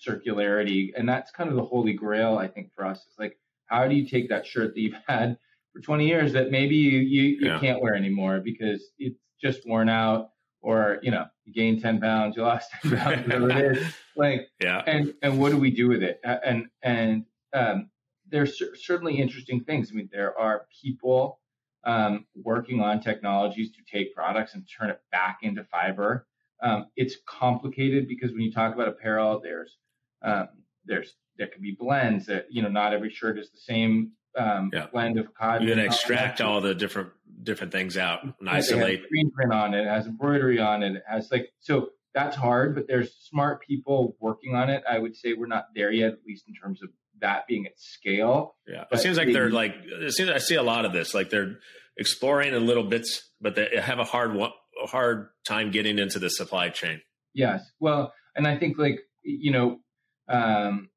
circularity. 0.07 0.91
And 0.97 1.09
that's 1.09 1.31
kind 1.31 1.49
of 1.49 1.57
the 1.57 1.65
holy 1.65 1.95
grail, 1.95 2.37
I 2.37 2.47
think, 2.47 2.73
for 2.75 2.85
us. 2.85 3.05
It's 3.07 3.19
like, 3.19 3.39
how 3.67 3.89
do 3.89 3.95
you 3.95 4.07
take 4.07 4.29
that 4.29 4.47
shirt 4.47 4.75
that 4.75 4.81
you've 4.81 4.97
had 5.07 5.39
for 5.77 5.83
20 5.83 6.07
years 6.07 6.33
that 6.33 6.51
maybe 6.51 6.75
you, 6.75 6.99
you, 6.99 7.23
you 7.23 7.47
yeah. 7.49 7.59
can't 7.61 7.83
wear 7.83 7.95
anymore 7.95 8.41
because 8.41 8.83
it's 8.99 9.19
just 9.41 9.69
worn 9.69 9.91
out 9.91 10.31
or 10.63 10.99
you 11.03 11.11
know 11.11 11.27
you 11.45 11.53
gained 11.53 11.83
10 11.83 12.01
pounds 12.01 12.35
you 12.35 12.43
lost 12.43 12.71
10 12.83 12.97
pounds 12.97 13.23
whatever 13.27 13.51
it 13.51 13.77
is. 13.77 13.95
Like 14.17 14.49
yeah. 14.61 14.83
and 14.87 15.13
and 15.23 15.39
what 15.39 15.53
do 15.53 15.59
we 15.59 15.71
do 15.71 15.89
with 15.89 16.03
it? 16.03 16.19
And 16.25 16.69
and 16.83 17.27
um, 17.53 17.91
there's 18.29 18.61
certainly 18.75 19.21
interesting 19.21 19.65
things. 19.65 19.91
I 19.93 19.97
mean 19.97 20.09
there 20.11 20.39
are 20.39 20.67
people 20.83 21.41
um, 21.85 22.27
working 22.35 22.81
on 22.81 23.01
technologies 23.01 23.71
to 23.73 23.83
take 23.91 24.15
products 24.15 24.55
and 24.55 24.67
turn 24.67 24.89
it 24.89 25.01
back 25.13 25.41
into 25.43 25.63
fiber. 25.65 26.27
Um, 26.63 26.87
it's 26.97 27.17
complicated 27.27 28.09
because 28.09 28.33
when 28.33 28.41
you 28.41 28.51
talk 28.51 28.75
about 28.75 28.89
apparel 28.89 29.41
there's 29.43 29.77
um, 30.23 30.49
there's 30.87 31.17
there 31.37 31.49
can 31.49 31.61
be 31.61 31.77
blends 31.79 32.25
that 32.27 32.47
you 32.49 32.63
know 32.63 32.71
not 32.71 32.95
every 32.95 33.11
shirt 33.11 33.39
is 33.39 33.51
the 33.51 33.59
same 33.59 34.13
um, 34.37 34.71
yeah. 34.73 34.87
blend 34.93 35.19
of 35.19 35.33
cotton. 35.35 35.67
You 35.67 35.75
can 35.75 35.85
extract 35.85 36.41
all 36.41 36.61
the 36.61 36.75
different 36.75 37.11
different 37.43 37.73
things 37.73 37.97
out 37.97 38.25
and 38.25 38.49
isolate. 38.49 39.01
It 39.01 39.07
Screen 39.07 39.31
print 39.31 39.53
on 39.53 39.75
it, 39.75 39.83
it 39.83 39.89
has 39.89 40.07
embroidery 40.07 40.59
on 40.59 40.83
it, 40.83 40.97
it 40.97 41.03
has 41.09 41.29
like 41.31 41.53
so 41.61 41.91
that's 42.15 42.35
hard, 42.35 42.75
but 42.75 42.89
there's 42.89 43.15
smart 43.15 43.61
people 43.61 44.17
working 44.21 44.55
on 44.55 44.71
it. 44.71 44.83
I 44.91 44.99
would 44.99 45.15
say 45.15 45.35
we're 45.35 45.47
not 45.47 45.67
there 45.75 45.93
yet, 45.93 46.15
at 46.15 46.19
least 46.27 46.45
in 46.49 46.55
terms 46.55 46.83
of 46.83 46.89
that 47.21 47.47
being 47.47 47.67
at 47.67 47.79
scale. 47.79 48.57
Yeah, 48.67 48.85
but 48.91 48.99
it 48.99 49.03
seems 49.03 49.19
like 49.19 49.33
they're 49.33 49.51
like. 49.51 49.75
It 49.85 50.13
seems 50.13 50.31
I 50.31 50.39
see 50.39 50.55
a 50.55 50.63
lot 50.63 50.85
of 50.85 50.93
this. 50.93 51.15
Like 51.15 51.31
they're 51.31 51.59
exploring 51.97 52.55
in 52.55 52.67
little 52.67 52.85
bits, 52.85 53.31
but 53.41 53.55
they 53.55 53.69
have 53.79 53.99
a 53.99 54.05
hard 54.05 54.35
a 54.35 54.87
hard 54.87 55.29
time 55.47 55.71
getting 55.71 55.99
into 55.99 56.19
the 56.19 56.31
supply 56.31 56.71
chain. 56.71 57.01
Yes, 57.35 57.71
well, 57.81 58.13
and 58.35 58.47
I 58.47 58.57
think 58.59 58.79
like 58.79 59.01
you 59.23 59.53
know, 59.53 59.81
um, 60.29 60.89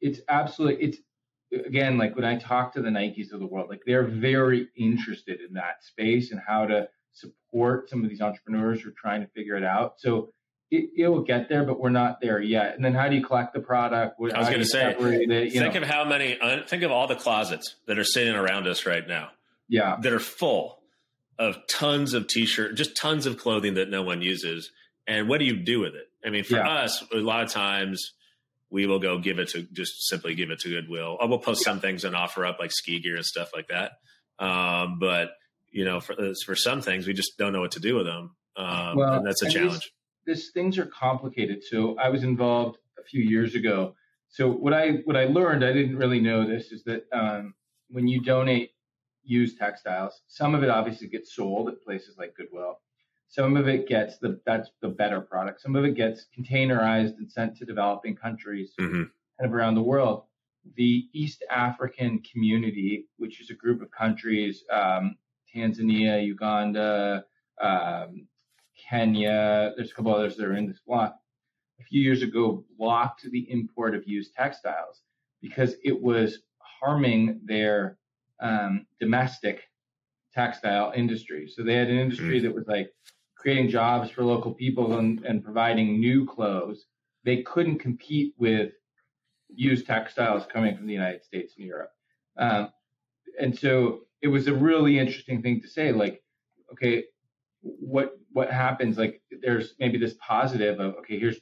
it's 0.00 0.20
absolutely 0.28 0.84
it's 0.84 0.98
again, 1.64 1.98
like 1.98 2.14
when 2.16 2.24
I 2.24 2.38
talk 2.38 2.74
to 2.74 2.82
the 2.82 2.90
Nikes 2.90 3.32
of 3.32 3.40
the 3.40 3.46
world, 3.46 3.68
like 3.68 3.82
they're 3.86 4.06
very 4.06 4.68
interested 4.76 5.40
in 5.40 5.54
that 5.54 5.84
space 5.84 6.30
and 6.30 6.40
how 6.46 6.66
to 6.66 6.88
support 7.12 7.88
some 7.88 8.04
of 8.04 8.10
these 8.10 8.20
entrepreneurs 8.20 8.82
who 8.82 8.90
are 8.90 8.94
trying 8.96 9.22
to 9.22 9.28
figure 9.28 9.56
it 9.56 9.64
out. 9.64 9.94
So 9.98 10.32
it, 10.70 10.90
it 10.96 11.08
will 11.08 11.22
get 11.22 11.48
there, 11.48 11.64
but 11.64 11.80
we're 11.80 11.90
not 11.90 12.20
there 12.20 12.40
yet. 12.40 12.74
And 12.74 12.84
then 12.84 12.94
how 12.94 13.08
do 13.08 13.16
you 13.16 13.24
collect 13.24 13.54
the 13.54 13.60
product? 13.60 14.16
I 14.20 14.38
was 14.38 14.48
going 14.48 14.60
to 14.60 14.66
say, 14.66 14.94
it, 14.98 15.52
think 15.52 15.74
know? 15.74 15.82
of 15.82 15.88
how 15.88 16.04
many, 16.04 16.38
think 16.66 16.82
of 16.82 16.90
all 16.90 17.06
the 17.06 17.14
closets 17.14 17.76
that 17.86 17.98
are 17.98 18.04
sitting 18.04 18.34
around 18.34 18.66
us 18.66 18.84
right 18.84 19.06
now. 19.06 19.30
Yeah. 19.68 19.96
That 20.00 20.12
are 20.12 20.20
full 20.20 20.80
of 21.38 21.56
tons 21.68 22.14
of 22.14 22.26
t-shirt, 22.26 22.76
just 22.76 22.96
tons 22.96 23.26
of 23.26 23.38
clothing 23.38 23.74
that 23.74 23.90
no 23.90 24.02
one 24.02 24.22
uses. 24.22 24.70
And 25.06 25.28
what 25.28 25.38
do 25.38 25.44
you 25.44 25.56
do 25.56 25.80
with 25.80 25.94
it? 25.94 26.08
I 26.24 26.30
mean, 26.30 26.44
for 26.44 26.56
yeah. 26.56 26.68
us, 26.68 27.04
a 27.12 27.16
lot 27.16 27.44
of 27.44 27.50
times 27.50 28.12
we 28.76 28.86
will 28.86 28.98
go 28.98 29.18
give 29.18 29.38
it 29.38 29.48
to 29.48 29.62
just 29.72 30.06
simply 30.06 30.34
give 30.34 30.50
it 30.50 30.58
to 30.60 30.68
Goodwill. 30.68 31.16
I 31.18 31.24
will 31.24 31.38
post 31.38 31.64
some 31.64 31.80
things 31.80 32.04
and 32.04 32.14
OfferUp 32.14 32.58
like 32.58 32.70
ski 32.70 33.00
gear 33.00 33.16
and 33.16 33.24
stuff 33.24 33.48
like 33.54 33.68
that. 33.68 33.92
Um, 34.38 34.98
but 35.00 35.30
you 35.70 35.86
know, 35.86 35.98
for 35.98 36.14
for 36.44 36.54
some 36.54 36.82
things, 36.82 37.06
we 37.06 37.14
just 37.14 37.38
don't 37.38 37.54
know 37.54 37.62
what 37.62 37.70
to 37.70 37.80
do 37.80 37.94
with 37.96 38.04
them. 38.04 38.36
Um, 38.54 38.96
well, 38.98 39.14
and 39.14 39.26
that's 39.26 39.40
a 39.42 39.48
challenge. 39.48 39.90
These 40.26 40.50
things 40.52 40.76
are 40.76 40.84
complicated. 40.84 41.62
So 41.64 41.96
I 41.96 42.10
was 42.10 42.22
involved 42.22 42.76
a 42.98 43.02
few 43.02 43.22
years 43.22 43.54
ago. 43.54 43.94
So 44.28 44.50
what 44.50 44.74
I 44.74 45.00
what 45.06 45.16
I 45.16 45.24
learned, 45.24 45.64
I 45.64 45.72
didn't 45.72 45.96
really 45.96 46.20
know 46.20 46.46
this, 46.46 46.70
is 46.70 46.84
that 46.84 47.04
um, 47.14 47.54
when 47.88 48.06
you 48.06 48.20
donate 48.20 48.72
used 49.24 49.56
textiles, 49.56 50.20
some 50.28 50.54
of 50.54 50.62
it 50.62 50.68
obviously 50.68 51.08
gets 51.08 51.34
sold 51.34 51.70
at 51.70 51.82
places 51.82 52.16
like 52.18 52.36
Goodwill. 52.36 52.78
Some 53.28 53.56
of 53.56 53.68
it 53.68 53.88
gets 53.88 54.18
the 54.18 54.40
that's 54.46 54.70
the 54.80 54.88
better 54.88 55.20
product. 55.20 55.60
Some 55.60 55.76
of 55.76 55.84
it 55.84 55.94
gets 55.94 56.26
containerized 56.38 57.16
and 57.18 57.30
sent 57.30 57.56
to 57.58 57.64
developing 57.64 58.16
countries 58.16 58.72
mm-hmm. 58.80 59.02
kind 59.02 59.10
of 59.40 59.52
around 59.52 59.74
the 59.74 59.82
world. 59.82 60.24
The 60.76 61.08
East 61.12 61.44
African 61.50 62.22
community, 62.30 63.08
which 63.18 63.40
is 63.40 63.50
a 63.50 63.54
group 63.54 63.82
of 63.82 63.90
countries, 63.90 64.64
um, 64.72 65.16
Tanzania, 65.54 66.24
Uganda, 66.24 67.24
um, 67.60 68.26
Kenya, 68.76 69.72
there's 69.76 69.90
a 69.90 69.94
couple 69.94 70.14
others 70.14 70.36
that 70.36 70.46
are 70.46 70.56
in 70.56 70.66
this 70.66 70.80
block. 70.86 71.16
A 71.80 71.84
few 71.84 72.00
years 72.00 72.22
ago, 72.22 72.64
blocked 72.78 73.30
the 73.30 73.50
import 73.50 73.94
of 73.94 74.06
used 74.06 74.34
textiles 74.34 75.02
because 75.40 75.74
it 75.84 76.00
was 76.00 76.38
harming 76.58 77.40
their 77.44 77.98
um, 78.40 78.86
domestic 79.00 79.62
textile 80.34 80.92
industry. 80.94 81.48
So 81.48 81.62
they 81.62 81.74
had 81.74 81.88
an 81.88 81.98
industry 81.98 82.38
mm-hmm. 82.38 82.46
that 82.46 82.54
was 82.54 82.66
like 82.66 82.92
creating 83.36 83.68
jobs 83.68 84.10
for 84.10 84.24
local 84.24 84.52
people 84.52 84.98
and, 84.98 85.24
and 85.24 85.44
providing 85.44 86.00
new 86.00 86.26
clothes. 86.26 86.86
They 87.24 87.42
couldn't 87.42 87.78
compete 87.78 88.34
with 88.38 88.72
used 89.48 89.86
textiles 89.86 90.44
coming 90.52 90.76
from 90.76 90.86
the 90.86 90.92
United 90.92 91.22
States 91.24 91.54
and 91.56 91.66
Europe. 91.66 91.92
Um, 92.36 92.70
and 93.40 93.56
so 93.56 94.00
it 94.22 94.28
was 94.28 94.48
a 94.48 94.54
really 94.54 94.98
interesting 94.98 95.42
thing 95.42 95.60
to 95.60 95.68
say, 95.68 95.92
like, 95.92 96.22
okay, 96.72 97.04
what 97.60 98.18
what 98.32 98.50
happens? 98.50 98.98
Like, 98.98 99.22
there's 99.42 99.74
maybe 99.78 99.98
this 99.98 100.14
positive 100.20 100.80
of 100.80 100.94
okay, 100.96 101.18
here's 101.18 101.38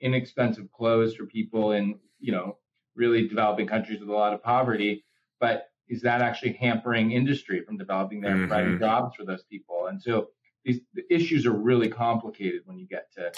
inexpensive 0.00 0.70
clothes 0.72 1.14
for 1.14 1.26
people 1.26 1.72
in 1.72 1.98
you 2.18 2.32
know 2.32 2.58
really 2.94 3.28
developing 3.28 3.66
countries 3.66 4.00
with 4.00 4.08
a 4.08 4.12
lot 4.12 4.34
of 4.34 4.42
poverty, 4.42 5.04
but 5.38 5.68
is 5.88 6.02
that 6.02 6.22
actually 6.22 6.52
hampering 6.52 7.10
industry 7.10 7.62
from 7.64 7.76
developing 7.76 8.20
there 8.20 8.32
and 8.32 8.42
mm-hmm. 8.42 8.48
providing 8.48 8.78
jobs 8.78 9.14
for 9.16 9.24
those 9.24 9.42
people? 9.44 9.86
And 9.86 10.00
so 10.00 10.28
these 10.64 10.80
the 10.94 11.02
issues 11.10 11.46
are 11.46 11.52
really 11.52 11.88
complicated 11.88 12.62
when 12.64 12.78
you 12.78 12.86
get 12.86 13.12
to. 13.14 13.32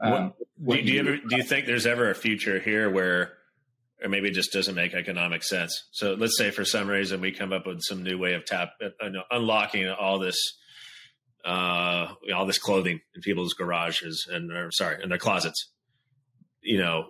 Um, 0.00 0.32
what, 0.56 0.76
do, 0.76 0.82
do, 0.82 0.92
you, 0.92 1.00
ever 1.00 1.16
do 1.16 1.36
you 1.36 1.42
think 1.42 1.66
there's 1.66 1.86
ever 1.86 2.08
a 2.10 2.14
future 2.14 2.60
here 2.60 2.88
where 2.88 3.32
or 4.02 4.08
maybe 4.08 4.28
it 4.28 4.34
just 4.34 4.52
doesn't 4.52 4.74
make 4.74 4.94
economic 4.94 5.42
sense. 5.42 5.88
So 5.90 6.14
let's 6.14 6.38
say 6.38 6.50
for 6.50 6.64
some 6.64 6.88
reason 6.88 7.20
we 7.20 7.32
come 7.32 7.52
up 7.52 7.66
with 7.66 7.82
some 7.82 8.02
new 8.02 8.18
way 8.18 8.34
of 8.34 8.44
tap 8.44 8.70
uh, 8.80 9.08
unlocking 9.30 9.88
all 9.88 10.18
this 10.18 10.40
uh, 11.44 12.12
all 12.34 12.46
this 12.46 12.58
clothing 12.58 13.00
in 13.14 13.22
people's 13.22 13.54
garages 13.54 14.28
and 14.30 14.52
or, 14.52 14.70
sorry 14.70 15.02
in 15.02 15.08
their 15.08 15.18
closets. 15.18 15.70
You 16.60 16.78
know, 16.78 17.06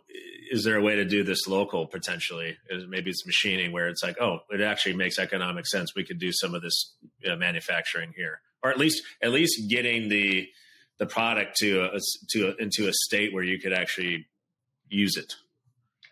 is 0.51 0.65
there 0.65 0.77
a 0.77 0.83
way 0.83 0.97
to 0.97 1.05
do 1.05 1.25
this 1.25 1.49
local 1.49 1.87
potentially? 1.87 2.57
Maybe 2.89 3.11
it's 3.11 3.27
machining 3.27 3.73
where 3.73 3.89
it's 3.89 4.03
like, 4.03 4.21
oh, 4.21 4.41
it 4.51 4.61
actually 4.61 4.95
makes 4.95 5.19
economic 5.19 5.67
sense. 5.67 5.95
We 5.97 6.05
could 6.05 6.19
do 6.19 6.33
some 6.33 6.55
of 6.55 6.63
this 6.63 6.95
know, 7.25 7.37
manufacturing 7.37 8.13
here, 8.15 8.41
or 8.63 8.71
at 8.71 8.79
least 8.79 9.03
at 9.23 9.31
least 9.31 9.69
getting 9.69 10.09
the 10.09 10.49
the 10.99 11.07
product 11.07 11.57
to 11.57 11.83
a, 11.83 12.01
to 12.31 12.49
a, 12.49 12.63
into 12.63 12.89
a 12.89 12.93
state 12.93 13.33
where 13.33 13.45
you 13.45 13.61
could 13.61 13.73
actually 13.73 14.27
use 14.89 15.17
it. 15.17 15.35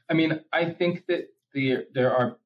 I 0.09 0.14
mean, 0.14 0.40
I 0.53 0.66
think 0.70 1.07
that 1.07 1.28
the, 1.53 1.86
there 1.92 2.14
are 2.14 2.36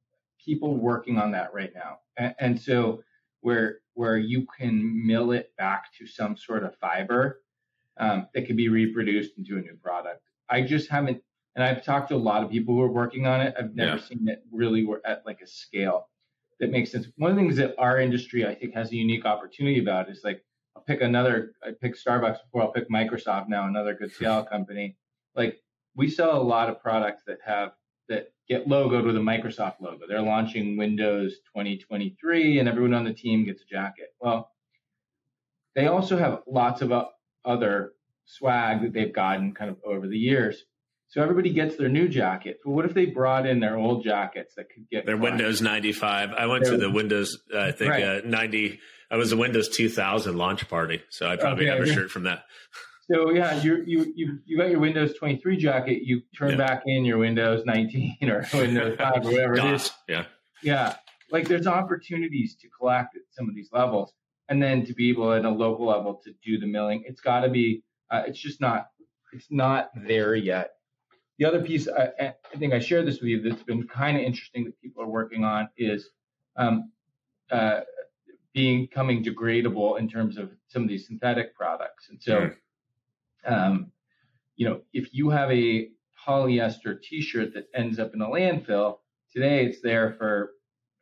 people 0.43 0.77
working 0.77 1.19
on 1.19 1.33
that 1.33 1.53
right 1.53 1.73
now, 1.75 1.99
and, 2.17 2.35
and 2.39 2.61
so 2.61 3.03
where 3.41 3.81
where 3.95 4.17
you 4.17 4.47
can 4.59 5.07
mill 5.07 5.33
it 5.33 5.53
back 5.59 5.93
to 5.99 6.07
some 6.07 6.37
sort 6.37 6.65
of 6.65 6.75
fiber 6.77 7.43
um, 7.99 8.27
that 8.33 8.47
can 8.47 8.57
be 8.57 8.69
reproduced 8.69 9.37
into 9.37 9.59
a 9.59 9.61
new 9.61 9.77
product. 9.83 10.23
I 10.49 10.63
just 10.63 10.89
haven't, 10.89 11.23
and 11.55 11.63
I've 11.63 11.85
talked 11.85 12.09
to 12.09 12.15
a 12.15 12.17
lot 12.17 12.43
of 12.43 12.51
people 12.51 12.75
who 12.75 12.81
are 12.81 12.91
working 12.91 13.27
on 13.27 13.43
it. 13.43 13.55
I've 13.59 13.75
never 13.75 13.97
yeah. 13.97 14.03
seen 14.03 14.29
it 14.29 14.43
really 14.51 14.89
at 15.05 15.23
like 15.27 15.41
a 15.43 15.47
scale 15.47 16.09
that 16.61 16.71
makes 16.71 16.93
sense. 16.93 17.07
One 17.17 17.31
of 17.31 17.37
the 17.37 17.43
things 17.43 17.57
that 17.57 17.75
our 17.79 17.99
industry 17.99 18.47
I 18.47 18.55
think 18.55 18.75
has 18.75 18.93
a 18.93 18.97
unique 18.97 19.25
opportunity 19.25 19.81
about 19.81 20.11
is 20.11 20.21
like 20.23 20.45
I'll 20.77 20.83
pick 20.83 21.01
another. 21.01 21.53
I 21.63 21.71
pick 21.81 21.97
Starbucks 21.97 22.43
before. 22.45 22.63
I'll 22.63 22.73
pick 22.73 22.89
Microsoft 22.89 23.49
now, 23.49 23.67
another 23.67 23.95
good 23.95 24.13
CL 24.13 24.45
company. 24.51 24.97
Like 25.35 25.59
we 25.97 26.09
sell 26.09 26.41
a 26.41 26.43
lot 26.43 26.69
of 26.69 26.81
products 26.81 27.23
that 27.27 27.39
have 27.45 27.73
that 28.09 28.33
get 28.49 28.69
logoed 28.69 29.05
with 29.05 29.17
a 29.17 29.21
Microsoft 29.21 29.81
logo. 29.81 30.07
They're 30.09 30.21
launching 30.21 30.77
Windows 30.77 31.37
2023 31.55 32.59
and 32.59 32.69
everyone 32.69 32.95
on 32.95 33.05
the 33.05 33.15
team 33.15 33.45
gets 33.45 33.63
a 33.63 33.67
jacket. 33.67 34.09
Well, 34.21 34.51
they 35.75 35.87
also 35.87 36.17
have 36.17 36.43
lots 36.47 36.83
of 36.83 36.93
other 37.45 37.93
swag 38.25 38.83
that 38.83 38.93
they've 38.93 39.13
gotten 39.13 39.55
kind 39.55 39.71
of 39.71 39.79
over 39.85 40.09
the 40.09 40.19
years. 40.19 40.65
So 41.11 41.21
everybody 41.21 41.53
gets 41.53 41.77
their 41.77 41.89
new 41.89 42.09
jacket. 42.09 42.61
But 42.65 42.71
what 42.71 42.85
if 42.85 42.95
they 42.95 43.07
brought 43.07 43.45
in 43.45 43.59
their 43.59 43.77
old 43.77 44.05
jackets 44.05 44.55
that 44.55 44.71
could 44.71 44.89
get 44.89 45.07
their 45.07 45.17
Windows 45.17 45.61
95? 45.61 46.33
I 46.33 46.47
went 46.47 46.65
to 46.67 46.77
the 46.77 46.89
Windows, 46.89 47.37
uh, 47.53 47.59
I 47.59 47.73
think 47.73 47.91
right. 47.91 48.05
uh, 48.05 48.21
90. 48.25 48.79
I 49.11 49.17
was 49.17 49.31
the 49.31 49.37
Windows 49.37 49.69
2000 49.69 50.37
launch 50.37 50.69
party, 50.69 51.03
so 51.11 51.27
I 51.27 51.35
probably 51.35 51.69
okay, 51.69 51.79
have 51.79 51.89
a 51.89 51.93
shirt 51.93 52.13
from 52.13 52.25
that. 52.25 52.45
So 53.11 53.33
yeah, 53.33 53.61
you 53.61 53.83
you 53.85 54.13
you 54.15 54.39
you 54.45 54.57
got 54.57 54.71
your 54.71 54.79
Windows 54.79 55.15
23 55.19 55.57
jacket. 55.57 56.03
You 56.05 56.23
turn 56.39 56.51
yeah. 56.51 56.57
back 56.57 56.83
in 56.87 57.05
your 57.05 57.19
Windows 57.19 57.65
19 57.67 58.17
or 58.31 58.47
Windows 58.55 58.97
5 58.97 59.27
or 59.27 59.33
whatever 59.33 59.55
DOS. 59.57 59.67
it 59.67 59.75
is. 59.75 59.91
Yeah, 60.07 60.25
yeah. 60.63 60.95
Like 61.33 61.49
there's 61.49 61.67
opportunities 61.67 62.55
to 62.61 62.69
collect 62.69 63.17
at 63.17 63.23
some 63.33 63.49
of 63.49 63.57
these 63.57 63.71
levels, 63.73 64.13
and 64.49 64.63
then 64.63 64.87
to 64.87 64.95
be 64.95 65.11
able 65.11 65.33
at 65.33 65.45
a 65.45 65.51
local 65.51 65.87
level 65.87 66.21
to 66.23 66.33
do 66.45 66.61
the 66.61 66.69
milling. 66.69 67.03
It's 67.05 67.21
got 67.21 67.41
to 67.41 67.49
be. 67.49 67.83
Uh, 68.13 68.23
it's 68.29 68.39
just 68.39 68.61
not. 68.61 68.87
It's 69.33 69.49
not 69.51 69.91
there 70.07 70.37
yet. 70.37 70.71
The 71.41 71.47
other 71.47 71.63
piece, 71.63 71.89
I, 71.89 72.13
I 72.21 72.57
think 72.59 72.73
I 72.73 72.79
shared 72.79 73.07
this 73.07 73.21
with 73.21 73.31
you. 73.31 73.43
That's 73.43 73.65
been 73.65 73.89
kind 73.89 74.17
of 74.17 74.23
interesting 74.23 74.65
that 74.67 74.81
people 74.81 75.03
are 75.03 75.09
working 75.09 75.43
on 75.43 75.69
is 75.77 76.11
um, 76.57 76.93
uh, 77.51 77.81
being 78.53 78.87
coming 78.87 79.25
degradable 79.25 79.99
in 79.99 80.09
terms 80.09 80.37
of 80.37 80.51
some 80.69 80.83
of 80.83 80.89
these 80.89 81.09
synthetic 81.09 81.57
products, 81.57 82.11
and 82.11 82.23
so. 82.23 82.41
Mm 82.41 82.57
um, 83.45 83.91
you 84.57 84.69
know, 84.69 84.81
if 84.93 85.09
you 85.13 85.31
have 85.31 85.51
a 85.51 85.89
polyester 86.27 87.01
T-shirt 87.01 87.55
that 87.55 87.69
ends 87.75 87.99
up 87.99 88.15
in 88.15 88.21
a 88.21 88.27
landfill, 88.27 88.99
today 89.33 89.65
it's 89.65 89.81
there 89.81 90.15
for 90.19 90.53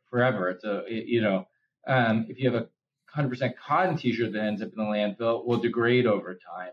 forever. 0.09 0.49
It's 0.49 0.63
a, 0.63 0.85
it, 0.85 1.07
you 1.07 1.21
know, 1.21 1.47
um, 1.87 2.25
if 2.29 2.39
you 2.39 2.51
have 2.51 2.61
a 2.61 2.67
100% 3.15 3.53
cotton 3.57 3.97
T-shirt 3.97 4.31
that 4.33 4.43
ends 4.43 4.61
up 4.61 4.69
in 4.73 4.79
a 4.79 4.85
landfill, 4.85 5.45
will 5.45 5.57
degrade 5.57 6.05
over 6.05 6.35
time. 6.35 6.71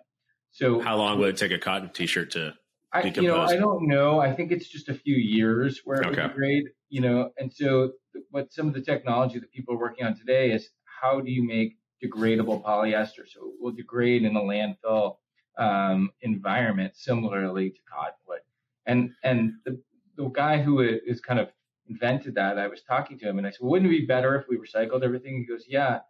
So, 0.52 0.80
how 0.80 0.96
long 0.96 1.18
would 1.18 1.30
it 1.30 1.36
take 1.36 1.52
a 1.52 1.58
cotton 1.58 1.90
T-shirt 1.92 2.30
to 2.32 2.54
I? 2.92 3.02
You 3.02 3.22
know, 3.22 3.42
I 3.42 3.56
don't 3.56 3.86
know. 3.86 4.20
I 4.20 4.32
think 4.32 4.52
it's 4.52 4.68
just 4.68 4.88
a 4.88 4.94
few 4.94 5.16
years 5.16 5.80
where 5.84 6.00
it 6.00 6.06
okay. 6.06 6.22
would 6.22 6.28
degrade. 6.28 6.64
You 6.88 7.00
know, 7.00 7.30
and 7.38 7.52
so 7.52 7.92
what 8.30 8.52
some 8.52 8.68
of 8.68 8.74
the 8.74 8.80
technology 8.80 9.38
that 9.38 9.50
people 9.52 9.74
are 9.74 9.78
working 9.78 10.06
on 10.06 10.16
today 10.16 10.52
is 10.52 10.68
how 10.84 11.20
do 11.20 11.30
you 11.30 11.44
make 11.44 11.76
degradable 12.02 12.62
polyester 12.62 13.26
so 13.26 13.40
it 13.40 13.54
will 13.60 13.72
degrade 13.72 14.22
in 14.22 14.36
a 14.36 14.40
landfill 14.40 15.16
um, 15.58 16.10
environment 16.20 16.94
similarly 16.96 17.70
to 17.70 17.78
cottonwood. 17.90 18.42
And 18.86 19.10
and 19.22 19.54
the, 19.64 19.80
the 20.16 20.28
guy 20.28 20.60
who 20.60 20.80
is 20.80 21.20
kind 21.20 21.40
of 21.40 21.50
invented 21.88 22.34
that, 22.34 22.58
I 22.58 22.68
was 22.68 22.82
talking 22.82 23.18
to 23.18 23.28
him 23.28 23.38
and 23.38 23.46
I 23.46 23.50
said, 23.50 23.58
well, 23.60 23.72
wouldn't 23.72 23.92
it 23.92 24.00
be 24.00 24.06
better 24.06 24.34
if 24.36 24.46
we 24.48 24.56
recycled 24.56 25.02
everything? 25.02 25.38
He 25.38 25.46
goes, 25.46 25.64
yeah, 25.68 26.00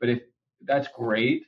but 0.00 0.08
if 0.08 0.20
that's 0.62 0.88
great, 0.88 1.42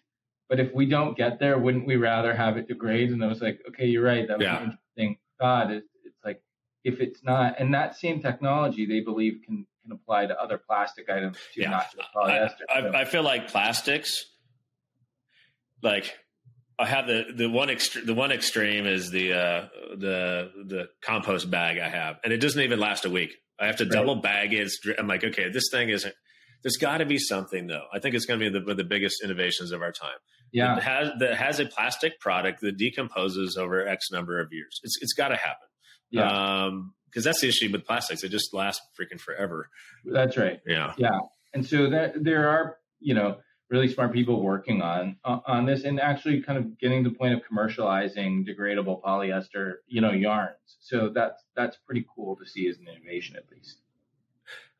but 0.49 0.61
if 0.61 0.73
we 0.75 0.87
don't 0.87 1.17
get 1.17 1.39
there, 1.39 1.59
wouldn't 1.59 1.87
we 1.87 1.97
rather 1.97 2.35
have 2.35 2.57
it 2.57 2.69
degrade? 2.69 3.11
And 3.11 3.25
I 3.25 3.29
was 3.29 3.41
like, 3.41 3.61
okay, 3.69 3.87
you're 3.87 4.05
right. 4.05 4.27
That 4.29 4.39
was 4.39 4.45
yeah. 4.45 4.57
an 4.59 4.65
interesting 4.65 5.19
thought. 5.41 5.71
It's, 5.71 5.89
it's 6.05 6.25
like 6.25 6.43
if 6.85 7.01
it's 7.01 7.23
not, 7.23 7.59
and 7.59 7.73
that 7.75 7.97
same 7.97 8.21
technology 8.21 8.87
they 8.87 9.01
believe 9.01 9.41
can 9.45 9.67
can 9.83 9.93
apply 9.93 10.27
to 10.27 10.41
other 10.41 10.59
plastic 10.59 11.11
items 11.11 11.37
too, 11.55 11.63
yeah. 11.63 11.71
not 11.71 11.87
just 11.93 12.09
polyester. 12.15 12.51
I, 12.75 12.79
I, 12.79 12.81
so. 12.81 12.93
I 12.95 13.05
feel 13.05 13.23
like 13.23 13.49
plastics, 13.49 14.25
like 15.83 16.15
I 16.79 16.87
have 16.87 17.07
the 17.07 17.27
the 17.35 17.49
one 17.49 17.69
extre- 17.69 18.05
the 18.05 18.15
one 18.15 18.33
extreme 18.33 18.87
is 18.87 19.11
the 19.11 19.33
uh, 19.33 19.69
the 19.97 20.51
the 20.67 20.89
compost 21.03 21.51
bag 21.51 21.79
I 21.79 21.89
have, 21.89 22.17
and 22.25 22.33
it 22.33 22.39
doesn't 22.39 22.61
even 22.61 22.81
last 22.81 23.05
a 23.05 23.11
week. 23.11 23.35
I 23.61 23.67
have 23.67 23.77
to 23.77 23.85
right. 23.85 23.93
double 23.93 24.17
bag 24.17 24.53
it. 24.53 24.73
I'm 24.99 25.07
like, 25.07 25.23
okay, 25.23 25.51
this 25.51 25.69
thing 25.71 25.91
isn't. 25.91 26.15
There's 26.63 26.77
got 26.77 26.99
to 26.99 27.07
be 27.07 27.19
something 27.19 27.67
though. 27.67 27.85
I 27.93 27.99
think 28.01 28.15
it's 28.15 28.25
going 28.25 28.41
to 28.41 28.51
be 28.51 28.59
the, 28.59 28.65
one 28.65 28.73
of 28.73 28.77
the 28.77 28.85
biggest 28.85 29.23
innovations 29.23 29.71
of 29.71 29.83
our 29.83 29.93
time. 29.93 30.17
Yeah, 30.55 30.77
that 30.77 30.85
has 30.85 31.11
that 31.19 31.37
has 31.37 31.59
a 31.59 31.67
plastic 31.67 32.21
product 32.21 32.61
that 32.61 32.79
decomposes 32.79 33.57
over 33.57 33.85
X 33.87 34.13
number 34.13 34.39
of 34.39 34.53
years. 34.53 34.81
It's 34.85 34.97
it's 35.01 35.13
got 35.13 35.29
to 35.29 35.37
happen. 35.37 35.67
Yeah, 36.11 36.71
because 37.11 37.27
um, 37.27 37.31
that's 37.31 37.41
the 37.41 37.49
issue 37.49 37.73
with 37.73 37.85
plastics. 37.85 38.23
It 38.23 38.29
just 38.29 38.55
lasts 38.55 38.81
freaking 38.97 39.21
forever. 39.21 39.69
That's 40.05 40.37
right. 40.37 40.61
Yeah, 40.65 40.93
yeah, 40.97 41.19
and 41.55 41.67
so 41.67 41.91
that 41.91 42.23
there 42.23 42.49
are 42.49 42.77
you 43.01 43.15
know 43.15 43.39
really 43.69 43.89
smart 43.89 44.13
people 44.13 44.41
working 44.41 44.81
on 44.81 45.17
uh, 45.25 45.41
on 45.45 45.67
this 45.67 45.83
and 45.83 45.99
actually 45.99 46.41
kind 46.41 46.57
of 46.57 46.79
getting 46.79 47.03
to 47.03 47.11
the 47.11 47.17
point 47.17 47.35
of 47.35 47.41
commercializing 47.51 48.47
degradable 48.47 49.03
polyester, 49.03 49.79
you 49.89 50.01
know, 50.01 50.13
yarns. 50.13 50.55
So 50.79 51.11
that's 51.13 51.43
that's 51.57 51.77
pretty 51.85 52.07
cool 52.15 52.37
to 52.37 52.47
see 52.47 52.69
as 52.69 52.79
an 52.79 52.87
innovation, 52.87 53.35
at 53.35 53.51
least. 53.51 53.79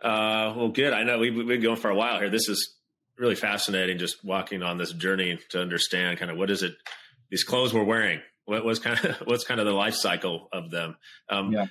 Uh, 0.01 0.55
well, 0.57 0.69
good. 0.69 0.93
I 0.93 1.03
know 1.03 1.19
we've, 1.19 1.35
we've 1.35 1.49
been 1.49 1.63
going 1.63 1.77
for 1.77 1.91
a 1.91 1.97
while 1.97 2.21
here. 2.21 2.31
This 2.31 2.49
is 2.49 2.77
really 3.19 3.35
fascinating. 3.35 3.99
Just 3.99 4.25
walking 4.25 4.63
on 4.63 4.79
this 4.79 4.93
journey 4.93 5.39
to 5.51 5.61
understand 5.61 6.19
kind 6.19 6.31
of 6.31 6.37
what 6.37 6.51
is 6.51 6.63
it 6.63 6.75
these 7.31 7.45
clothes 7.45 7.73
we're 7.73 7.85
wearing. 7.85 8.21
What 8.47 8.65
was 8.65 8.79
kind 8.79 9.03
of 9.05 9.17
what's 9.27 9.45
kind 9.45 9.61
of 9.61 9.67
the 9.67 9.73
life 9.73 9.95
cycle 9.95 10.49
of 10.53 10.71
them? 10.71 10.97
Um, 11.29 11.53
yeah 11.53 11.67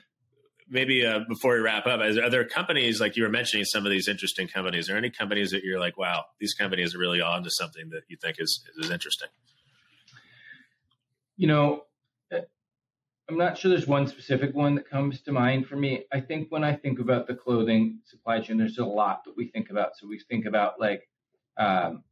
maybe 0.70 1.06
uh, 1.06 1.20
before 1.28 1.54
we 1.56 1.62
wrap 1.62 1.86
up, 1.86 2.02
are 2.02 2.30
there 2.30 2.46
companies 2.46 3.00
like 3.00 3.16
you 3.16 3.24
were 3.24 3.30
mentioning 3.30 3.66
some 3.66 3.86
of 3.86 3.92
these 3.92 4.08
interesting 4.08 4.48
companies? 4.48 4.90
Are 4.90 4.94
there 4.94 4.98
any 4.98 5.10
companies 5.10 5.52
that 5.52 5.64
you're 5.64 5.80
like, 5.80 5.98
wow, 5.98 6.26
these 6.40 6.54
companies 6.54 6.96
are 6.96 7.00
really 7.00 7.22
on 7.22 7.44
to 7.44 7.52
something 7.52 7.90
that 7.90 8.02
you 8.08 8.18
think 8.22 8.38
is 8.40 8.64
is 8.78 8.90
interesting? 8.90 9.30
You 11.38 11.48
know, 11.48 11.84
uh, 12.32 12.40
I'm 13.30 13.38
not 13.38 13.58
sure 13.58 13.70
there's 13.70 13.88
one 13.88 14.08
specific 14.08 14.54
one 14.54 14.76
that 14.76 14.90
comes 14.90 15.22
to 15.22 15.32
mind 15.32 15.68
for 15.68 15.76
me. 15.76 16.06
I 16.12 16.20
think 16.20 16.52
when 16.52 16.64
I 16.64 16.76
think 16.76 17.00
about 17.00 17.28
the 17.28 17.36
clothing 17.36 18.00
supply 18.06 18.40
chain, 18.40 18.58
there's 18.58 18.78
a 18.78 18.86
lot 18.86 19.24
that 19.26 19.36
we 19.38 19.48
think 19.48 19.70
about. 19.70 19.92
So 19.98 20.08
we 20.08 20.20
think 20.20 20.46
about 20.46 20.80
like 20.80 21.08
um, 21.58 22.04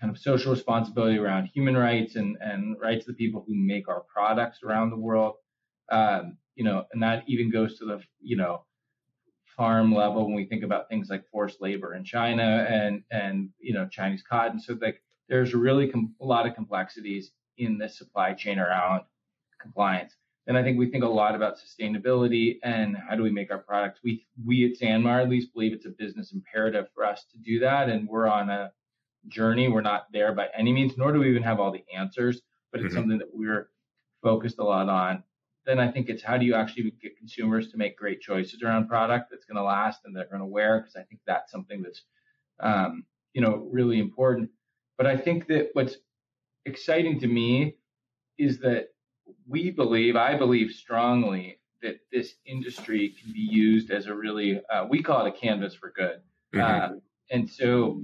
kind 0.00 0.10
of 0.10 0.18
social 0.18 0.52
responsibility 0.52 1.18
around 1.18 1.46
human 1.46 1.76
rights 1.76 2.16
and, 2.16 2.36
and 2.40 2.76
rights 2.80 3.08
of 3.08 3.16
the 3.16 3.24
people 3.26 3.44
who 3.46 3.54
make 3.54 3.88
our 3.88 4.00
products 4.00 4.60
around 4.62 4.90
the 4.90 4.96
world. 4.96 5.36
Um, 5.90 6.36
you 6.54 6.64
know, 6.64 6.84
and 6.92 7.02
that 7.02 7.24
even 7.26 7.50
goes 7.50 7.78
to 7.78 7.84
the, 7.84 8.00
you 8.20 8.36
know, 8.36 8.64
farm 9.56 9.94
level 9.94 10.26
when 10.26 10.34
we 10.34 10.44
think 10.44 10.62
about 10.62 10.88
things 10.88 11.08
like 11.08 11.24
forced 11.30 11.62
labor 11.62 11.94
in 11.94 12.04
China 12.04 12.66
and 12.68 13.02
and 13.10 13.48
you 13.58 13.72
know 13.72 13.88
Chinese 13.90 14.22
cotton. 14.28 14.60
So 14.60 14.76
like 14.80 15.02
there's 15.28 15.54
really 15.54 15.88
com- 15.88 16.14
a 16.20 16.24
lot 16.24 16.46
of 16.46 16.54
complexities 16.54 17.32
in 17.56 17.78
the 17.78 17.88
supply 17.88 18.34
chain 18.34 18.58
around 18.58 19.02
compliance. 19.60 20.14
And 20.46 20.56
I 20.56 20.62
think 20.62 20.78
we 20.78 20.90
think 20.90 21.02
a 21.02 21.08
lot 21.08 21.34
about 21.34 21.56
sustainability 21.58 22.58
and 22.62 22.96
how 22.96 23.16
do 23.16 23.22
we 23.22 23.30
make 23.30 23.50
our 23.50 23.58
products. 23.58 24.00
We 24.04 24.26
we 24.44 24.70
at 24.70 24.78
SanMar 24.78 25.22
at 25.22 25.28
least 25.28 25.52
believe 25.52 25.72
it's 25.72 25.86
a 25.86 25.90
business 25.90 26.32
imperative 26.32 26.86
for 26.94 27.04
us 27.04 27.24
to 27.32 27.38
do 27.38 27.58
that, 27.60 27.88
and 27.88 28.08
we're 28.08 28.28
on 28.28 28.48
a 28.48 28.72
journey. 29.28 29.68
We're 29.68 29.80
not 29.80 30.06
there 30.12 30.32
by 30.32 30.48
any 30.56 30.72
means, 30.72 30.96
nor 30.96 31.12
do 31.12 31.18
we 31.18 31.30
even 31.30 31.42
have 31.42 31.58
all 31.58 31.72
the 31.72 31.84
answers, 31.94 32.42
but 32.70 32.80
it's 32.80 32.88
mm-hmm. 32.88 32.96
something 32.96 33.18
that 33.18 33.28
we're 33.32 33.70
focused 34.22 34.58
a 34.58 34.64
lot 34.64 34.88
on. 34.88 35.24
Then 35.64 35.80
I 35.80 35.90
think 35.90 36.08
it's 36.08 36.22
how 36.22 36.36
do 36.36 36.46
you 36.46 36.54
actually 36.54 36.92
get 37.02 37.18
consumers 37.18 37.70
to 37.72 37.76
make 37.76 37.96
great 37.96 38.20
choices 38.20 38.62
around 38.62 38.88
product 38.88 39.30
that's 39.30 39.44
going 39.44 39.56
to 39.56 39.64
last 39.64 40.00
and 40.04 40.14
they're 40.14 40.28
going 40.28 40.40
to 40.40 40.46
wear 40.46 40.78
because 40.78 40.94
I 40.94 41.02
think 41.02 41.20
that's 41.26 41.50
something 41.50 41.82
that's 41.82 42.02
um, 42.60 43.04
you 43.34 43.42
know 43.42 43.68
really 43.70 43.98
important. 43.98 44.50
But 44.96 45.06
I 45.06 45.16
think 45.16 45.48
that 45.48 45.70
what's 45.72 45.96
exciting 46.66 47.18
to 47.20 47.26
me 47.26 47.76
is 48.38 48.58
that 48.60 48.88
we 49.48 49.70
believe, 49.70 50.16
I 50.16 50.36
believe 50.36 50.72
strongly 50.72 51.60
that 51.82 52.00
this 52.10 52.34
industry 52.46 53.14
can 53.20 53.32
be 53.32 53.40
used 53.40 53.90
as 53.90 54.06
a 54.06 54.14
really, 54.14 54.60
uh, 54.72 54.86
we 54.88 55.02
call 55.02 55.24
it 55.24 55.28
a 55.28 55.32
canvas 55.32 55.74
for 55.74 55.92
good. 55.94 56.20
Mm-hmm. 56.54 56.94
Uh, 56.94 56.98
and 57.30 57.48
so, 57.48 58.00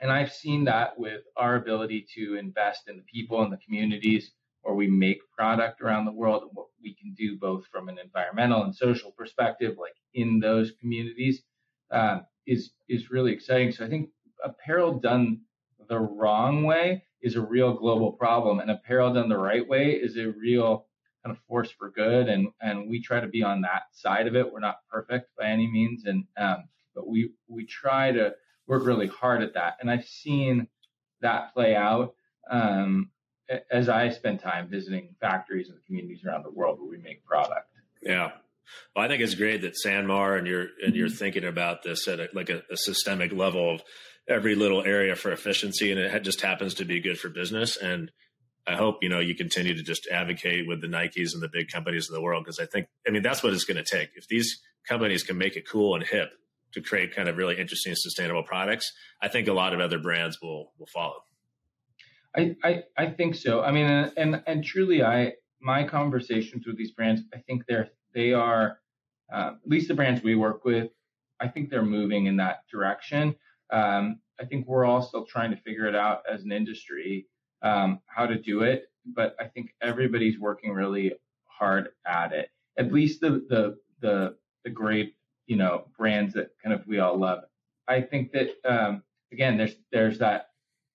and 0.00 0.10
I've 0.12 0.32
seen 0.32 0.64
that 0.64 0.98
with 0.98 1.22
our 1.36 1.56
ability 1.56 2.06
to 2.14 2.36
invest 2.36 2.88
in 2.88 2.96
the 2.96 3.02
people 3.02 3.42
and 3.42 3.52
the 3.52 3.58
communities 3.58 4.32
where 4.62 4.74
we 4.74 4.88
make 4.88 5.18
product 5.36 5.80
around 5.80 6.04
the 6.04 6.12
world 6.12 6.42
and 6.42 6.50
what 6.52 6.66
we 6.82 6.94
can 6.94 7.14
do 7.14 7.38
both 7.38 7.66
from 7.68 7.88
an 7.88 7.98
environmental 7.98 8.64
and 8.64 8.74
social 8.74 9.12
perspective, 9.12 9.76
like 9.78 9.94
in 10.14 10.40
those 10.40 10.72
communities, 10.80 11.42
uh, 11.90 12.18
is 12.46 12.72
is 12.88 13.10
really 13.10 13.32
exciting. 13.32 13.72
So 13.72 13.84
I 13.84 13.88
think 13.88 14.10
apparel 14.44 14.98
done 14.98 15.40
the 15.88 15.98
wrong 15.98 16.64
way 16.64 17.04
is 17.26 17.34
a 17.34 17.40
real 17.40 17.74
global 17.74 18.12
problem, 18.12 18.60
and 18.60 18.70
apparel 18.70 19.12
done 19.12 19.28
the 19.28 19.36
right 19.36 19.66
way 19.66 19.90
is 19.90 20.16
a 20.16 20.28
real 20.28 20.86
kind 21.24 21.36
of 21.36 21.42
force 21.48 21.70
for 21.72 21.90
good. 21.90 22.28
And 22.28 22.48
and 22.60 22.88
we 22.88 23.02
try 23.02 23.18
to 23.18 23.26
be 23.26 23.42
on 23.42 23.62
that 23.62 23.82
side 23.92 24.28
of 24.28 24.36
it. 24.36 24.52
We're 24.52 24.60
not 24.60 24.78
perfect 24.88 25.30
by 25.36 25.46
any 25.46 25.66
means, 25.66 26.04
and 26.04 26.24
um, 26.36 26.68
but 26.94 27.08
we 27.08 27.32
we 27.48 27.66
try 27.66 28.12
to 28.12 28.34
work 28.68 28.86
really 28.86 29.08
hard 29.08 29.42
at 29.42 29.54
that. 29.54 29.78
And 29.80 29.90
I've 29.90 30.06
seen 30.06 30.68
that 31.20 31.52
play 31.52 31.74
out 31.74 32.14
um, 32.48 33.10
as 33.70 33.88
I 33.88 34.10
spend 34.10 34.38
time 34.38 34.68
visiting 34.68 35.16
factories 35.20 35.68
and 35.68 35.78
communities 35.84 36.24
around 36.24 36.44
the 36.44 36.50
world 36.50 36.78
where 36.78 36.88
we 36.88 36.98
make 36.98 37.24
product. 37.24 37.68
Yeah. 38.02 38.30
Well, 38.94 39.04
I 39.04 39.08
think 39.08 39.20
it's 39.20 39.34
great 39.34 39.62
that 39.62 39.74
SanMar 39.76 40.36
and 40.38 40.46
you're 40.46 40.68
and 40.84 40.94
you're 40.94 41.08
mm-hmm. 41.08 41.16
thinking 41.16 41.44
about 41.44 41.82
this 41.82 42.06
at 42.06 42.20
a, 42.20 42.28
like 42.32 42.50
a, 42.50 42.62
a, 42.70 42.76
systemic 42.76 43.32
level 43.32 43.74
of 43.74 43.82
every 44.28 44.54
little 44.54 44.82
area 44.82 45.14
for 45.16 45.30
efficiency, 45.32 45.90
and 45.90 46.00
it 46.00 46.22
just 46.22 46.40
happens 46.40 46.74
to 46.74 46.84
be 46.84 47.00
good 47.00 47.18
for 47.18 47.28
business. 47.28 47.76
And 47.76 48.10
I 48.66 48.74
hope 48.74 48.98
you 49.02 49.08
know 49.08 49.20
you 49.20 49.34
continue 49.34 49.74
to 49.74 49.82
just 49.82 50.08
advocate 50.08 50.66
with 50.66 50.80
the 50.80 50.88
Nikes 50.88 51.34
and 51.34 51.42
the 51.42 51.48
big 51.48 51.68
companies 51.70 52.08
of 52.08 52.14
the 52.14 52.22
world 52.22 52.44
because 52.44 52.58
I 52.58 52.66
think 52.66 52.88
I 53.06 53.10
mean 53.10 53.22
that's 53.22 53.42
what 53.42 53.52
it's 53.52 53.64
going 53.64 53.82
to 53.82 53.84
take. 53.84 54.10
If 54.16 54.26
these 54.28 54.60
companies 54.88 55.22
can 55.22 55.38
make 55.38 55.56
it 55.56 55.68
cool 55.68 55.94
and 55.94 56.04
hip 56.04 56.30
to 56.72 56.80
create 56.80 57.14
kind 57.14 57.28
of 57.28 57.36
really 57.36 57.58
interesting 57.58 57.94
sustainable 57.94 58.42
products, 58.42 58.92
I 59.22 59.28
think 59.28 59.48
a 59.48 59.52
lot 59.52 59.72
of 59.72 59.80
other 59.80 59.98
brands 59.98 60.38
will 60.42 60.72
will 60.78 60.88
follow. 60.92 61.22
I 62.36 62.56
I, 62.64 62.82
I 62.96 63.06
think 63.10 63.36
so. 63.36 63.62
I 63.62 63.70
mean, 63.70 63.86
and, 63.86 64.12
and 64.16 64.42
and 64.46 64.64
truly, 64.64 65.02
I 65.02 65.34
my 65.60 65.84
conversations 65.84 66.66
with 66.66 66.76
these 66.76 66.90
brands, 66.92 67.22
I 67.32 67.38
think 67.38 67.64
they're 67.68 67.90
they 68.14 68.32
are 68.32 68.80
uh, 69.32 69.52
at 69.62 69.68
least 69.68 69.88
the 69.88 69.94
brands 69.94 70.22
we 70.22 70.34
work 70.34 70.64
with. 70.64 70.90
I 71.38 71.48
think 71.48 71.70
they're 71.70 71.84
moving 71.84 72.26
in 72.26 72.36
that 72.38 72.62
direction. 72.70 73.36
Um, 73.70 74.20
I 74.40 74.44
think 74.44 74.66
we're 74.66 74.84
all 74.84 75.02
still 75.02 75.24
trying 75.24 75.50
to 75.50 75.56
figure 75.56 75.86
it 75.86 75.94
out 75.94 76.22
as 76.30 76.42
an 76.42 76.52
industry 76.52 77.26
um, 77.62 78.00
how 78.06 78.26
to 78.26 78.36
do 78.36 78.62
it, 78.62 78.90
but 79.06 79.34
I 79.40 79.44
think 79.44 79.74
everybody's 79.80 80.38
working 80.38 80.72
really 80.72 81.14
hard 81.46 81.88
at 82.06 82.32
it. 82.32 82.50
At 82.78 82.92
least 82.92 83.20
the 83.20 83.44
the 83.48 83.78
the 84.00 84.36
the 84.64 84.70
great 84.70 85.14
you 85.46 85.56
know 85.56 85.86
brands 85.98 86.34
that 86.34 86.50
kind 86.62 86.74
of 86.74 86.86
we 86.86 86.98
all 86.98 87.16
love. 87.16 87.44
I 87.88 88.02
think 88.02 88.32
that 88.32 88.50
um, 88.64 89.02
again, 89.32 89.56
there's 89.56 89.76
there's 89.92 90.18
that 90.18 90.50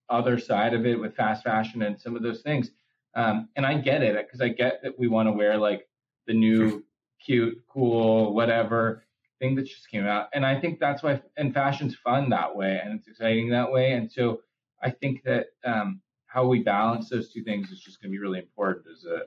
other 0.10 0.38
side 0.38 0.74
of 0.74 0.86
it 0.86 1.00
with 1.00 1.16
fast 1.16 1.44
fashion 1.44 1.82
and 1.82 2.00
some 2.00 2.16
of 2.16 2.22
those 2.22 2.42
things. 2.42 2.70
Um, 3.16 3.50
and 3.56 3.66
I 3.66 3.76
get 3.76 4.04
it 4.04 4.16
because 4.16 4.42
I 4.42 4.50
get 4.50 4.82
that 4.84 4.98
we 4.98 5.08
want 5.08 5.28
to 5.28 5.32
wear 5.32 5.58
like 5.58 5.88
the 6.28 6.34
new 6.34 6.84
cute, 7.24 7.62
cool, 7.68 8.34
whatever 8.34 9.04
thing 9.42 9.56
that 9.56 9.64
just 9.64 9.90
came 9.90 10.06
out. 10.06 10.28
And 10.34 10.46
I 10.46 10.60
think 10.62 10.80
that's 10.80 11.04
why, 11.04 11.22
and 11.36 11.54
fashion's 11.54 11.96
fun 11.96 12.30
that 12.30 12.56
way 12.56 12.80
and 12.82 12.98
it's 12.98 13.08
exciting 13.08 13.50
that 13.50 13.72
way. 13.72 13.94
And 13.94 14.10
so 14.12 14.42
I 14.82 14.92
think 14.92 15.24
that 15.24 15.48
um, 15.66 16.02
how 16.28 16.48
we 16.48 16.64
balance 16.64 17.10
those 17.10 17.34
two 17.34 17.44
things 17.44 17.72
is 17.72 17.82
just 17.82 18.02
going 18.02 18.12
to 18.12 18.16
be 18.16 18.20
really 18.20 18.40
important 18.40 18.86
as 18.92 19.04
a 19.06 19.22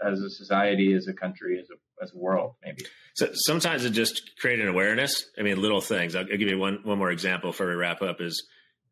as 0.00 0.20
a 0.20 0.30
society, 0.30 0.94
as 0.94 1.08
a 1.08 1.12
country, 1.12 1.58
as 1.58 1.68
a 1.68 2.02
as 2.02 2.12
a 2.14 2.16
world, 2.16 2.54
maybe. 2.64 2.84
So 3.14 3.30
sometimes 3.32 3.84
it 3.84 3.90
just 3.90 4.38
create 4.38 4.60
an 4.60 4.68
awareness. 4.68 5.28
I 5.36 5.42
mean, 5.42 5.60
little 5.60 5.80
things. 5.80 6.14
I'll, 6.14 6.22
I'll 6.30 6.38
give 6.38 6.48
you 6.48 6.58
one 6.58 6.78
one 6.84 6.98
more 6.98 7.10
example 7.10 7.50
before 7.50 7.66
we 7.66 7.74
wrap 7.74 8.00
up. 8.00 8.20
Is 8.20 8.46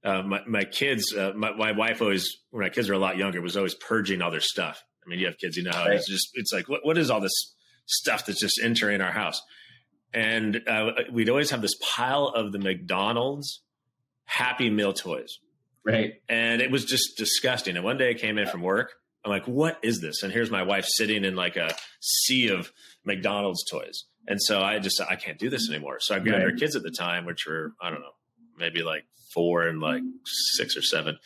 uh, 0.04 0.22
my 0.22 0.40
my 0.46 0.64
kids, 0.64 1.14
uh, 1.14 1.32
my, 1.36 1.52
my 1.52 1.72
wife 1.72 2.02
always 2.02 2.36
when 2.50 2.64
my 2.64 2.68
kids 2.68 2.88
were 2.88 2.96
a 2.96 2.98
lot 2.98 3.16
younger 3.16 3.40
was 3.40 3.56
always 3.56 3.74
purging 3.74 4.22
all 4.22 4.32
their 4.32 4.40
stuff. 4.40 4.82
I 5.04 5.08
mean, 5.08 5.20
you 5.20 5.26
have 5.26 5.38
kids, 5.38 5.56
you 5.56 5.62
know 5.62 5.72
how 5.72 5.86
right. 5.86 5.94
it's 5.94 6.08
just 6.08 6.30
it's 6.34 6.52
like 6.52 6.68
what 6.68 6.84
what 6.84 6.98
is 6.98 7.10
all 7.10 7.20
this 7.20 7.54
stuff 7.86 8.26
that's 8.26 8.40
just 8.40 8.60
entering 8.62 9.00
our 9.00 9.12
house? 9.12 9.40
And 10.14 10.62
uh, 10.68 10.92
we'd 11.10 11.28
always 11.28 11.50
have 11.50 11.62
this 11.62 11.74
pile 11.80 12.26
of 12.26 12.52
the 12.52 12.58
McDonald's 12.58 13.62
Happy 14.24 14.70
Meal 14.70 14.92
toys. 14.92 15.38
Right. 15.84 16.14
And 16.28 16.62
it 16.62 16.70
was 16.70 16.84
just 16.84 17.16
disgusting. 17.16 17.76
And 17.76 17.84
one 17.84 17.98
day 17.98 18.10
I 18.10 18.14
came 18.14 18.38
in 18.38 18.46
from 18.46 18.62
work. 18.62 18.92
I'm 19.24 19.30
like, 19.30 19.46
what 19.46 19.78
is 19.82 20.00
this? 20.00 20.22
And 20.22 20.32
here's 20.32 20.50
my 20.50 20.62
wife 20.62 20.84
sitting 20.86 21.24
in 21.24 21.34
like 21.36 21.56
a 21.56 21.74
sea 22.00 22.48
of 22.48 22.72
McDonald's 23.04 23.64
toys. 23.68 24.04
And 24.26 24.40
so 24.40 24.62
I 24.62 24.78
just, 24.78 25.00
I 25.00 25.16
can't 25.16 25.38
do 25.38 25.50
this 25.50 25.68
anymore. 25.68 25.98
So 26.00 26.14
I 26.14 26.18
grabbed 26.18 26.42
right. 26.42 26.52
her 26.52 26.56
kids 26.56 26.76
at 26.76 26.82
the 26.82 26.90
time, 26.90 27.24
which 27.24 27.46
were, 27.46 27.72
I 27.80 27.90
don't 27.90 28.00
know, 28.00 28.14
maybe 28.56 28.82
like 28.82 29.04
four 29.34 29.62
and 29.62 29.80
like 29.80 30.02
six 30.24 30.76
or 30.76 30.82
seven. 30.82 31.18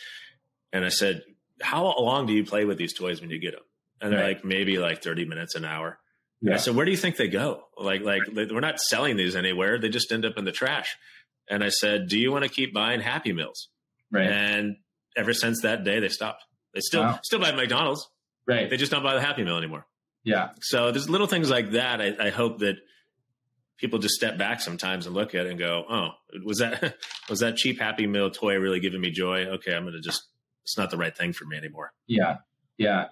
And 0.73 0.85
I 0.85 0.89
said, 0.89 1.23
how 1.61 1.85
long 1.99 2.27
do 2.27 2.33
you 2.33 2.45
play 2.45 2.65
with 2.65 2.79
these 2.79 2.95
toys 2.95 3.21
when 3.21 3.31
you 3.31 3.39
get 3.39 3.53
them? 3.53 3.63
And 4.01 4.13
they're 4.13 4.21
right. 4.21 4.37
like, 4.37 4.45
maybe 4.45 4.79
like 4.79 5.03
30 5.03 5.25
minutes 5.25 5.55
an 5.55 5.65
hour. 5.65 5.99
Yeah. 6.41 6.57
So 6.57 6.73
where 6.73 6.85
do 6.85 6.91
you 6.91 6.97
think 6.97 7.17
they 7.17 7.29
go? 7.29 7.63
Like, 7.79 8.03
like 8.03 8.23
we're 8.27 8.61
not 8.61 8.79
selling 8.79 9.17
these 9.17 9.37
anywhere. 9.37 9.79
They 9.79 9.89
just 9.89 10.13
end 10.13 10.25
up 10.25 10.35
in 10.37 10.45
the 10.45 10.53
trash. 10.53 10.97
And 11.49 11.65
I 11.65 11.69
said, 11.71 12.09
do 12.09 12.19
you 12.19 12.33
want 12.33 12.45
to 12.45 12.51
keep 12.51 12.75
buying 12.75 13.01
Happy 13.01 13.33
Meals? 13.33 13.69
Right. 14.11 14.27
And 14.27 14.77
ever 15.17 15.33
since 15.33 15.63
that 15.63 15.85
day, 15.85 16.01
they 16.01 16.09
stopped. 16.09 16.45
They 16.75 16.81
still 16.81 17.03
wow. 17.03 17.21
still 17.23 17.41
buy 17.41 17.53
McDonald's. 17.53 18.09
Right. 18.47 18.69
They 18.69 18.77
just 18.77 18.93
don't 18.93 19.03
buy 19.03 19.15
the 19.15 19.21
Happy 19.21 19.45
Meal 19.45 19.57
anymore. 19.57 19.87
Yeah. 20.25 20.51
So 20.61 20.93
there's 20.93 21.09
little 21.09 21.27
things 21.27 21.51
like 21.51 21.73
that. 21.73 22.01
I, 22.01 22.17
I 22.21 22.31
hope 22.31 22.59
that 22.59 22.77
people 23.79 23.99
just 23.99 24.15
step 24.15 24.39
back 24.39 24.61
sometimes 24.61 25.07
and 25.07 25.15
look 25.15 25.35
at 25.35 25.47
it 25.47 25.51
and 25.51 25.59
go, 25.59 25.85
"Oh, 25.89 26.11
was 26.45 26.59
that 26.59 26.97
was 27.31 27.41
that 27.41 27.57
cheap 27.57 27.81
Happy 27.81 28.07
Meal 28.07 28.31
toy 28.31 28.57
really 28.57 28.81
giving 28.81 29.01
me 29.01 29.11
joy? 29.11 29.47
Okay, 29.47 29.75
I'm 29.75 29.85
going 29.85 29.95
to 29.95 30.01
just 30.01 30.23
it's 30.65 30.77
not 30.77 30.91
the 30.91 30.97
right 30.97 31.17
thing 31.17 31.33
for 31.33 31.45
me 31.47 31.57
anymore." 31.57 31.93
Yeah. 32.07 32.37
Yeah 32.77 33.07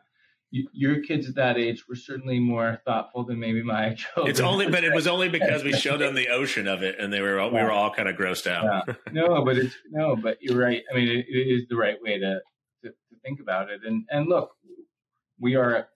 your 0.72 1.00
kids 1.00 1.28
at 1.28 1.34
that 1.34 1.56
age 1.56 1.88
were 1.88 1.96
certainly 1.96 2.38
more 2.38 2.80
thoughtful 2.84 3.24
than 3.24 3.40
maybe 3.40 3.62
my 3.62 3.94
children. 3.94 4.30
It's 4.30 4.40
only, 4.40 4.70
but 4.70 4.84
it 4.84 4.92
was 4.92 5.06
only 5.06 5.28
because 5.28 5.64
we 5.64 5.72
showed 5.72 6.00
them 6.00 6.14
the 6.14 6.28
ocean 6.28 6.68
of 6.68 6.82
it, 6.82 6.96
and 6.98 7.12
they 7.12 7.20
were 7.20 7.40
all, 7.40 7.50
we 7.50 7.60
were 7.60 7.72
all 7.72 7.92
kind 7.92 8.08
of 8.08 8.16
grossed 8.16 8.46
out. 8.46 8.84
Yeah. 8.86 8.94
No, 9.12 9.44
but 9.44 9.58
it's 9.58 9.74
no, 9.90 10.14
but 10.14 10.38
you're 10.40 10.58
right. 10.58 10.82
I 10.90 10.94
mean, 10.94 11.08
it, 11.08 11.26
it 11.28 11.48
is 11.48 11.68
the 11.68 11.76
right 11.76 12.00
way 12.00 12.18
to, 12.18 12.40
to, 12.84 12.90
to 12.90 13.16
think 13.24 13.40
about 13.40 13.70
it. 13.70 13.80
And 13.84 14.04
and 14.10 14.28
look, 14.28 14.52
we 15.40 15.56
are 15.56 15.74
a 15.74 15.86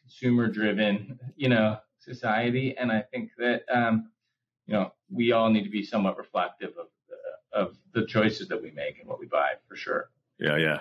consumer 0.00 0.48
driven, 0.48 1.18
you 1.36 1.48
know, 1.48 1.78
society, 1.98 2.76
and 2.76 2.90
I 2.90 3.02
think 3.12 3.30
that 3.38 3.62
um, 3.72 4.10
you 4.66 4.74
know 4.74 4.92
we 5.08 5.30
all 5.30 5.50
need 5.50 5.64
to 5.64 5.70
be 5.70 5.84
somewhat 5.84 6.18
reflective 6.18 6.70
of 6.70 6.86
the, 7.08 7.58
of 7.58 7.76
the 7.94 8.06
choices 8.06 8.48
that 8.48 8.60
we 8.60 8.72
make 8.72 8.98
and 8.98 9.08
what 9.08 9.20
we 9.20 9.26
buy 9.26 9.52
for 9.68 9.76
sure. 9.76 10.10
Yeah, 10.40 10.56
yeah. 10.56 10.80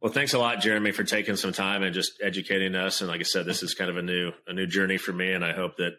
Well, 0.00 0.12
thanks 0.12 0.32
a 0.32 0.38
lot, 0.38 0.60
Jeremy, 0.60 0.92
for 0.92 1.02
taking 1.02 1.34
some 1.34 1.52
time 1.52 1.82
and 1.82 1.92
just 1.92 2.20
educating 2.22 2.76
us. 2.76 3.00
And 3.00 3.10
like 3.10 3.20
I 3.20 3.24
said, 3.24 3.46
this 3.46 3.62
is 3.62 3.74
kind 3.74 3.90
of 3.90 3.96
a 3.96 4.02
new 4.02 4.32
a 4.46 4.52
new 4.52 4.66
journey 4.66 4.96
for 4.96 5.12
me, 5.12 5.32
and 5.32 5.44
I 5.44 5.52
hope 5.52 5.76
that 5.78 5.92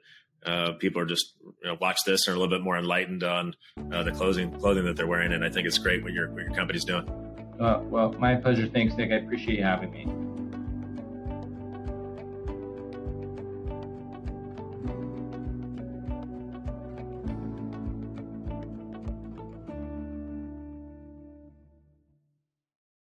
uh, 0.45 0.73
people 0.79 1.01
are 1.01 1.05
just 1.05 1.33
you 1.43 1.69
know, 1.69 1.77
watch 1.81 1.97
this 2.05 2.27
and 2.27 2.33
are 2.33 2.37
a 2.37 2.39
little 2.39 2.55
bit 2.55 2.63
more 2.63 2.77
enlightened 2.77 3.23
on 3.23 3.55
uh, 3.91 4.03
the 4.03 4.11
clothing 4.11 4.57
clothing 4.57 4.85
that 4.85 4.95
they're 4.95 5.07
wearing. 5.07 5.33
And 5.33 5.43
I 5.43 5.49
think 5.49 5.67
it's 5.67 5.77
great 5.77 6.01
what 6.01 6.13
your 6.13 6.29
what 6.31 6.43
your 6.43 6.53
company's 6.53 6.85
doing. 6.85 7.09
Uh, 7.59 7.81
well, 7.83 8.13
my 8.13 8.35
pleasure. 8.35 8.67
Thanks, 8.67 8.95
Nick. 8.95 9.11
I 9.11 9.15
appreciate 9.15 9.57
you 9.57 9.63
having 9.65 9.91
me. 9.91 10.38